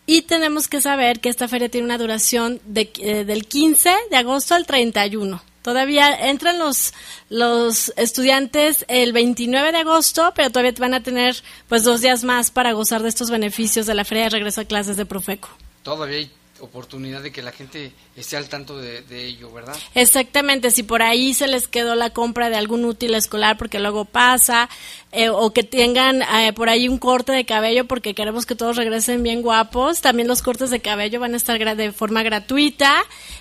Y 0.06 0.22
tenemos 0.22 0.68
que 0.68 0.80
saber 0.80 1.20
que 1.20 1.28
esta 1.28 1.48
feria 1.48 1.68
tiene 1.68 1.84
una 1.84 1.98
duración 1.98 2.60
de, 2.64 2.90
eh, 2.98 3.24
del 3.24 3.46
15 3.46 3.90
de 4.10 4.16
agosto 4.16 4.54
al 4.54 4.66
31. 4.66 5.42
Todavía 5.68 6.30
entran 6.30 6.58
los, 6.58 6.94
los 7.28 7.92
estudiantes 7.98 8.86
el 8.88 9.12
29 9.12 9.70
de 9.70 9.76
agosto, 9.76 10.32
pero 10.34 10.48
todavía 10.48 10.72
van 10.78 10.94
a 10.94 11.02
tener 11.02 11.36
pues 11.68 11.84
dos 11.84 12.00
días 12.00 12.24
más 12.24 12.50
para 12.50 12.72
gozar 12.72 13.02
de 13.02 13.10
estos 13.10 13.30
beneficios 13.30 13.84
de 13.84 13.94
la 13.94 14.06
feria 14.06 14.24
de 14.24 14.30
regreso 14.30 14.62
a 14.62 14.64
clases 14.64 14.96
de 14.96 15.04
Profeco. 15.04 15.50
Todavía 15.82 16.16
hay 16.16 16.30
oportunidad 16.60 17.22
de 17.22 17.32
que 17.32 17.42
la 17.42 17.52
gente 17.52 17.92
esté 18.16 18.36
al 18.36 18.48
tanto 18.48 18.78
de, 18.78 19.04
ello, 19.10 19.52
¿verdad? 19.52 19.76
Exactamente, 19.94 20.70
si 20.70 20.82
por 20.82 21.02
ahí 21.02 21.34
se 21.34 21.48
les 21.48 21.68
quedó 21.68 21.94
la 21.94 22.10
compra 22.10 22.50
de 22.50 22.56
algún 22.56 22.84
útil 22.84 23.14
escolar 23.14 23.56
porque 23.56 23.78
luego 23.78 24.04
pasa, 24.04 24.68
eh, 25.12 25.28
o 25.28 25.52
que 25.52 25.62
tengan 25.62 26.22
eh, 26.22 26.52
por 26.52 26.68
ahí 26.68 26.88
un 26.88 26.98
corte 26.98 27.32
de 27.32 27.44
cabello 27.44 27.86
porque 27.86 28.14
queremos 28.14 28.46
que 28.46 28.54
todos 28.54 28.76
regresen 28.76 29.22
bien 29.22 29.42
guapos, 29.42 30.00
también 30.00 30.28
los 30.28 30.42
cortes 30.42 30.70
de 30.70 30.80
cabello 30.80 31.20
van 31.20 31.34
a 31.34 31.36
estar 31.36 31.58
de 31.76 31.92
forma 31.92 32.22
gratuita. 32.22 32.94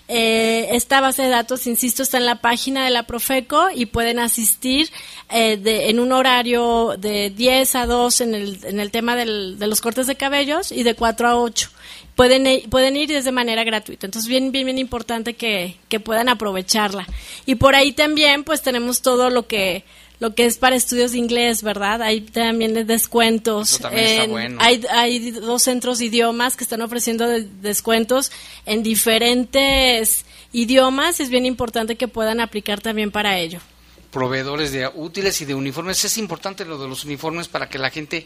Eh, 0.07 0.70
esta 0.72 1.01
base 1.01 1.24
de 1.24 1.30
datos, 1.30 1.68
insisto, 1.68 2.03
está 2.03 2.18
en 2.18 2.26
la 2.26 2.41
página 2.41 2.86
de 2.86 2.91
la 2.91 3.03
Profeco 3.03 3.68
y 3.74 3.88
pueden 3.88 4.20
asistir 4.20 4.89
de, 5.30 5.89
en 5.89 5.99
un 5.99 6.11
horario 6.11 6.95
de 6.97 7.30
10 7.30 7.76
a 7.76 7.86
2 7.86 8.22
en 8.22 8.36
el, 8.36 8.59
en 8.63 8.80
el 8.80 8.91
tema 8.91 9.15
del, 9.15 9.59
de 9.59 9.68
los 9.68 9.82
cortes 9.82 10.07
de 10.07 10.15
cabellos 10.15 10.72
y 10.72 10.84
de 10.84 10.95
4 10.95 11.28
a 11.28 11.38
8 11.38 11.72
pueden, 12.18 12.70
pueden 12.70 12.97
ir 12.97 13.24
de 13.24 13.32
manera 13.32 13.63
gratuita. 13.63 14.07
Entonces, 14.07 14.28
bien, 14.28 14.51
bien, 14.51 14.65
bien 14.65 14.80
importante 14.80 15.36
que, 15.36 15.78
que 15.88 16.01
puedan 16.01 16.28
aprovecharla. 16.28 17.07
Y 17.45 17.55
por 17.55 17.76
ahí 17.76 17.93
también, 17.93 18.43
pues 18.43 18.61
tenemos 18.61 19.01
todo 19.01 19.30
lo 19.30 19.47
que 19.47 19.86
lo 20.20 20.34
que 20.34 20.47
es 20.47 20.57
para 20.57 20.76
estudios 20.76 21.11
de 21.11 21.20
inglés, 21.20 21.61
¿verdad? 21.61 22.01
Hay 22.01 22.22
también 22.22 22.74
descuentos. 22.88 23.80
hay, 23.86 24.84
hay 24.89 25.30
dos 25.30 25.61
centros 25.61 25.99
de 25.99 26.05
idiomas 26.05 26.57
que 26.57 26.63
están 26.63 26.82
ofreciendo 26.82 27.28
descuentos 27.61 28.32
en 28.65 28.82
diferentes 28.82 30.26
idiomas. 30.51 31.20
Es 31.20 31.30
bien 31.30 31.45
importante 31.45 31.97
que 31.97 32.07
puedan 32.07 32.39
aplicar 32.39 32.82
también 32.82 33.11
para 33.11 33.38
ello 33.38 33.59
proveedores 34.11 34.72
de 34.72 34.89
útiles 34.95 35.41
y 35.41 35.45
de 35.45 35.53
uniformes. 35.53 36.03
Es 36.03 36.18
importante 36.18 36.65
lo 36.65 36.80
de 36.80 36.88
los 36.88 37.05
uniformes 37.05 37.47
para 37.47 37.70
que 37.70 37.78
la 37.78 37.91
gente 37.91 38.26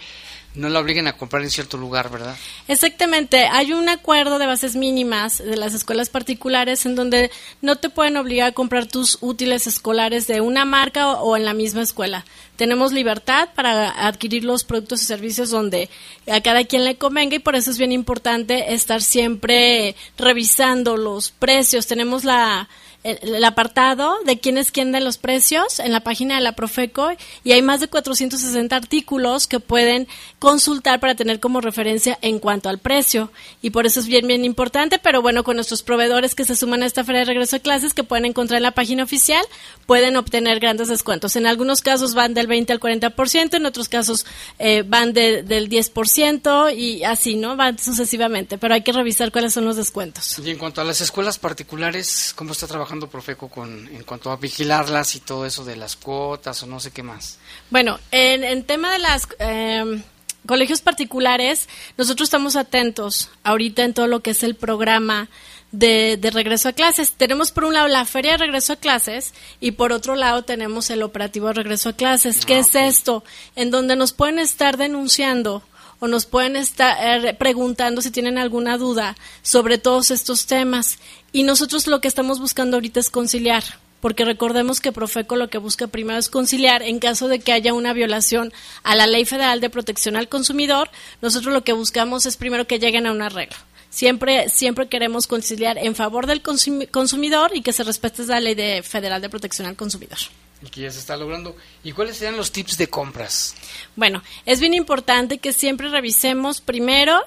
no 0.54 0.68
la 0.68 0.80
obliguen 0.80 1.08
a 1.08 1.18
comprar 1.18 1.44
en 1.44 1.50
cierto 1.50 1.78
lugar, 1.78 2.12
¿verdad? 2.12 2.36
Exactamente. 2.68 3.46
Hay 3.46 3.72
un 3.72 3.88
acuerdo 3.88 4.38
de 4.38 4.48
bases 4.48 4.76
mínimas 4.76 5.38
de 5.38 5.56
las 5.56 5.74
escuelas 5.74 6.10
particulares 6.10 6.86
en 6.86 6.96
donde 6.96 7.32
no 7.62 7.78
te 7.78 7.90
pueden 7.90 8.18
obligar 8.18 8.50
a 8.50 8.52
comprar 8.52 8.86
tus 8.86 9.18
útiles 9.22 9.66
escolares 9.68 10.28
de 10.28 10.42
una 10.42 10.66
marca 10.66 11.14
o, 11.14 11.38
en 11.38 11.46
la 11.46 11.54
misma 11.54 11.82
escuela. 11.82 12.26
Tenemos 12.58 12.92
libertad 12.92 13.50
para 13.56 14.08
adquirir 14.08 14.44
los 14.44 14.64
productos 14.64 15.02
y 15.02 15.06
servicios 15.06 15.50
donde 15.50 15.90
a 16.30 16.42
cada 16.42 16.66
quien 16.66 16.84
le 16.84 16.98
convenga 16.98 17.36
y 17.36 17.40
por 17.40 17.56
eso 17.56 17.72
es 17.72 17.78
bien 17.78 17.92
importante 17.92 18.74
estar 18.74 19.02
siempre 19.02 19.96
revisando 20.18 20.98
los 20.98 21.32
precios. 21.32 21.88
Tenemos 21.88 22.26
la 22.26 22.68
el, 23.04 23.44
apartado 23.44 24.16
de 24.26 24.40
quién 24.40 24.58
es 24.58 24.72
quién 24.72 24.92
de 24.92 25.02
los 25.02 25.18
precios 25.18 25.80
en 25.80 25.92
la 25.92 26.02
página 26.02 26.36
de 26.36 26.42
la 26.42 26.54
Profeco 26.54 27.10
y 27.44 27.52
hay 27.52 27.62
más 27.62 27.80
de 27.80 27.88
460 27.88 28.76
artículos 28.76 29.48
que 29.48 29.60
pueden 29.60 30.08
consultar 30.40 31.00
para 31.00 31.16
tener 31.16 31.40
como 31.40 31.62
referencia 31.62 32.18
en 32.22 32.40
cuanto 32.40 32.70
al 32.70 32.78
precio 32.78 33.32
y 33.62 33.72
por 33.72 33.86
eso 33.86 34.00
es 34.00 34.08
bien 34.08 34.28
bien 34.28 34.46
importante, 34.46 35.00
pero 35.00 35.22
bueno, 35.22 35.44
con 35.44 35.56
nuestros 35.56 35.84
proveedores 35.84 36.36
que 36.36 36.46
se 36.46 36.56
suman 36.56 36.84
a 36.84 36.86
esta 36.86 37.04
feria 37.04 37.20
de 37.20 37.26
regreso 37.26 37.56
a 37.56 37.60
clases 37.60 37.94
que 37.94 38.04
pueden 38.04 38.26
encontrar 38.26 38.58
en 38.58 38.64
la 38.64 38.72
página 38.72 39.04
oficial, 39.04 39.44
pueden 39.86 40.16
obtener 40.16 40.60
grandes 40.60 40.88
descuentos. 40.88 41.36
En 41.36 41.48
algunos 41.48 41.82
casos 41.82 42.14
van 42.14 42.34
del 42.34 42.48
20 42.48 42.74
al 42.74 42.80
40%, 42.80 43.56
en 43.56 43.66
otros 43.66 43.90
casos 43.90 44.26
eh, 44.60 44.84
van 44.86 45.14
del 45.14 45.48
10% 45.48 46.78
y 46.78 47.04
así, 47.04 47.36
¿no? 47.36 47.56
Van 47.56 47.80
sucesivamente, 47.80 48.58
pero 48.58 48.74
hay 48.74 48.84
que 48.84 48.92
revisar 48.92 49.32
cuáles 49.32 49.54
son 49.54 49.66
los 49.66 49.76
descuentos. 49.76 50.40
Y 50.44 50.50
en 50.50 50.58
cuanto 50.58 50.82
a 50.82 50.84
las 50.84 51.02
escuelas 51.02 51.40
particulares, 51.40 52.34
¿cómo 52.36 52.52
está 52.52 52.68
trabajando? 52.68 52.91
Profeco 53.00 53.50
con, 53.50 53.88
en 53.88 54.04
cuanto 54.04 54.32
a 54.32 54.36
vigilarlas 54.36 55.16
y 55.16 55.22
todo 55.22 55.46
eso 55.46 55.64
de 55.64 55.76
las 55.76 55.96
cuotas 55.96 56.62
o 56.64 56.68
no 56.68 56.80
sé 56.80 56.92
qué 56.92 57.04
más? 57.04 57.38
Bueno, 57.70 58.00
en, 58.12 58.44
en 58.44 58.64
tema 58.64 58.92
de 58.92 59.00
las... 59.00 59.28
Eh, 59.40 60.04
colegios 60.46 60.82
particulares, 60.82 61.70
nosotros 61.98 62.28
estamos 62.28 62.56
atentos 62.56 63.30
ahorita 63.44 63.84
en 63.84 63.94
todo 63.94 64.08
lo 64.08 64.22
que 64.22 64.32
es 64.32 64.44
el 64.44 64.56
programa 64.56 65.30
de, 65.72 66.18
de, 66.18 66.32
regreso 66.32 66.70
a 66.70 66.74
clases. 66.74 67.14
Tenemos 67.14 67.52
por 67.52 67.64
un 67.64 67.74
lado 67.74 67.88
la 67.88 68.06
feria 68.06 68.32
de 68.32 68.40
regreso 68.40 68.74
a 68.74 68.78
clases 68.78 69.34
y 69.60 69.72
por 69.72 69.92
otro 69.92 70.16
lado 70.16 70.44
tenemos 70.44 70.90
el 70.90 71.04
operativo 71.04 71.48
de 71.48 71.54
regreso 71.54 71.90
a 71.90 71.94
clases. 71.94 72.46
¿Qué 72.46 72.56
ah, 72.56 72.60
es 72.60 72.76
esto? 72.76 73.24
En 73.56 73.72
donde 73.72 73.96
nos 73.96 74.14
pueden 74.14 74.40
estar 74.40 74.78
denunciando 74.78 75.64
o 76.02 76.08
nos 76.08 76.26
pueden 76.26 76.56
estar 76.56 77.26
eh, 77.26 77.34
preguntando 77.36 78.02
si 78.02 78.10
tienen 78.10 78.40
alguna 78.40 78.78
duda 78.80 79.16
sobre 79.44 79.78
todos 79.78 80.10
estos 80.10 80.48
temas. 80.48 80.98
Y 81.32 81.44
nosotros 81.44 81.86
lo 81.86 82.02
que 82.02 82.08
estamos 82.08 82.40
buscando 82.40 82.76
ahorita 82.76 83.00
es 83.00 83.12
conciliar, 83.12 83.64
porque 84.02 84.26
recordemos 84.26 84.82
que 84.82 84.92
Profeco 84.92 85.36
lo 85.36 85.52
que 85.52 85.60
busca 85.60 85.86
primero 85.86 86.18
es 86.18 86.28
conciliar 86.28 86.82
en 86.82 86.98
caso 86.98 87.28
de 87.28 87.40
que 87.40 87.54
haya 87.54 87.76
una 87.76 87.94
violación 87.94 88.52
a 88.82 88.96
la 88.96 89.06
Ley 89.06 89.26
Federal 89.26 89.62
de 89.62 89.70
Protección 89.70 90.16
al 90.16 90.28
Consumidor. 90.28 90.90
Nosotros 91.22 91.54
lo 91.54 91.64
que 91.64 91.74
buscamos 91.74 92.26
es 92.26 92.36
primero 92.36 92.66
que 92.66 92.80
lleguen 92.80 93.06
a 93.06 93.12
un 93.12 93.22
arreglo 93.22 93.56
Siempre, 93.92 94.50
siempre 94.50 94.88
queremos 94.88 95.28
conciliar 95.28 95.78
en 95.78 95.96
favor 95.96 96.26
del 96.26 96.42
consumidor 96.42 97.52
y 97.54 97.62
que 97.62 97.74
se 97.74 97.84
respete 97.84 98.26
la 98.26 98.40
ley 98.40 98.56
de, 98.56 98.82
federal 98.82 99.22
de 99.22 99.30
protección 99.30 99.68
al 99.68 99.76
consumidor. 99.76 100.18
Y 100.64 100.70
que 100.70 100.82
ya 100.82 100.92
se 100.92 101.00
está 101.00 101.18
logrando. 101.18 101.56
¿Y 101.84 101.92
cuáles 101.92 102.18
serían 102.18 102.38
los 102.38 102.52
tips 102.52 102.78
de 102.78 102.88
compras? 102.88 103.56
Bueno, 103.96 104.22
es 104.46 104.60
bien 104.60 104.74
importante 104.74 105.40
que 105.40 105.54
siempre 105.54 105.90
revisemos 105.90 106.62
primero 106.62 107.20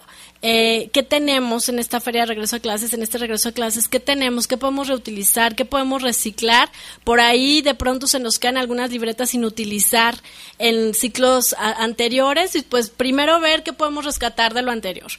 eh, 0.47 0.91
qué 0.93 1.03
tenemos 1.03 1.71
en 1.71 1.79
esta 1.79 2.01
feria 2.01 2.21
de 2.21 2.27
regreso 2.27 2.57
a 2.57 2.61
clases, 2.61 2.93
en 2.93 3.03
este 3.03 3.17
regreso 3.17 3.49
a 3.49 3.53
clases, 3.53 3.89
qué 3.89 3.99
tenemos, 3.99 4.47
qué 4.47 4.59
podemos 4.59 4.89
reutilizar, 4.89 5.57
qué 5.57 5.65
podemos 5.65 6.03
reciclar. 6.03 6.71
Por 7.03 7.19
ahí 7.19 7.63
de 7.63 7.75
pronto 7.75 8.07
se 8.07 8.21
nos 8.21 8.39
quedan 8.39 8.59
algunas 8.59 8.91
libretas 8.91 9.31
sin 9.31 9.47
utilizar 9.47 10.17
en 10.59 10.93
ciclos 10.93 11.55
anteriores 11.59 12.55
y 12.57 12.63
pues 12.63 12.91
primero 12.91 13.41
ver 13.41 13.63
qué 13.63 13.73
podemos 13.73 14.05
rescatar 14.05 14.53
de 14.53 14.61
lo 14.61 14.71
anterior. 14.71 15.11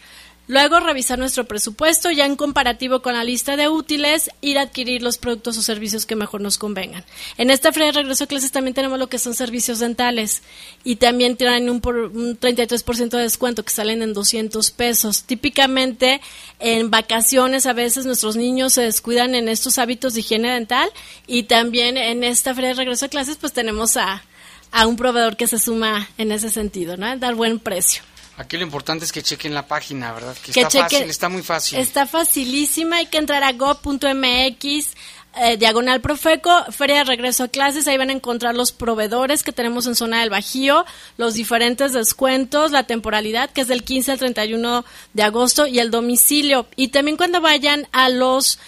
Luego 0.48 0.80
revisar 0.80 1.18
nuestro 1.18 1.46
presupuesto 1.46 2.12
ya 2.12 2.26
en 2.26 2.36
comparativo 2.36 3.02
con 3.02 3.14
la 3.14 3.24
lista 3.24 3.58
de 3.58 3.68
útiles, 3.68 4.30
ir 4.42 4.60
a 4.60 4.64
adquirir 4.64 5.02
los 5.02 5.18
productos 5.18 5.58
o 5.58 5.64
servicios 5.64 6.06
que 6.06 6.16
mejor 6.16 6.42
nos 6.42 6.60
convengan. 6.60 7.04
En 7.38 7.50
esta 7.50 7.72
feria 7.72 7.88
de 7.88 7.94
regreso 7.94 8.26
a 8.26 8.28
clases 8.28 8.52
también 8.52 8.76
tenemos 8.76 9.00
lo 9.00 9.10
que 9.10 9.18
son 9.18 9.34
servicios 9.34 9.80
dentales 9.80 10.44
y 10.84 10.98
también 10.98 11.36
tienen 11.36 11.70
un, 11.70 11.82
por, 11.82 11.96
un 11.96 12.40
33% 12.40 13.10
de 13.10 13.22
descuento 13.24 13.64
que 13.64 13.72
salen 13.72 14.04
en 14.04 14.14
200 14.14 14.70
pesos. 14.72 15.24
Típicamente 15.24 16.22
en 16.60 16.92
vacaciones 16.92 17.66
a 17.66 17.74
veces 17.74 18.06
nuestros 18.06 18.36
niños 18.36 18.74
se 18.74 18.84
descuidan 18.84 19.34
en 19.34 19.50
estos 19.50 19.80
hábitos 19.80 20.14
de 20.14 20.20
higiene 20.20 20.52
dental 20.52 20.90
y 21.26 21.44
también 21.44 21.98
en 21.98 22.24
esta 22.24 22.54
feria 22.54 22.70
de 22.70 22.76
regreso 22.76 23.06
a 23.06 23.10
clases 23.10 23.38
pues 23.38 23.52
tenemos 23.52 23.98
a, 23.98 24.24
a 24.72 24.86
un 24.86 24.96
proveedor 24.96 25.38
que 25.38 25.48
se 25.48 25.58
suma 25.58 26.08
en 26.20 26.32
ese 26.32 26.52
sentido, 26.52 26.98
¿no? 26.98 27.18
Dar 27.18 27.34
buen 27.34 27.60
precio. 27.60 28.04
Aquí 28.38 28.58
lo 28.58 28.64
importante 28.64 29.06
es 29.06 29.14
que 29.14 29.24
chequen 29.24 29.54
la 29.54 29.66
página, 29.68 30.12
¿verdad? 30.12 30.36
Que, 30.44 30.52
está 30.52 30.70
fácil, 30.70 31.10
está 31.10 31.30
muy 31.30 31.42
fácil. 31.42 31.80
Está 31.80 32.06
facilísima, 32.06 32.98
hay 32.98 33.06
que 33.06 33.18
entrar 33.18 33.44
a 33.44 33.54
go.mx, 33.54 34.94
eh, 35.38 35.58
diagonal 35.58 36.02
Profeco, 36.02 36.66
Feria 36.72 36.98
de 36.98 37.04
Regreso 37.04 37.44
a 37.44 37.48
Clases, 37.48 37.88
ahí 37.88 37.98
van 37.98 38.10
a 38.10 38.14
encontrar 38.14 38.56
los 38.56 38.72
proveedores 38.72 39.44
que 39.44 39.52
tenemos 39.52 39.88
en 39.88 39.96
zona 39.96 40.22
del 40.22 40.30
Bajío, 40.30 40.86
los 41.18 41.34
diferentes 41.34 41.94
descuentos, 41.94 42.72
la 42.72 42.84
temporalidad 42.84 43.50
que 43.50 43.62
es 43.62 43.68
del 43.68 43.84
15 43.84 44.14
al 44.14 44.20
31 44.20 44.86
de 45.14 45.24
agosto 45.24 45.68
y 45.68 45.80
el 45.80 45.92
domicilio. 45.92 46.68
Y 46.76 46.90
también 46.90 47.18
cuando 47.18 47.42
vayan 47.42 47.88
a 47.92 48.10
los, 48.10 48.60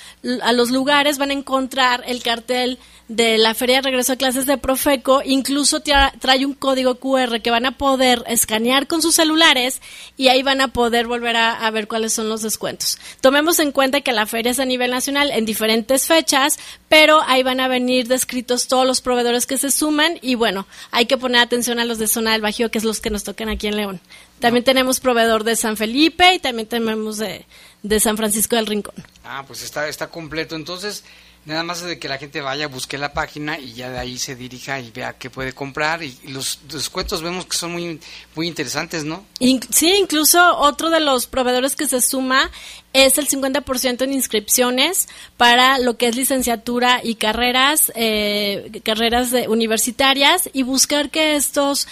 a 0.42 0.52
los 0.54 0.72
lugares 0.72 1.18
van 1.18 1.32
a 1.32 1.34
encontrar 1.34 2.04
el 2.08 2.22
cartel 2.24 2.80
de 3.08 3.38
la 3.38 3.54
Feria 3.54 3.78
de 3.78 3.84
Regreso 3.84 4.14
a 4.14 4.18
Clases 4.18 4.46
de 4.46 4.58
Profeco 4.58 5.22
incluso 5.24 5.82
trae 5.82 6.46
un 6.46 6.54
código 6.54 6.96
QR 6.96 7.42
que 7.42 7.52
van 7.52 7.66
a 7.66 7.78
poder 7.78 8.24
escanear 8.28 8.88
con 8.88 9.02
sus 9.02 9.16
celulares 9.16 9.82
y 10.18 10.28
ahí 10.28 10.44
van 10.44 10.60
a 10.60 10.70
poder 10.70 11.08
volver 11.08 11.38
a, 11.38 11.70
ver 11.72 11.88
cuáles 11.88 12.14
son 12.14 12.28
los 12.28 12.42
descuentos. 12.42 12.98
Tomemos 13.22 13.60
en 13.60 13.72
cuenta 13.72 14.02
que 14.02 14.12
la 14.12 14.26
feria 14.26 14.52
es 14.52 14.60
a 14.60 14.66
nivel 14.66 14.92
nacional 14.92 15.32
en 15.32 15.46
diferentes 15.46 16.06
fechas, 16.06 16.57
pero 16.90 17.22
ahí 17.28 17.44
van 17.44 17.60
a 17.60 17.68
venir 17.68 18.08
descritos 18.08 18.68
todos 18.68 18.86
los 18.86 19.02
proveedores 19.02 19.46
que 19.46 19.58
se 19.58 19.72
suman 19.72 20.20
y 20.22 20.36
bueno, 20.36 20.68
hay 20.92 21.06
que 21.06 21.18
poner 21.18 21.42
atención 21.42 21.80
a 21.80 21.86
los 21.86 22.00
de 22.00 22.08
zona 22.08 22.34
del 22.34 22.42
Bajío, 22.42 22.72
que 22.72 22.78
es 22.78 22.84
los 22.84 23.00
que 23.00 23.10
nos 23.10 23.24
tocan 23.24 23.50
aquí 23.50 23.68
en 23.68 23.78
León. 23.78 24.00
También 24.40 24.64
tenemos 24.64 25.00
proveedor 25.00 25.44
de 25.44 25.56
San 25.56 25.78
Felipe 25.78 26.34
y 26.34 26.40
también 26.40 26.68
tenemos 26.68 27.18
de, 27.18 27.46
de 27.84 28.00
San 28.00 28.18
Francisco 28.18 28.56
del 28.56 28.68
Rincón. 28.68 28.96
Ah, 29.24 29.44
pues 29.46 29.64
está, 29.64 29.88
está 29.88 30.08
completo. 30.08 30.56
Entonces, 30.56 31.04
Nada 31.48 31.64
más 31.64 31.82
de 31.82 31.98
que 31.98 32.10
la 32.10 32.18
gente 32.18 32.42
vaya, 32.42 32.68
busque 32.68 32.98
la 32.98 33.14
página 33.14 33.58
y 33.58 33.72
ya 33.72 33.90
de 33.90 33.98
ahí 33.98 34.18
se 34.18 34.36
dirija 34.36 34.82
y 34.82 34.92
vea 34.92 35.14
qué 35.14 35.30
puede 35.30 35.54
comprar. 35.54 36.04
Y, 36.04 36.14
los 36.28 36.60
descuentos 36.68 37.22
vemos 37.22 37.46
que 37.46 37.56
son 37.56 37.72
muy, 37.72 38.02
muy 38.36 38.50
interesantes, 38.50 39.06
¿no? 39.06 39.24
sí, 39.70 39.94
incluso 39.98 40.58
otro 40.58 40.90
de 40.90 41.00
los 41.00 41.26
proveedores 41.26 41.78
que 41.78 41.88
se 41.88 42.02
suma 42.02 42.52
es 42.92 43.18
el 43.18 43.30
50% 43.30 44.02
en 44.02 44.12
inscripciones 44.12 45.08
para 45.38 45.80
lo 45.80 45.96
que 45.96 46.08
es 46.08 46.18
licenciatura 46.18 47.00
y 47.02 47.16
carreras, 47.16 47.94
eh, 47.96 48.82
carreras 48.84 49.32
universitarias 49.48 50.50
y 50.52 50.64
buscar 50.64 51.10
que 51.10 51.38
estos 51.38 51.88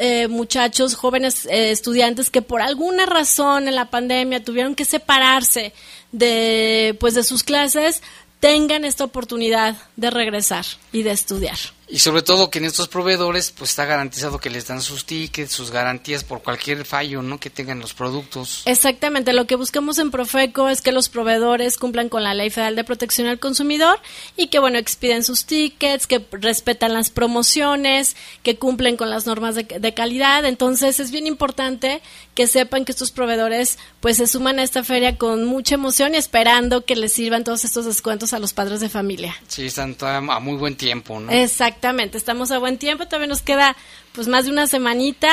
eh, 0.00 0.26
muchachos, 0.26 0.96
jóvenes 0.96 1.46
eh, 1.46 1.70
estudiantes 1.70 2.30
que 2.30 2.42
por 2.42 2.62
alguna 2.62 3.06
razón 3.06 3.68
en 3.68 3.76
la 3.76 3.90
pandemia 3.90 4.42
tuvieron 4.42 4.74
que 4.74 4.84
separarse 4.84 5.72
de 6.10 6.96
pues 6.98 7.14
de 7.14 7.22
sus 7.22 7.44
clases 7.44 8.02
tengan 8.40 8.84
esta 8.84 9.04
oportunidad 9.04 9.76
de 9.96 10.10
regresar 10.10 10.64
y 10.92 11.02
de 11.02 11.10
estudiar. 11.10 11.58
Y 11.90 12.00
sobre 12.00 12.20
todo 12.20 12.50
que 12.50 12.58
en 12.58 12.66
estos 12.66 12.86
proveedores 12.86 13.50
pues 13.50 13.70
está 13.70 13.86
garantizado 13.86 14.38
que 14.38 14.50
les 14.50 14.66
dan 14.66 14.82
sus 14.82 15.06
tickets, 15.06 15.52
sus 15.52 15.70
garantías 15.70 16.22
por 16.22 16.42
cualquier 16.42 16.84
fallo, 16.84 17.22
¿no? 17.22 17.40
que 17.40 17.48
tengan 17.48 17.80
los 17.80 17.94
productos. 17.94 18.62
Exactamente, 18.66 19.32
lo 19.32 19.46
que 19.46 19.56
buscamos 19.56 19.98
en 19.98 20.10
Profeco 20.10 20.68
es 20.68 20.82
que 20.82 20.92
los 20.92 21.08
proveedores 21.08 21.78
cumplan 21.78 22.10
con 22.10 22.22
la 22.22 22.34
Ley 22.34 22.50
Federal 22.50 22.76
de 22.76 22.84
Protección 22.84 23.26
al 23.26 23.38
Consumidor 23.38 23.98
y 24.36 24.48
que 24.48 24.58
bueno, 24.58 24.76
expiden 24.76 25.24
sus 25.24 25.46
tickets, 25.46 26.06
que 26.06 26.22
respetan 26.30 26.92
las 26.92 27.08
promociones, 27.08 28.16
que 28.42 28.58
cumplen 28.58 28.98
con 28.98 29.08
las 29.08 29.24
normas 29.24 29.54
de, 29.54 29.64
de 29.64 29.94
calidad. 29.94 30.44
Entonces, 30.44 31.00
es 31.00 31.10
bien 31.10 31.26
importante 31.26 32.02
que 32.38 32.46
sepan 32.46 32.84
que 32.84 32.92
estos 32.92 33.10
proveedores 33.10 33.80
pues 33.98 34.18
se 34.18 34.28
suman 34.28 34.60
a 34.60 34.62
esta 34.62 34.84
feria 34.84 35.16
con 35.16 35.44
mucha 35.44 35.74
emoción 35.74 36.14
y 36.14 36.18
esperando 36.18 36.84
que 36.84 36.94
les 36.94 37.12
sirvan 37.12 37.42
todos 37.42 37.64
estos 37.64 37.84
descuentos 37.84 38.32
a 38.32 38.38
los 38.38 38.52
padres 38.52 38.78
de 38.78 38.88
familia. 38.88 39.34
Sí, 39.48 39.66
están 39.66 39.96
a 40.00 40.38
muy 40.38 40.56
buen 40.56 40.76
tiempo, 40.76 41.18
¿no? 41.18 41.32
Exactamente, 41.32 42.16
estamos 42.16 42.52
a 42.52 42.58
buen 42.58 42.78
tiempo, 42.78 43.06
todavía 43.06 43.26
nos 43.26 43.42
queda 43.42 43.76
pues 44.18 44.26
más 44.26 44.46
de 44.46 44.50
una 44.50 44.66
semanita. 44.66 45.28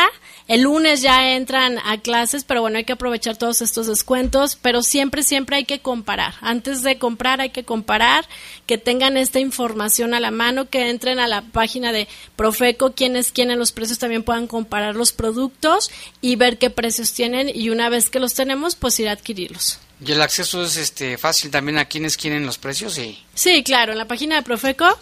El 0.47 0.61
lunes 0.61 1.01
ya 1.01 1.31
entran 1.31 1.79
a 1.79 1.99
clases, 2.01 2.43
pero 2.43 2.61
bueno, 2.61 2.77
hay 2.77 2.83
que 2.83 2.93
aprovechar 2.93 3.35
todos 3.35 3.63
estos 3.63 3.87
descuentos, 3.87 4.59
pero 4.61 4.83
siempre, 4.83 5.23
siempre 5.23 5.55
hay 5.55 5.65
que 5.65 5.79
comparar. 5.79 6.35
Antes 6.39 6.83
de 6.83 6.99
comprar 6.99 7.41
hay 7.41 7.49
que 7.49 7.63
comparar, 7.63 8.27
que 8.67 8.77
tengan 8.77 9.17
esta 9.17 9.39
información 9.39 10.13
a 10.13 10.19
la 10.19 10.29
mano, 10.29 10.69
que 10.69 10.91
entren 10.91 11.17
a 11.17 11.25
la 11.25 11.41
página 11.41 11.91
de 11.91 12.07
Profeco, 12.35 12.93
quienes 12.93 13.31
quieren 13.31 13.57
los 13.57 13.71
precios 13.71 13.97
también 13.97 14.21
puedan 14.21 14.45
comparar 14.45 14.95
los 14.95 15.13
productos 15.13 15.89
y 16.21 16.35
ver 16.35 16.59
qué 16.59 16.69
precios 16.69 17.11
tienen 17.11 17.49
y 17.51 17.71
una 17.71 17.89
vez 17.89 18.11
que 18.11 18.19
los 18.19 18.35
tenemos, 18.35 18.75
pues 18.75 18.99
ir 18.99 19.09
a 19.09 19.13
adquirirlos. 19.13 19.79
¿Y 20.05 20.11
el 20.11 20.21
acceso 20.21 20.63
es 20.63 20.77
este 20.77 21.17
fácil 21.17 21.49
también 21.49 21.79
a 21.79 21.85
quienes 21.85 22.17
quieren 22.17 22.45
los 22.45 22.59
precios? 22.59 22.93
Sí, 22.93 23.17
sí 23.33 23.63
claro, 23.63 23.93
en 23.93 23.97
la 23.97 24.07
página 24.07 24.35
de 24.35 24.43
Profeco 24.43 24.95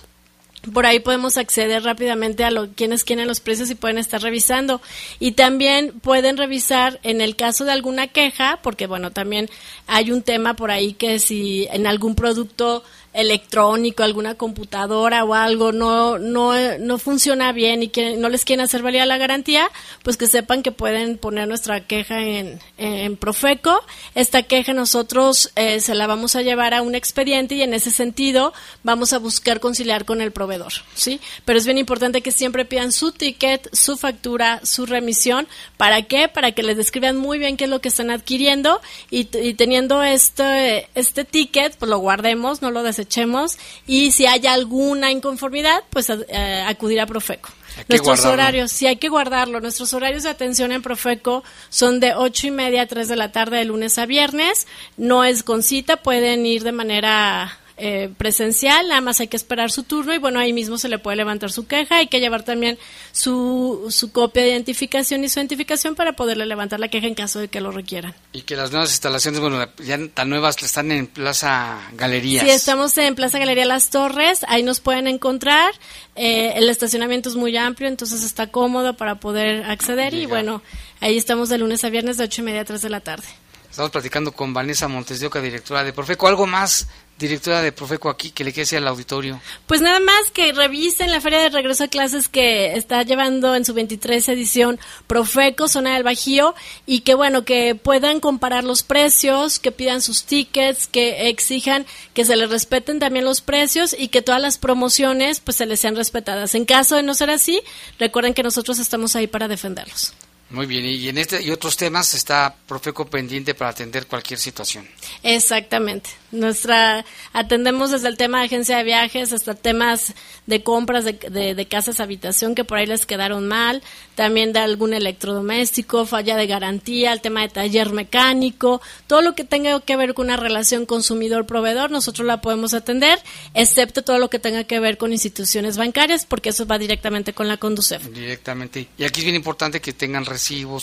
por 0.72 0.86
ahí 0.86 1.00
podemos 1.00 1.38
acceder 1.38 1.84
rápidamente 1.84 2.44
a 2.44 2.52
lo, 2.52 2.70
quienes 2.70 3.04
quieren 3.04 3.28
los 3.28 3.42
precios 3.42 3.70
y 3.70 3.76
pueden 3.76 3.98
estar 3.98 4.22
revisando. 4.22 4.82
Y 5.20 5.34
también 5.34 6.00
pueden 6.00 6.38
revisar 6.38 7.00
en 7.04 7.20
el 7.22 7.36
caso 7.36 7.66
de 7.66 7.72
alguna 7.72 8.08
queja, 8.08 8.60
porque 8.62 8.88
bueno, 8.88 9.12
también 9.12 9.50
hay 9.88 10.12
un 10.12 10.22
tema 10.22 10.56
por 10.56 10.72
ahí 10.72 10.94
que 10.94 11.20
si 11.20 11.68
en 11.72 11.88
algún 11.88 12.16
producto 12.16 12.84
electrónico, 13.14 14.04
alguna 14.04 14.36
computadora 14.36 15.24
o 15.24 15.34
algo 15.34 15.72
no, 15.72 16.18
no, 16.18 16.54
no 16.80 16.98
funciona 16.98 17.52
bien 17.52 17.84
y 17.84 17.88
que 17.90 18.18
no 18.18 18.30
les 18.30 18.44
quieren 18.44 18.66
hacer 18.66 18.82
válida 18.82 19.06
la 19.06 19.18
garantía, 19.18 19.70
pues 20.04 20.18
que 20.18 20.28
sepan 20.28 20.64
que 20.64 20.72
pueden 20.72 21.18
poner 21.18 21.48
nuestra 21.48 21.82
queja 21.82 22.22
en, 22.22 22.60
en 22.78 23.16
Profeco. 23.18 23.80
Esta 24.16 24.44
queja 24.44 24.74
nosotros 24.74 25.52
eh, 25.56 25.80
se 25.80 25.94
la 25.94 26.08
vamos 26.08 26.36
a 26.36 26.42
llevar 26.42 26.74
a 26.74 26.82
un 26.82 26.96
expediente 26.96 27.56
y 27.56 27.62
en 27.62 27.74
ese 27.74 27.92
sentido 27.92 28.52
vamos 28.82 29.14
a 29.14 29.20
buscar 29.20 29.60
conciliar 29.60 30.06
con 30.06 30.20
el 30.20 30.32
proveedor, 30.32 30.74
¿sí? 30.96 31.22
Pero 31.46 31.60
es 31.60 31.66
bien 31.66 31.78
importante 31.78 32.22
que 32.22 32.32
siempre 32.32 32.66
pidan 32.66 32.92
su 32.92 33.12
ticket, 33.12 33.70
su 33.76 33.96
factura, 33.96 34.62
su 34.64 34.86
remisión. 34.88 35.48
¿Para 35.78 36.02
qué? 36.04 36.28
Para 36.30 36.54
que 36.54 36.64
les 36.64 36.78
describan 36.78 37.18
muy 37.18 37.38
bien 37.38 37.58
qué 37.58 37.66
es 37.66 37.70
lo 37.70 37.80
que 37.80 37.90
están 37.90 38.10
adquiriendo 38.10 38.82
y, 39.12 39.28
y 39.38 39.54
teniendo 39.54 40.02
este, 40.02 40.90
este 40.96 41.26
ticket, 41.26 41.78
pues 41.78 41.90
lo 41.90 42.00
guardemos, 42.00 42.62
no 42.64 42.72
lo 42.72 42.82
desechemos 42.82 43.03
echemos 43.04 43.58
y 43.88 44.12
si 44.12 44.26
hay 44.26 44.46
alguna 44.48 45.12
inconformidad, 45.12 45.84
pues 45.90 46.10
eh, 46.10 46.64
acudir 46.68 47.00
a 47.00 47.06
Profeco. 47.06 47.50
Nuestros 47.90 48.26
horarios, 48.26 48.72
sí 48.72 48.86
hay 48.88 48.98
que 48.98 49.10
guardarlo. 49.10 49.60
Nuestros 49.60 49.94
horarios 49.94 50.24
de 50.24 50.30
atención 50.30 50.72
en 50.72 50.82
Profeco 50.82 51.44
son 51.70 52.00
de 52.00 52.14
ocho 52.14 52.48
y 52.48 52.52
media 52.52 52.84
a 52.84 52.88
3 52.88 53.08
de 53.08 53.16
la 53.16 53.32
tarde 53.32 53.58
de 53.58 53.66
lunes 53.66 53.98
a 53.98 54.06
viernes. 54.06 54.68
No 54.98 55.24
es 55.24 55.44
con 55.44 55.64
cita, 55.64 55.98
pueden 55.98 56.46
ir 56.46 56.64
de 56.64 56.72
manera 56.72 57.58
eh, 57.86 58.10
presencial, 58.18 58.88
nada 58.88 59.02
más 59.02 59.20
hay 59.20 59.28
que 59.28 59.36
esperar 59.36 59.70
su 59.70 59.84
turno 59.84 60.14
y 60.14 60.18
bueno, 60.18 60.40
ahí 60.40 60.54
mismo 60.54 60.78
se 60.78 60.88
le 60.88 61.00
puede 61.00 61.18
levantar 61.18 61.52
su 61.52 61.68
queja, 61.68 61.98
hay 61.98 62.08
que 62.08 62.22
llevar 62.22 62.44
también 62.44 62.80
su, 63.12 63.88
su 63.90 64.14
copia 64.14 64.42
de 64.42 64.52
identificación 64.52 65.22
y 65.26 65.28
su 65.28 65.40
identificación 65.40 65.94
para 65.94 66.14
poderle 66.14 66.46
levantar 66.46 66.80
la 66.80 66.88
queja 66.88 67.08
en 67.08 67.14
caso 67.14 67.40
de 67.40 67.50
que 67.50 67.60
lo 67.60 67.72
requieran. 67.72 68.16
Y 68.32 68.44
que 68.44 68.56
las 68.56 68.72
nuevas 68.72 68.92
instalaciones, 68.92 69.42
bueno, 69.42 69.68
ya 69.84 70.00
tan 70.14 70.30
nuevas 70.30 70.56
están 70.64 70.94
en 70.94 71.08
Plaza 71.08 71.82
Galerías. 71.98 72.46
Sí, 72.46 72.52
estamos 72.52 72.98
en 72.98 73.16
Plaza 73.16 73.38
Galería 73.38 73.66
Las 73.66 73.90
Torres, 73.90 74.46
ahí 74.48 74.64
nos 74.64 74.80
pueden 74.80 75.08
encontrar, 75.08 75.74
eh, 76.16 76.54
el 76.56 76.70
estacionamiento 76.70 77.28
es 77.28 77.36
muy 77.36 77.58
amplio, 77.58 77.90
entonces 77.90 78.24
está 78.24 78.48
cómodo 78.48 78.96
para 78.96 79.16
poder 79.16 79.66
acceder 79.66 80.14
y 80.14 80.26
bueno, 80.26 80.62
ahí 81.02 81.18
estamos 81.18 81.50
de 81.50 81.58
lunes 81.58 81.84
a 81.84 81.90
viernes 81.90 82.16
de 82.16 82.24
ocho 82.24 82.44
y 82.44 82.46
media 82.46 82.62
a 82.62 82.66
3 82.66 82.82
de 82.82 82.90
la 82.90 83.02
tarde. 83.02 83.28
Estamos 83.74 83.90
platicando 83.90 84.32
con 84.34 84.54
Vanessa 84.54 84.88
Montes 84.88 85.20
de 85.20 85.26
Oca, 85.26 85.42
directora 85.42 85.84
de 85.84 85.94
Profeco. 85.94 86.28
¿Algo 86.28 86.46
más 86.46 86.88
directora 87.18 87.62
de 87.62 87.72
Profeco 87.72 88.10
aquí, 88.10 88.32
que 88.32 88.44
le 88.44 88.54
quede 88.54 88.78
al 88.78 88.88
auditorio? 88.88 89.40
Pues 89.68 89.82
nada 89.82 90.00
más 90.00 90.32
que 90.32 90.52
revisen 90.52 91.12
la 91.12 91.22
feria 91.22 91.40
de 91.40 91.50
regreso 91.50 91.84
a 91.84 91.88
clases 91.88 92.28
que 92.28 92.76
está 92.76 93.04
llevando 93.04 93.56
en 93.56 93.66
su 93.66 93.74
23 93.74 94.28
edición 94.30 94.80
Profeco, 95.08 95.68
zona 95.68 95.94
del 95.94 96.04
Bajío, 96.04 96.56
y 96.86 97.02
que 97.02 97.14
bueno, 97.14 97.46
que 97.46 97.76
puedan 97.76 98.20
comparar 98.20 98.64
los 98.64 98.84
precios, 98.84 99.60
que 99.60 99.72
pidan 99.72 100.02
sus 100.02 100.24
tickets, 100.24 100.88
que 100.88 101.30
exijan 101.30 101.86
que 102.14 102.26
se 102.26 102.36
les 102.36 102.50
respeten 102.50 103.00
también 103.00 103.26
los 103.26 103.42
precios 103.42 103.96
y 103.98 104.08
que 104.10 104.22
todas 104.22 104.42
las 104.42 104.58
promociones 104.58 105.40
pues 105.40 105.58
se 105.58 105.66
les 105.66 105.80
sean 105.80 105.96
respetadas. 105.96 106.56
En 106.56 106.66
caso 106.66 106.96
de 106.96 107.04
no 107.04 107.14
ser 107.14 107.30
así, 107.30 107.62
recuerden 108.00 108.34
que 108.34 108.44
nosotros 108.44 108.80
estamos 108.80 109.16
ahí 109.16 109.28
para 109.28 109.48
defenderlos. 109.48 110.14
Muy 110.54 110.68
bien, 110.68 110.86
y 110.86 111.10
en 111.10 111.18
este 111.18 111.42
y 111.42 111.50
otros 111.50 111.76
temas 111.76 112.14
está 112.14 112.56
Profeco 112.68 113.08
pendiente 113.08 113.56
para 113.56 113.72
atender 113.72 114.06
cualquier 114.06 114.40
situación. 114.40 114.88
Exactamente. 115.24 116.12
Nuestra 116.32 117.06
atendemos 117.34 117.90
desde 117.90 118.08
el 118.08 118.18
tema 118.18 118.40
de 118.40 118.46
agencia 118.46 118.78
de 118.78 118.84
viajes 118.84 119.34
hasta 119.34 119.56
temas 119.56 120.14
de 120.46 120.62
compras 120.62 121.06
de, 121.06 121.14
de, 121.56 121.68
casas 121.68 122.00
habitación 122.00 122.54
que 122.54 122.64
por 122.64 122.78
ahí 122.78 122.86
les 122.86 123.06
quedaron 123.06 123.48
mal, 123.48 123.82
también 124.16 124.54
de 124.54 124.60
algún 124.60 124.94
electrodoméstico, 124.94 126.06
falla 126.06 126.36
de 126.36 126.48
garantía, 126.48 127.14
el 127.14 127.22
tema 127.22 127.42
de 127.42 127.50
taller 127.50 127.92
mecánico, 127.92 128.82
todo 129.08 129.22
lo 129.22 129.36
que 129.36 129.44
tenga 129.44 129.80
que 129.80 129.96
ver 129.96 130.14
con 130.14 130.26
una 130.26 130.38
relación 130.38 130.86
consumidor-proveedor, 130.86 131.92
nosotros 131.92 132.28
la 132.28 132.42
podemos 132.42 132.74
atender, 132.74 133.20
excepto 133.54 134.04
todo 134.04 134.18
lo 134.18 134.30
que 134.30 134.40
tenga 134.40 134.66
que 134.66 134.80
ver 134.80 134.98
con 134.98 135.14
instituciones 135.14 135.78
bancarias, 135.78 136.26
porque 136.26 136.50
eso 136.50 136.66
va 136.66 136.78
directamente 136.78 137.34
con 137.34 137.48
la 137.48 137.58
Conducef. 137.58 138.06
Directamente. 138.08 138.88
Y 138.98 139.04
aquí 139.04 139.22
es 139.22 139.26
bien 139.26 139.36
importante 139.36 139.82
que 139.82 139.94
tengan 139.94 140.26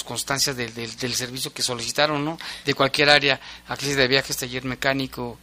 constancias 0.04 0.56
del, 0.56 0.72
del, 0.74 0.96
del 0.96 1.14
servicio 1.14 1.52
que 1.52 1.62
solicitaron, 1.62 2.24
¿no? 2.24 2.38
De 2.64 2.74
cualquier 2.74 3.11
área, 3.11 3.40
agencia 3.66 3.96
de 3.96 4.08
viajes, 4.08 4.36
taller 4.36 4.64
mecánico, 4.64 5.38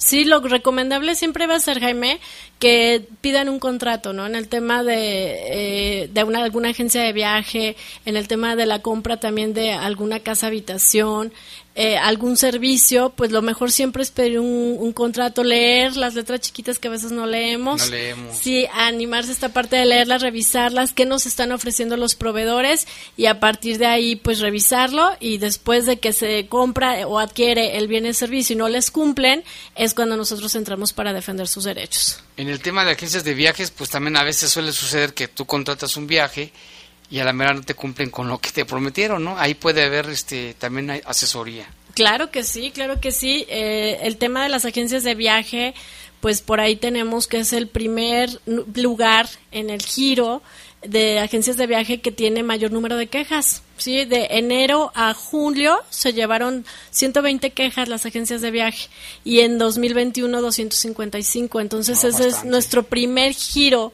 Sí, 0.00 0.24
lo 0.24 0.40
recomendable 0.40 1.14
siempre 1.14 1.46
va 1.46 1.56
a 1.56 1.60
ser, 1.60 1.78
Jaime, 1.78 2.20
que 2.58 3.06
pidan 3.20 3.50
un 3.50 3.58
contrato, 3.60 4.14
¿no? 4.14 4.24
En 4.24 4.34
el 4.34 4.48
tema 4.48 4.82
de, 4.82 6.04
eh, 6.04 6.08
de 6.10 6.24
una, 6.24 6.42
alguna 6.42 6.70
agencia 6.70 7.02
de 7.02 7.12
viaje, 7.12 7.76
en 8.06 8.16
el 8.16 8.26
tema 8.26 8.56
de 8.56 8.64
la 8.64 8.78
compra 8.78 9.18
también 9.18 9.52
de 9.52 9.72
alguna 9.74 10.20
casa 10.20 10.46
habitación, 10.46 11.34
eh, 11.82 11.96
algún 11.96 12.36
servicio, 12.36 13.08
pues 13.16 13.32
lo 13.32 13.40
mejor 13.40 13.72
siempre 13.72 14.02
es 14.02 14.10
pedir 14.10 14.38
un, 14.38 14.92
contrato, 14.92 15.42
leer 15.42 15.96
las 15.96 16.14
letras 16.14 16.42
chiquitas 16.42 16.78
que 16.78 16.88
a 16.88 16.90
veces 16.90 17.10
no 17.10 17.24
leemos. 17.24 17.80
No 17.80 17.90
leemos. 17.90 18.36
Sí, 18.36 18.66
animarse 18.74 19.30
a 19.30 19.32
esta 19.32 19.48
parte 19.48 19.76
de 19.76 19.86
leerlas, 19.86 20.20
revisarlas, 20.20 20.92
qué 20.92 21.06
nos 21.06 21.24
están 21.24 21.52
ofreciendo 21.52 21.96
los 21.96 22.16
proveedores 22.16 22.86
y 23.16 23.24
a 23.26 23.40
partir 23.40 23.78
de 23.78 23.86
ahí 23.86 24.14
pues 24.14 24.40
revisarlo 24.40 25.10
y 25.20 25.38
después 25.38 25.86
de 25.86 25.98
que 25.98 26.12
se 26.12 26.48
compra 26.48 27.06
o 27.06 27.18
adquiere 27.18 27.78
el 27.78 27.88
bien 27.88 28.04
y 28.04 28.12
servicio 28.12 28.52
y 28.52 28.58
no 28.58 28.68
les 28.68 28.90
cumplen, 28.90 29.42
es 29.74 29.94
cuando 29.94 30.18
nosotros 30.18 30.54
entramos 30.56 30.92
para 30.92 31.14
defender 31.14 31.48
sus 31.48 31.64
derechos. 31.64 32.22
En 32.36 32.50
el 32.50 32.60
tema 32.60 32.84
de 32.84 32.90
agencias 32.90 33.24
de 33.24 33.32
viajes, 33.32 33.70
pues 33.70 33.88
también 33.88 34.18
a 34.18 34.22
veces 34.22 34.50
suele 34.50 34.72
suceder 34.72 35.14
que 35.14 35.28
tú 35.28 35.46
contratas 35.46 35.96
un 35.96 36.06
viaje 36.06 36.52
y 37.10 37.18
a 37.18 37.24
la 37.24 37.32
mera 37.32 37.52
no 37.52 37.62
te 37.62 37.74
cumplen 37.74 38.10
con 38.10 38.28
lo 38.28 38.38
que 38.38 38.50
te 38.50 38.64
prometieron, 38.64 39.24
¿no? 39.24 39.38
Ahí 39.38 39.54
puede 39.54 39.84
haber 39.84 40.08
este 40.08 40.54
también 40.54 40.90
hay 40.90 41.02
asesoría. 41.04 41.66
Claro 41.94 42.30
que 42.30 42.44
sí, 42.44 42.70
claro 42.70 43.00
que 43.00 43.10
sí. 43.10 43.46
Eh, 43.48 43.98
el 44.02 44.16
tema 44.16 44.44
de 44.44 44.48
las 44.48 44.64
agencias 44.64 45.02
de 45.02 45.14
viaje, 45.16 45.74
pues 46.20 46.40
por 46.40 46.60
ahí 46.60 46.76
tenemos 46.76 47.26
que 47.26 47.38
es 47.38 47.52
el 47.52 47.66
primer 47.66 48.40
lugar 48.46 49.28
en 49.50 49.70
el 49.70 49.82
giro 49.82 50.40
de 50.82 51.18
agencias 51.18 51.56
de 51.56 51.66
viaje 51.66 52.00
que 52.00 52.12
tiene 52.12 52.42
mayor 52.42 52.70
número 52.70 52.96
de 52.96 53.08
quejas. 53.08 53.62
Sí, 53.76 54.04
de 54.04 54.28
enero 54.30 54.92
a 54.94 55.12
julio 55.14 55.78
se 55.90 56.12
llevaron 56.12 56.64
120 56.90 57.50
quejas 57.50 57.88
las 57.88 58.06
agencias 58.06 58.40
de 58.40 58.50
viaje 58.50 58.88
y 59.24 59.40
en 59.40 59.58
2021 59.58 60.40
255. 60.40 61.60
Entonces 61.60 62.04
ese 62.04 62.28
es 62.28 62.44
nuestro 62.44 62.84
primer 62.84 63.32
giro 63.34 63.92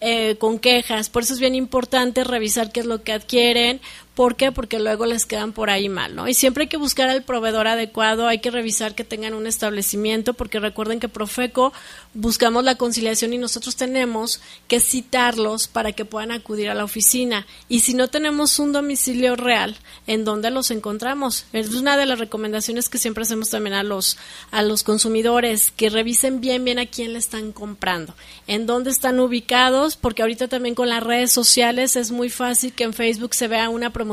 eh, 0.00 0.36
con 0.36 0.58
quejas. 0.58 1.08
Por 1.08 1.22
eso 1.22 1.34
es 1.34 1.40
bien 1.40 1.54
importante 1.54 2.24
revisar 2.24 2.72
qué 2.72 2.80
es 2.80 2.86
lo 2.86 3.02
que 3.02 3.12
adquieren. 3.12 3.80
¿Por 4.18 4.34
qué? 4.34 4.50
Porque 4.50 4.80
luego 4.80 5.06
les 5.06 5.26
quedan 5.26 5.52
por 5.52 5.70
ahí 5.70 5.88
mal, 5.88 6.16
¿no? 6.16 6.26
Y 6.26 6.34
siempre 6.34 6.62
hay 6.62 6.68
que 6.68 6.76
buscar 6.76 7.08
al 7.08 7.22
proveedor 7.22 7.68
adecuado, 7.68 8.26
hay 8.26 8.40
que 8.40 8.50
revisar 8.50 8.96
que 8.96 9.04
tengan 9.04 9.32
un 9.32 9.46
establecimiento, 9.46 10.34
porque 10.34 10.58
recuerden 10.58 10.98
que 10.98 11.08
Profeco 11.08 11.72
buscamos 12.14 12.64
la 12.64 12.74
conciliación 12.74 13.32
y 13.32 13.38
nosotros 13.38 13.76
tenemos 13.76 14.40
que 14.66 14.80
citarlos 14.80 15.68
para 15.68 15.92
que 15.92 16.04
puedan 16.04 16.32
acudir 16.32 16.68
a 16.68 16.74
la 16.74 16.82
oficina. 16.82 17.46
Y 17.68 17.78
si 17.78 17.94
no 17.94 18.08
tenemos 18.08 18.58
un 18.58 18.72
domicilio 18.72 19.36
real, 19.36 19.76
¿en 20.08 20.24
dónde 20.24 20.50
los 20.50 20.72
encontramos? 20.72 21.44
Es 21.52 21.72
una 21.74 21.96
de 21.96 22.06
las 22.06 22.18
recomendaciones 22.18 22.88
que 22.88 22.98
siempre 22.98 23.22
hacemos 23.22 23.50
también 23.50 23.74
a 23.74 23.84
los, 23.84 24.18
a 24.50 24.62
los 24.62 24.82
consumidores, 24.82 25.70
que 25.70 25.90
revisen 25.90 26.40
bien, 26.40 26.64
bien 26.64 26.80
a 26.80 26.86
quién 26.86 27.12
le 27.12 27.20
están 27.20 27.52
comprando, 27.52 28.16
en 28.48 28.66
dónde 28.66 28.90
están 28.90 29.20
ubicados, 29.20 29.96
porque 29.96 30.22
ahorita 30.22 30.48
también 30.48 30.74
con 30.74 30.88
las 30.88 31.04
redes 31.04 31.30
sociales 31.30 31.94
es 31.94 32.10
muy 32.10 32.30
fácil 32.30 32.72
que 32.72 32.82
en 32.82 32.94
Facebook 32.94 33.32
se 33.32 33.46
vea 33.46 33.68
una 33.68 33.92
promoción 33.92 34.07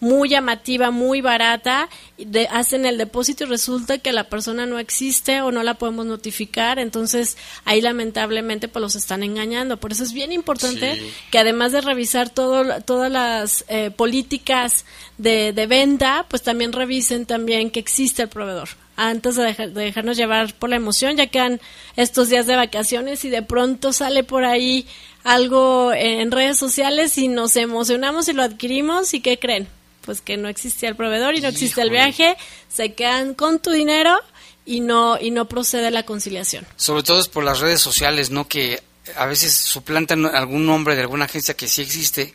muy 0.00 0.30
llamativa, 0.30 0.90
muy 0.90 1.20
barata, 1.20 1.88
de, 2.16 2.48
hacen 2.48 2.86
el 2.86 2.98
depósito 2.98 3.44
y 3.44 3.46
resulta 3.48 3.98
que 3.98 4.12
la 4.12 4.24
persona 4.24 4.66
no 4.66 4.78
existe 4.78 5.42
o 5.42 5.52
no 5.52 5.62
la 5.62 5.74
podemos 5.74 6.06
notificar, 6.06 6.78
entonces 6.78 7.36
ahí 7.64 7.80
lamentablemente 7.80 8.68
pues 8.68 8.80
los 8.80 8.96
están 8.96 9.22
engañando. 9.22 9.78
Por 9.78 9.92
eso 9.92 10.04
es 10.04 10.12
bien 10.12 10.32
importante 10.32 11.00
que 11.30 11.38
además 11.38 11.72
de 11.72 11.82
revisar 11.82 12.30
todo, 12.30 12.80
todas 12.82 13.10
las 13.10 13.64
eh, 13.68 13.90
políticas 13.90 14.84
de, 15.18 15.52
de 15.52 15.66
venta, 15.66 16.26
pues 16.28 16.42
también 16.42 16.72
revisen 16.72 17.26
también 17.26 17.70
que 17.70 17.80
existe 17.80 18.22
el 18.22 18.28
proveedor 18.28 18.70
antes 19.08 19.36
de, 19.36 19.54
de, 19.54 19.68
dejarnos 19.68 20.16
llevar 20.16 20.54
por 20.54 20.70
la 20.70 20.76
emoción, 20.76 21.16
ya 21.16 21.26
quedan 21.26 21.60
estos 21.96 22.28
días 22.28 22.46
de 22.46 22.56
vacaciones 22.56 23.24
y 23.24 23.30
de 23.30 23.42
pronto 23.42 23.92
sale 23.92 24.24
por 24.24 24.44
ahí 24.44 24.86
algo 25.24 25.92
en 25.92 26.30
redes 26.30 26.58
sociales 26.58 27.16
y 27.18 27.28
nos 27.28 27.56
emocionamos 27.56 28.28
y 28.28 28.32
lo 28.32 28.42
adquirimos 28.42 29.14
y 29.14 29.20
¿qué 29.20 29.38
creen? 29.38 29.68
pues 30.10 30.20
que 30.20 30.36
no 30.36 30.48
existía 30.48 30.88
el 30.88 30.96
proveedor 30.96 31.34
y 31.34 31.40
no 31.40 31.48
existe 31.48 31.82
el 31.82 31.90
viaje, 31.90 32.36
se 32.68 32.94
quedan 32.94 33.34
con 33.34 33.60
tu 33.60 33.70
dinero 33.70 34.16
y 34.64 34.80
no 34.80 35.18
y 35.20 35.30
no 35.30 35.46
procede 35.46 35.90
la 35.90 36.04
conciliación. 36.04 36.66
Sobre 36.76 37.02
todo 37.02 37.20
es 37.20 37.28
por 37.28 37.44
las 37.44 37.60
redes 37.60 37.80
sociales, 37.80 38.30
¿no? 38.30 38.48
Que 38.48 38.82
a 39.16 39.26
veces 39.26 39.54
suplantan 39.54 40.26
algún 40.26 40.66
nombre 40.66 40.94
de 40.94 41.02
alguna 41.02 41.26
agencia 41.26 41.54
que 41.54 41.68
sí 41.68 41.82
existe 41.82 42.34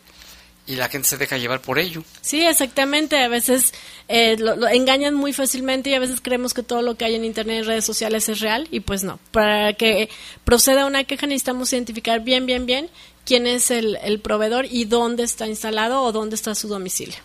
y 0.66 0.76
la 0.76 0.88
gente 0.88 1.08
se 1.08 1.16
deja 1.16 1.38
llevar 1.38 1.60
por 1.60 1.78
ello. 1.78 2.02
Sí, 2.20 2.44
exactamente. 2.44 3.22
A 3.22 3.28
veces 3.28 3.72
eh, 4.08 4.36
lo, 4.38 4.68
engañan 4.68 5.14
muy 5.14 5.32
fácilmente 5.32 5.90
y 5.90 5.94
a 5.94 6.00
veces 6.00 6.20
creemos 6.20 6.54
que 6.54 6.62
todo 6.62 6.82
lo 6.82 6.96
que 6.96 7.04
hay 7.04 7.14
en 7.14 7.24
Internet 7.24 7.60
y 7.60 7.66
redes 7.66 7.84
sociales 7.84 8.28
es 8.28 8.40
real 8.40 8.66
y 8.70 8.80
pues 8.80 9.04
no. 9.04 9.18
Para 9.30 9.72
que 9.74 10.08
proceda 10.44 10.86
una 10.86 11.04
queja 11.04 11.26
necesitamos 11.26 11.72
identificar 11.72 12.20
bien, 12.20 12.46
bien, 12.46 12.66
bien 12.66 12.90
quién 13.24 13.46
es 13.46 13.70
el, 13.70 13.96
el 14.02 14.20
proveedor 14.20 14.66
y 14.70 14.84
dónde 14.84 15.24
está 15.24 15.46
instalado 15.46 16.02
o 16.02 16.12
dónde 16.12 16.36
está 16.36 16.54
su 16.54 16.68
domicilio. 16.68 17.16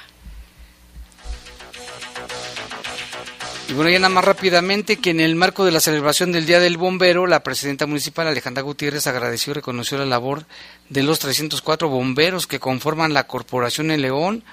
Y 3.68 3.72
bueno, 3.72 3.90
ya 3.90 3.98
nada 3.98 4.14
más 4.14 4.24
rápidamente 4.24 4.98
que 4.98 5.10
en 5.10 5.18
el 5.18 5.34
marco 5.34 5.64
de 5.64 5.72
la 5.72 5.80
celebración 5.80 6.30
del 6.30 6.46
Día 6.46 6.60
del 6.60 6.76
Bombero, 6.76 7.26
la 7.26 7.42
presidenta 7.42 7.86
municipal 7.86 8.28
Alejandra 8.28 8.62
Gutiérrez 8.62 9.08
agradeció 9.08 9.50
y 9.50 9.54
reconoció 9.54 9.98
la 9.98 10.06
labor 10.06 10.46
de 10.88 11.02
los 11.02 11.18
304 11.18 11.88
bomberos 11.88 12.46
que 12.46 12.60
conforman 12.60 13.12
la 13.12 13.26
corporación 13.26 13.90
en 13.90 14.02
León. 14.02 14.44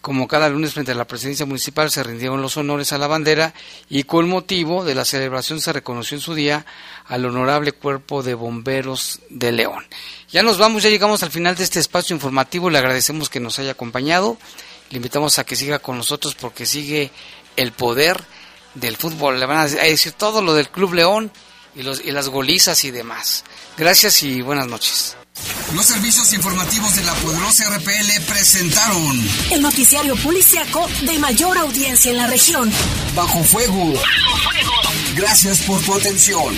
Como 0.00 0.28
cada 0.28 0.48
lunes 0.48 0.72
frente 0.72 0.92
a 0.92 0.94
la 0.94 1.06
presidencia 1.06 1.44
municipal 1.44 1.90
se 1.90 2.02
rindieron 2.02 2.40
los 2.40 2.56
honores 2.56 2.92
a 2.94 2.98
la 2.98 3.06
bandera 3.06 3.52
y 3.90 4.04
con 4.04 4.28
motivo 4.28 4.82
de 4.82 4.94
la 4.94 5.04
celebración 5.04 5.60
se 5.60 5.72
reconoció 5.72 6.16
en 6.16 6.22
su 6.22 6.34
día 6.34 6.64
al 7.06 7.26
honorable 7.26 7.72
cuerpo 7.72 8.22
de 8.22 8.32
bomberos 8.32 9.20
de 9.28 9.52
León. 9.52 9.84
Ya 10.30 10.42
nos 10.42 10.56
vamos, 10.56 10.82
ya 10.82 10.90
llegamos 10.90 11.22
al 11.22 11.30
final 11.30 11.54
de 11.54 11.64
este 11.64 11.80
espacio 11.80 12.14
informativo, 12.14 12.70
le 12.70 12.78
agradecemos 12.78 13.28
que 13.28 13.40
nos 13.40 13.58
haya 13.58 13.72
acompañado, 13.72 14.38
le 14.88 14.96
invitamos 14.96 15.38
a 15.38 15.44
que 15.44 15.54
siga 15.54 15.80
con 15.80 15.98
nosotros 15.98 16.34
porque 16.34 16.64
sigue 16.64 17.10
el 17.56 17.72
poder 17.72 18.24
del 18.74 18.96
fútbol. 18.96 19.40
Le 19.40 19.46
van 19.46 19.58
a 19.58 19.66
decir 19.66 20.12
todo 20.12 20.42
lo 20.42 20.54
del 20.54 20.68
Club 20.68 20.94
León 20.94 21.30
y, 21.74 21.82
los, 21.82 22.00
y 22.04 22.10
las 22.10 22.28
golizas 22.28 22.84
y 22.84 22.90
demás. 22.90 23.44
Gracias 23.76 24.22
y 24.22 24.42
buenas 24.42 24.66
noches. 24.66 25.16
Los 25.74 25.86
servicios 25.86 26.32
informativos 26.32 26.94
de 26.94 27.02
la 27.02 27.14
poderosa 27.14 27.68
RPL 27.76 28.22
presentaron 28.28 29.28
el 29.50 29.62
noticiario 29.62 30.14
policiaco 30.16 30.86
de 31.02 31.18
mayor 31.18 31.58
audiencia 31.58 32.12
en 32.12 32.18
la 32.18 32.26
región. 32.28 32.70
Bajo 33.16 33.42
fuego. 33.42 33.92
Bajo 33.94 34.36
fuego. 34.38 34.72
Gracias 35.16 35.60
por 35.62 35.80
tu 35.82 35.94
atención. 35.94 36.56